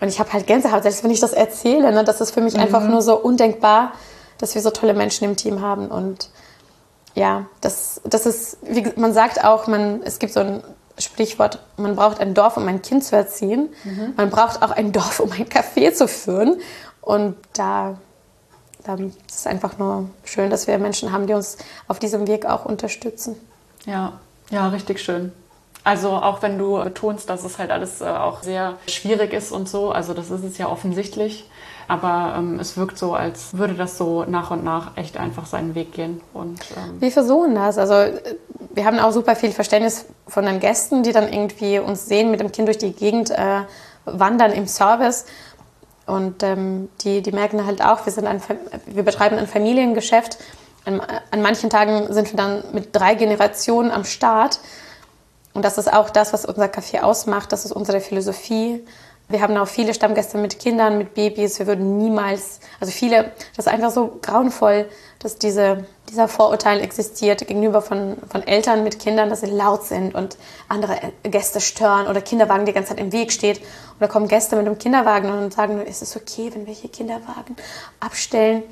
[0.00, 1.92] Und ich habe halt Gänsehaut, selbst wenn ich das erzähle.
[1.92, 2.60] Ne, das ist für mich mhm.
[2.60, 3.92] einfach nur so undenkbar,
[4.38, 5.88] dass wir so tolle Menschen im Team haben.
[5.88, 6.30] Und
[7.14, 10.62] ja, das, das ist, wie man sagt auch, man, es gibt so ein
[10.98, 13.70] Sprichwort, man braucht ein Dorf, um ein Kind zu erziehen.
[13.82, 14.14] Mhm.
[14.16, 16.60] Man braucht auch ein Dorf, um ein Café zu führen.
[17.00, 17.98] Und da
[18.96, 21.58] es ist einfach nur schön, dass wir Menschen haben, die uns
[21.88, 23.36] auf diesem Weg auch unterstützen.
[23.88, 24.12] Ja,
[24.50, 25.32] ja, richtig schön.
[25.84, 29.68] Also auch wenn du betonst, dass es halt alles äh, auch sehr schwierig ist und
[29.68, 31.48] so, also das ist es ja offensichtlich,
[31.86, 35.74] aber ähm, es wirkt so, als würde das so nach und nach echt einfach seinen
[35.74, 36.20] Weg gehen.
[36.34, 37.78] Und, ähm wir versuchen das.
[37.78, 38.12] Also
[38.74, 42.40] wir haben auch super viel Verständnis von den Gästen, die dann irgendwie uns sehen mit
[42.40, 43.62] dem Kind durch die Gegend äh,
[44.04, 45.24] wandern im Service
[46.08, 48.42] und ähm, die, die merken halt auch, wir, sind ein,
[48.86, 50.38] wir betreiben ein Familiengeschäft.
[50.84, 51.00] An,
[51.30, 54.60] an manchen Tagen sind wir dann mit drei Generationen am Start.
[55.54, 57.52] Und das ist auch das, was unser Café ausmacht.
[57.52, 58.84] Das ist unsere Philosophie.
[59.30, 61.58] Wir haben auch viele Stammgäste mit Kindern, mit Babys.
[61.58, 64.88] Wir würden niemals, also viele, das ist einfach so grauenvoll,
[65.18, 70.14] dass diese, dieser Vorurteil existiert gegenüber von, von Eltern mit Kindern, dass sie laut sind
[70.14, 70.38] und
[70.68, 73.60] andere Gäste stören oder Kinderwagen die ganze Zeit im Weg steht.
[73.98, 77.54] Oder kommen Gäste mit einem Kinderwagen und sagen, ist es okay, wenn wir hier Kinderwagen
[78.00, 78.62] abstellen?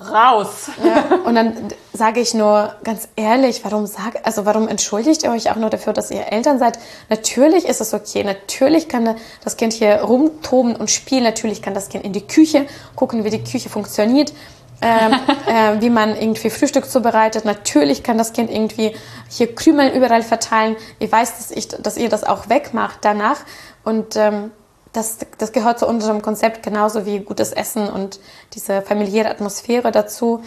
[0.00, 0.70] Raus.
[0.84, 5.50] Ja, und dann sage ich nur ganz ehrlich, warum sag, also warum entschuldigt ihr euch
[5.50, 6.78] auch nur dafür, dass ihr Eltern seid?
[7.08, 8.24] Natürlich ist es okay.
[8.24, 11.24] Natürlich kann das Kind hier rumtoben und spielen.
[11.24, 12.66] Natürlich kann das Kind in die Küche
[12.96, 14.32] gucken, wie die Küche funktioniert.
[14.80, 15.14] ähm,
[15.46, 17.44] äh, wie man irgendwie Frühstück zubereitet.
[17.44, 18.94] Natürlich kann das Kind irgendwie
[19.28, 20.76] hier Krümel überall verteilen.
[20.98, 23.38] Ich weiß, dass, ich, dass ihr das auch wegmacht danach.
[23.84, 24.50] Und ähm,
[24.94, 28.20] das, das gehört zu unserem Konzept genauso wie gutes Essen und
[28.54, 30.42] diese familiäre Atmosphäre dazu.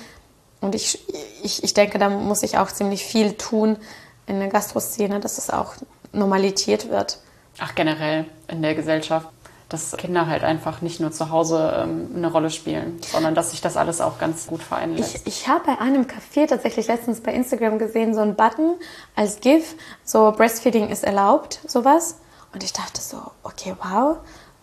[0.61, 1.05] Und ich,
[1.43, 3.77] ich, ich denke, da muss ich auch ziemlich viel tun
[4.25, 5.75] in der Gastroszene, dass es auch
[6.13, 7.19] normalitiert wird.
[7.59, 9.27] Ach, generell in der Gesellschaft,
[9.69, 13.59] dass Kinder halt einfach nicht nur zu Hause ähm, eine Rolle spielen, sondern dass sich
[13.59, 15.15] das alles auch ganz gut vereinen lässt.
[15.15, 18.75] Ich, ich habe bei einem Café tatsächlich letztens bei Instagram gesehen, so ein Button
[19.15, 19.75] als GIF,
[20.05, 22.19] so Breastfeeding ist erlaubt, sowas.
[22.53, 24.17] Und ich dachte so, okay, wow.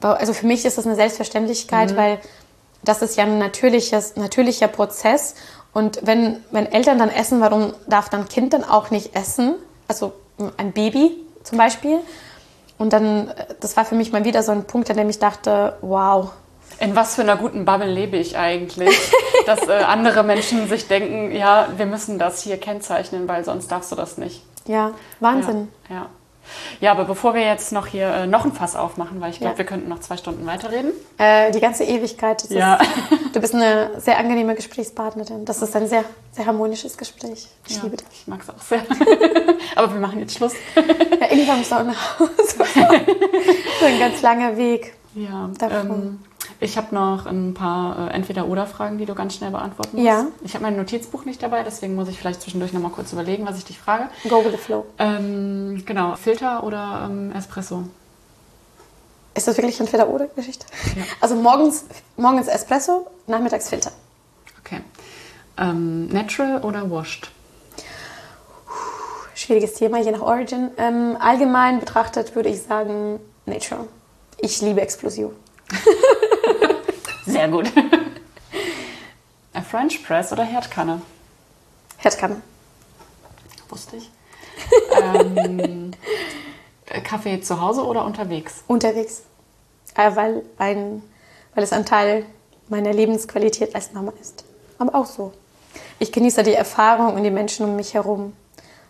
[0.08, 1.96] Also für mich ist das eine Selbstverständlichkeit, mhm.
[1.96, 2.18] weil
[2.82, 5.34] das ist ja ein natürliches, natürlicher Prozess.
[5.72, 9.56] Und wenn, wenn Eltern dann essen, warum darf dann Kind dann auch nicht essen?
[9.88, 10.12] Also
[10.56, 11.12] ein Baby
[11.42, 12.00] zum Beispiel.
[12.78, 15.76] Und dann, das war für mich mal wieder so ein Punkt, an dem ich dachte,
[15.80, 16.30] wow.
[16.80, 18.94] In was für einer guten Bubble lebe ich eigentlich,
[19.46, 23.92] dass äh, andere Menschen sich denken, ja, wir müssen das hier kennzeichnen, weil sonst darfst
[23.92, 24.42] du das nicht.
[24.66, 25.68] Ja, Wahnsinn.
[25.88, 25.94] ja.
[25.94, 26.06] ja.
[26.80, 29.54] Ja, aber bevor wir jetzt noch hier äh, noch ein Fass aufmachen, weil ich glaube,
[29.54, 29.58] ja.
[29.58, 30.92] wir könnten noch zwei Stunden weiterreden.
[31.18, 32.44] Äh, die ganze Ewigkeit.
[32.50, 32.76] Ja.
[32.76, 32.90] Ist,
[33.32, 35.44] du bist eine sehr angenehme Gesprächspartnerin.
[35.44, 37.48] Das ist ein sehr, sehr harmonisches Gespräch.
[37.66, 38.06] Ich ja, liebe dich.
[38.12, 38.82] Ich mag es auch sehr.
[39.76, 40.54] aber wir machen jetzt Schluss.
[40.74, 42.32] ja, irgendwann muss auch nach Hause.
[43.80, 44.94] so ein ganz langer Weg.
[45.14, 45.50] Ja.
[45.60, 46.18] Ähm,
[46.60, 50.06] ich habe noch ein paar äh, Entweder-Oder-Fragen, die du ganz schnell beantworten musst.
[50.06, 50.26] Ja.
[50.42, 53.46] Ich habe mein Notizbuch nicht dabei, deswegen muss ich vielleicht zwischendurch noch mal kurz überlegen,
[53.46, 54.08] was ich dich frage.
[54.28, 54.86] Go with the flow.
[54.98, 57.84] Ähm, genau, Filter oder ähm, Espresso?
[59.34, 60.66] Ist das wirklich Entweder-Oder-Geschichte?
[60.96, 61.02] Ja.
[61.20, 61.84] Also morgens,
[62.16, 63.90] morgens Espresso, nachmittags Filter.
[64.60, 64.80] Okay.
[65.58, 67.30] Ähm, natural oder washed?
[69.34, 70.70] Schwieriges Thema, je nach Origin.
[70.78, 73.86] Ähm, allgemein betrachtet würde ich sagen Natural.
[74.38, 75.34] Ich liebe Explosion.
[77.26, 77.70] Sehr gut.
[79.74, 81.02] French Press oder Herdkanne?
[81.96, 82.40] Herdkanne.
[83.68, 84.10] Wusste ich.
[85.02, 85.90] ähm,
[87.04, 88.62] Kaffee zu Hause oder unterwegs?
[88.68, 89.22] Unterwegs.
[89.96, 91.02] Äh, weil, ein,
[91.54, 92.26] weil es ein Teil
[92.68, 94.44] meiner Lebensqualität als Mama ist.
[94.78, 95.32] Aber auch so.
[95.98, 98.32] Ich genieße die Erfahrung und die Menschen um mich herum.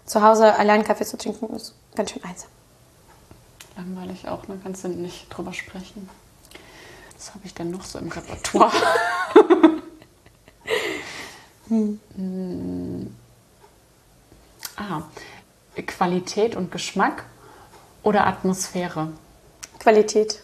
[0.04, 2.50] Zu Hause allein Kaffee zu trinken ist ganz schön einsam.
[3.76, 4.60] Langweilig auch, ne?
[4.62, 6.08] Kannst du nicht drüber sprechen.
[7.24, 8.70] Was habe ich denn noch so im Repertoire?
[11.68, 13.16] hm.
[14.76, 15.00] Ah,
[15.86, 17.24] Qualität und Geschmack
[18.02, 19.08] oder Atmosphäre?
[19.78, 20.42] Qualität.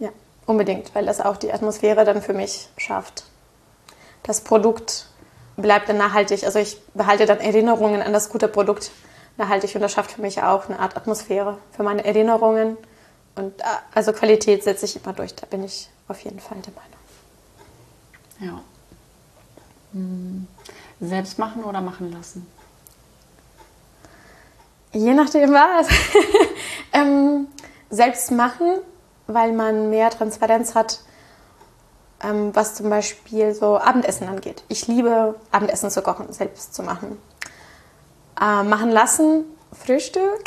[0.00, 0.08] Ja,
[0.46, 3.22] unbedingt, weil das auch die Atmosphäre dann für mich schafft.
[4.24, 5.06] Das Produkt
[5.56, 6.42] bleibt dann nachhaltig.
[6.42, 8.90] Also ich behalte dann Erinnerungen an das gute Produkt
[9.36, 12.78] nachhaltig und das schafft für mich auch eine Art Atmosphäre für meine Erinnerungen.
[13.36, 16.72] Und äh, also Qualität setze ich immer durch, da bin ich auf jeden Fall der
[16.74, 16.94] Meinung.
[18.40, 18.62] Ja.
[19.92, 20.46] Hm.
[21.00, 22.46] Selbst machen oder machen lassen?
[24.92, 25.88] Je nachdem was.
[26.92, 27.48] ähm,
[27.90, 28.78] selbst machen,
[29.26, 31.00] weil man mehr Transparenz hat,
[32.22, 34.64] ähm, was zum Beispiel so Abendessen angeht.
[34.68, 37.18] Ich liebe Abendessen zu kochen, selbst zu machen.
[38.40, 39.44] Äh, machen lassen,
[39.74, 40.44] Frühstück,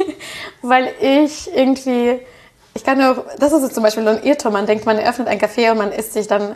[0.62, 2.20] weil ich irgendwie,
[2.74, 5.70] ich kann nur, das ist zum Beispiel ein Irrtum, man denkt, man öffnet ein Café
[5.70, 6.54] und man isst sich dann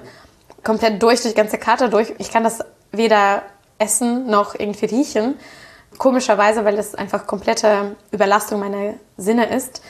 [0.62, 2.14] komplett durch, durch die ganze Karte durch.
[2.18, 2.60] Ich kann das
[2.92, 3.42] weder
[3.78, 5.38] essen noch irgendwie riechen.
[5.98, 9.82] Komischerweise, weil es einfach komplette Überlastung meiner Sinne ist.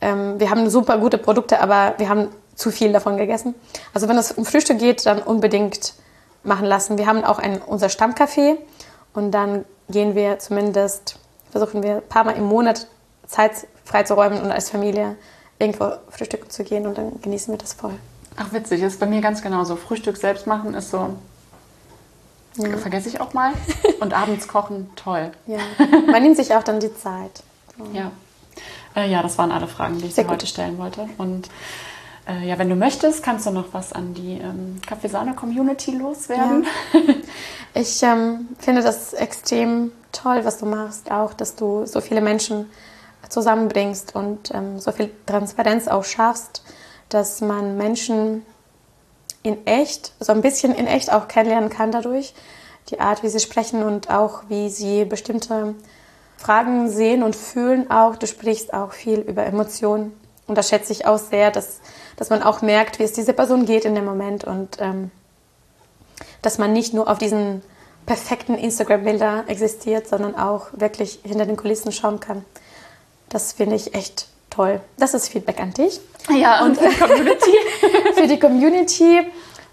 [0.00, 3.54] Ähm, wir haben super gute Produkte, aber wir haben zu viel davon gegessen.
[3.94, 5.94] Also wenn es um Frühstück geht, dann unbedingt
[6.42, 6.98] machen lassen.
[6.98, 8.56] Wir haben auch ein, unser Stammcafé
[9.14, 11.18] und dann gehen wir zumindest,
[11.58, 12.86] versuchen wir ein paar Mal im Monat
[13.26, 15.16] Zeit freizuräumen und als Familie
[15.58, 17.94] irgendwo frühstücken zu gehen und dann genießen wir das voll.
[18.36, 19.76] Ach witzig, ist bei mir ganz genauso.
[19.76, 21.16] Frühstück selbst machen ist so,
[22.56, 22.76] ja.
[22.76, 23.52] vergesse ich auch mal.
[24.00, 25.32] Und abends kochen, toll.
[25.46, 25.60] Ja,
[26.06, 27.42] man nimmt sich auch dann die Zeit.
[27.78, 27.84] So.
[27.94, 28.12] Ja.
[28.94, 31.08] Äh, ja, das waren alle Fragen, die ich dir heute stellen wollte.
[31.16, 31.48] Und
[32.28, 36.66] äh, ja, wenn du möchtest, kannst du noch was an die ähm, Kaffeesahne-Community loswerden.
[36.92, 37.00] Ja.
[37.78, 42.70] Ich ähm, finde das extrem toll, was du machst, auch, dass du so viele Menschen
[43.28, 46.62] zusammenbringst und ähm, so viel Transparenz auch schaffst,
[47.10, 48.46] dass man Menschen
[49.42, 52.32] in echt, so ein bisschen in echt auch kennenlernen kann dadurch.
[52.88, 55.74] Die Art, wie sie sprechen und auch wie sie bestimmte
[56.38, 58.16] Fragen sehen und fühlen auch.
[58.16, 60.12] Du sprichst auch viel über Emotionen.
[60.46, 61.80] Und das schätze ich auch sehr, dass,
[62.16, 65.10] dass man auch merkt, wie es dieser Person geht in dem Moment und ähm,
[66.42, 67.62] dass man nicht nur auf diesen
[68.06, 72.44] perfekten Instagram-Bilder existiert, sondern auch wirklich hinter den Kulissen schauen kann.
[73.28, 74.80] Das finde ich echt toll.
[74.96, 76.00] Das ist Feedback an dich.
[76.30, 77.50] Ja, und, und für die Community.
[78.14, 79.20] für die Community.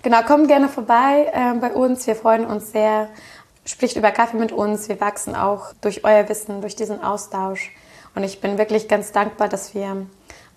[0.01, 2.05] Genau, komm gerne vorbei äh, bei uns.
[2.07, 3.07] Wir freuen uns sehr.
[3.65, 4.89] Spricht über Kaffee mit uns.
[4.89, 7.71] Wir wachsen auch durch euer Wissen, durch diesen Austausch.
[8.15, 10.05] Und ich bin wirklich ganz dankbar, dass wir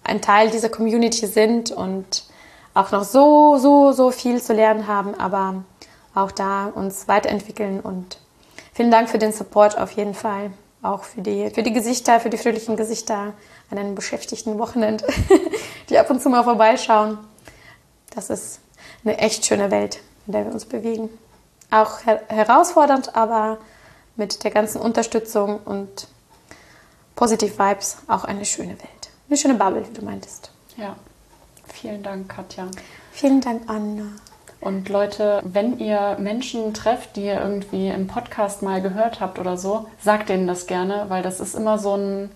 [0.06, 2.24] ein Teil dieser Community sind und
[2.74, 5.64] auch noch so, so, so viel zu lernen haben, aber
[6.14, 7.80] auch da uns weiterentwickeln.
[7.80, 8.18] Und
[8.72, 10.50] vielen Dank für den Support auf jeden Fall.
[10.82, 13.32] Auch für die, für die Gesichter, für die fröhlichen Gesichter
[13.70, 15.06] an einem beschäftigten Wochenende,
[15.90, 17.18] die ab und zu mal vorbeischauen.
[18.14, 18.60] Das ist
[19.04, 21.08] eine echt schöne Welt, in der wir uns bewegen.
[21.70, 23.58] Auch her herausfordernd, aber
[24.14, 26.08] mit der ganzen Unterstützung und
[27.16, 28.95] Positive Vibes auch eine schöne Welt.
[29.28, 30.50] Eine schöne Bubble, wie du meintest.
[30.76, 30.94] Ja.
[31.66, 32.68] Vielen Dank, Katja.
[33.10, 34.04] Vielen Dank, Anna.
[34.60, 39.56] Und Leute, wenn ihr Menschen trefft, die ihr irgendwie im Podcast mal gehört habt oder
[39.56, 42.30] so, sagt denen das gerne, weil das ist immer so ein,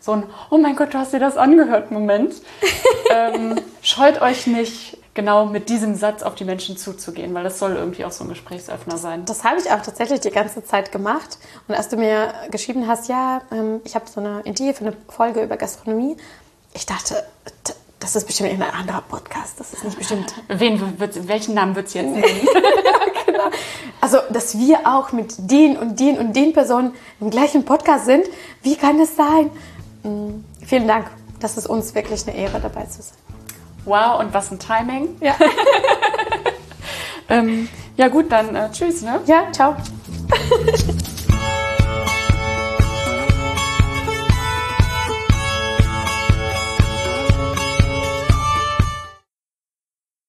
[0.00, 2.34] so ein Oh mein Gott, du hast dir das angehört Moment.
[3.10, 7.76] ähm, scheut euch nicht, genau mit diesem Satz auf die Menschen zuzugehen, weil das soll
[7.76, 9.24] irgendwie auch so ein Gesprächsöffner sein.
[9.24, 11.38] Das, das habe ich auch tatsächlich die ganze Zeit gemacht.
[11.68, 14.96] Und als du mir geschrieben hast, ja, ähm, ich habe so eine Idee für eine
[15.08, 16.16] Folge über Gastronomie,
[16.74, 17.22] ich dachte,
[18.00, 19.58] das ist bestimmt ein anderer Podcast.
[19.58, 20.34] Das ist nicht bestimmt.
[20.48, 22.24] Wen wird, welchen Namen wird es jetzt nennen?
[23.26, 23.44] genau.
[24.00, 28.26] Also, dass wir auch mit den und den und den Personen im gleichen Podcast sind,
[28.62, 29.50] wie kann es sein?
[30.02, 30.44] Mhm.
[30.66, 31.06] Vielen Dank.
[31.40, 33.23] Das ist uns wirklich eine Ehre, dabei zu sein.
[33.84, 35.16] Wow, und was ein Timing.
[35.20, 35.34] Ja.
[37.28, 39.02] ähm, ja, gut, dann äh, tschüss.
[39.02, 39.20] Ne?
[39.26, 39.76] Ja, ciao.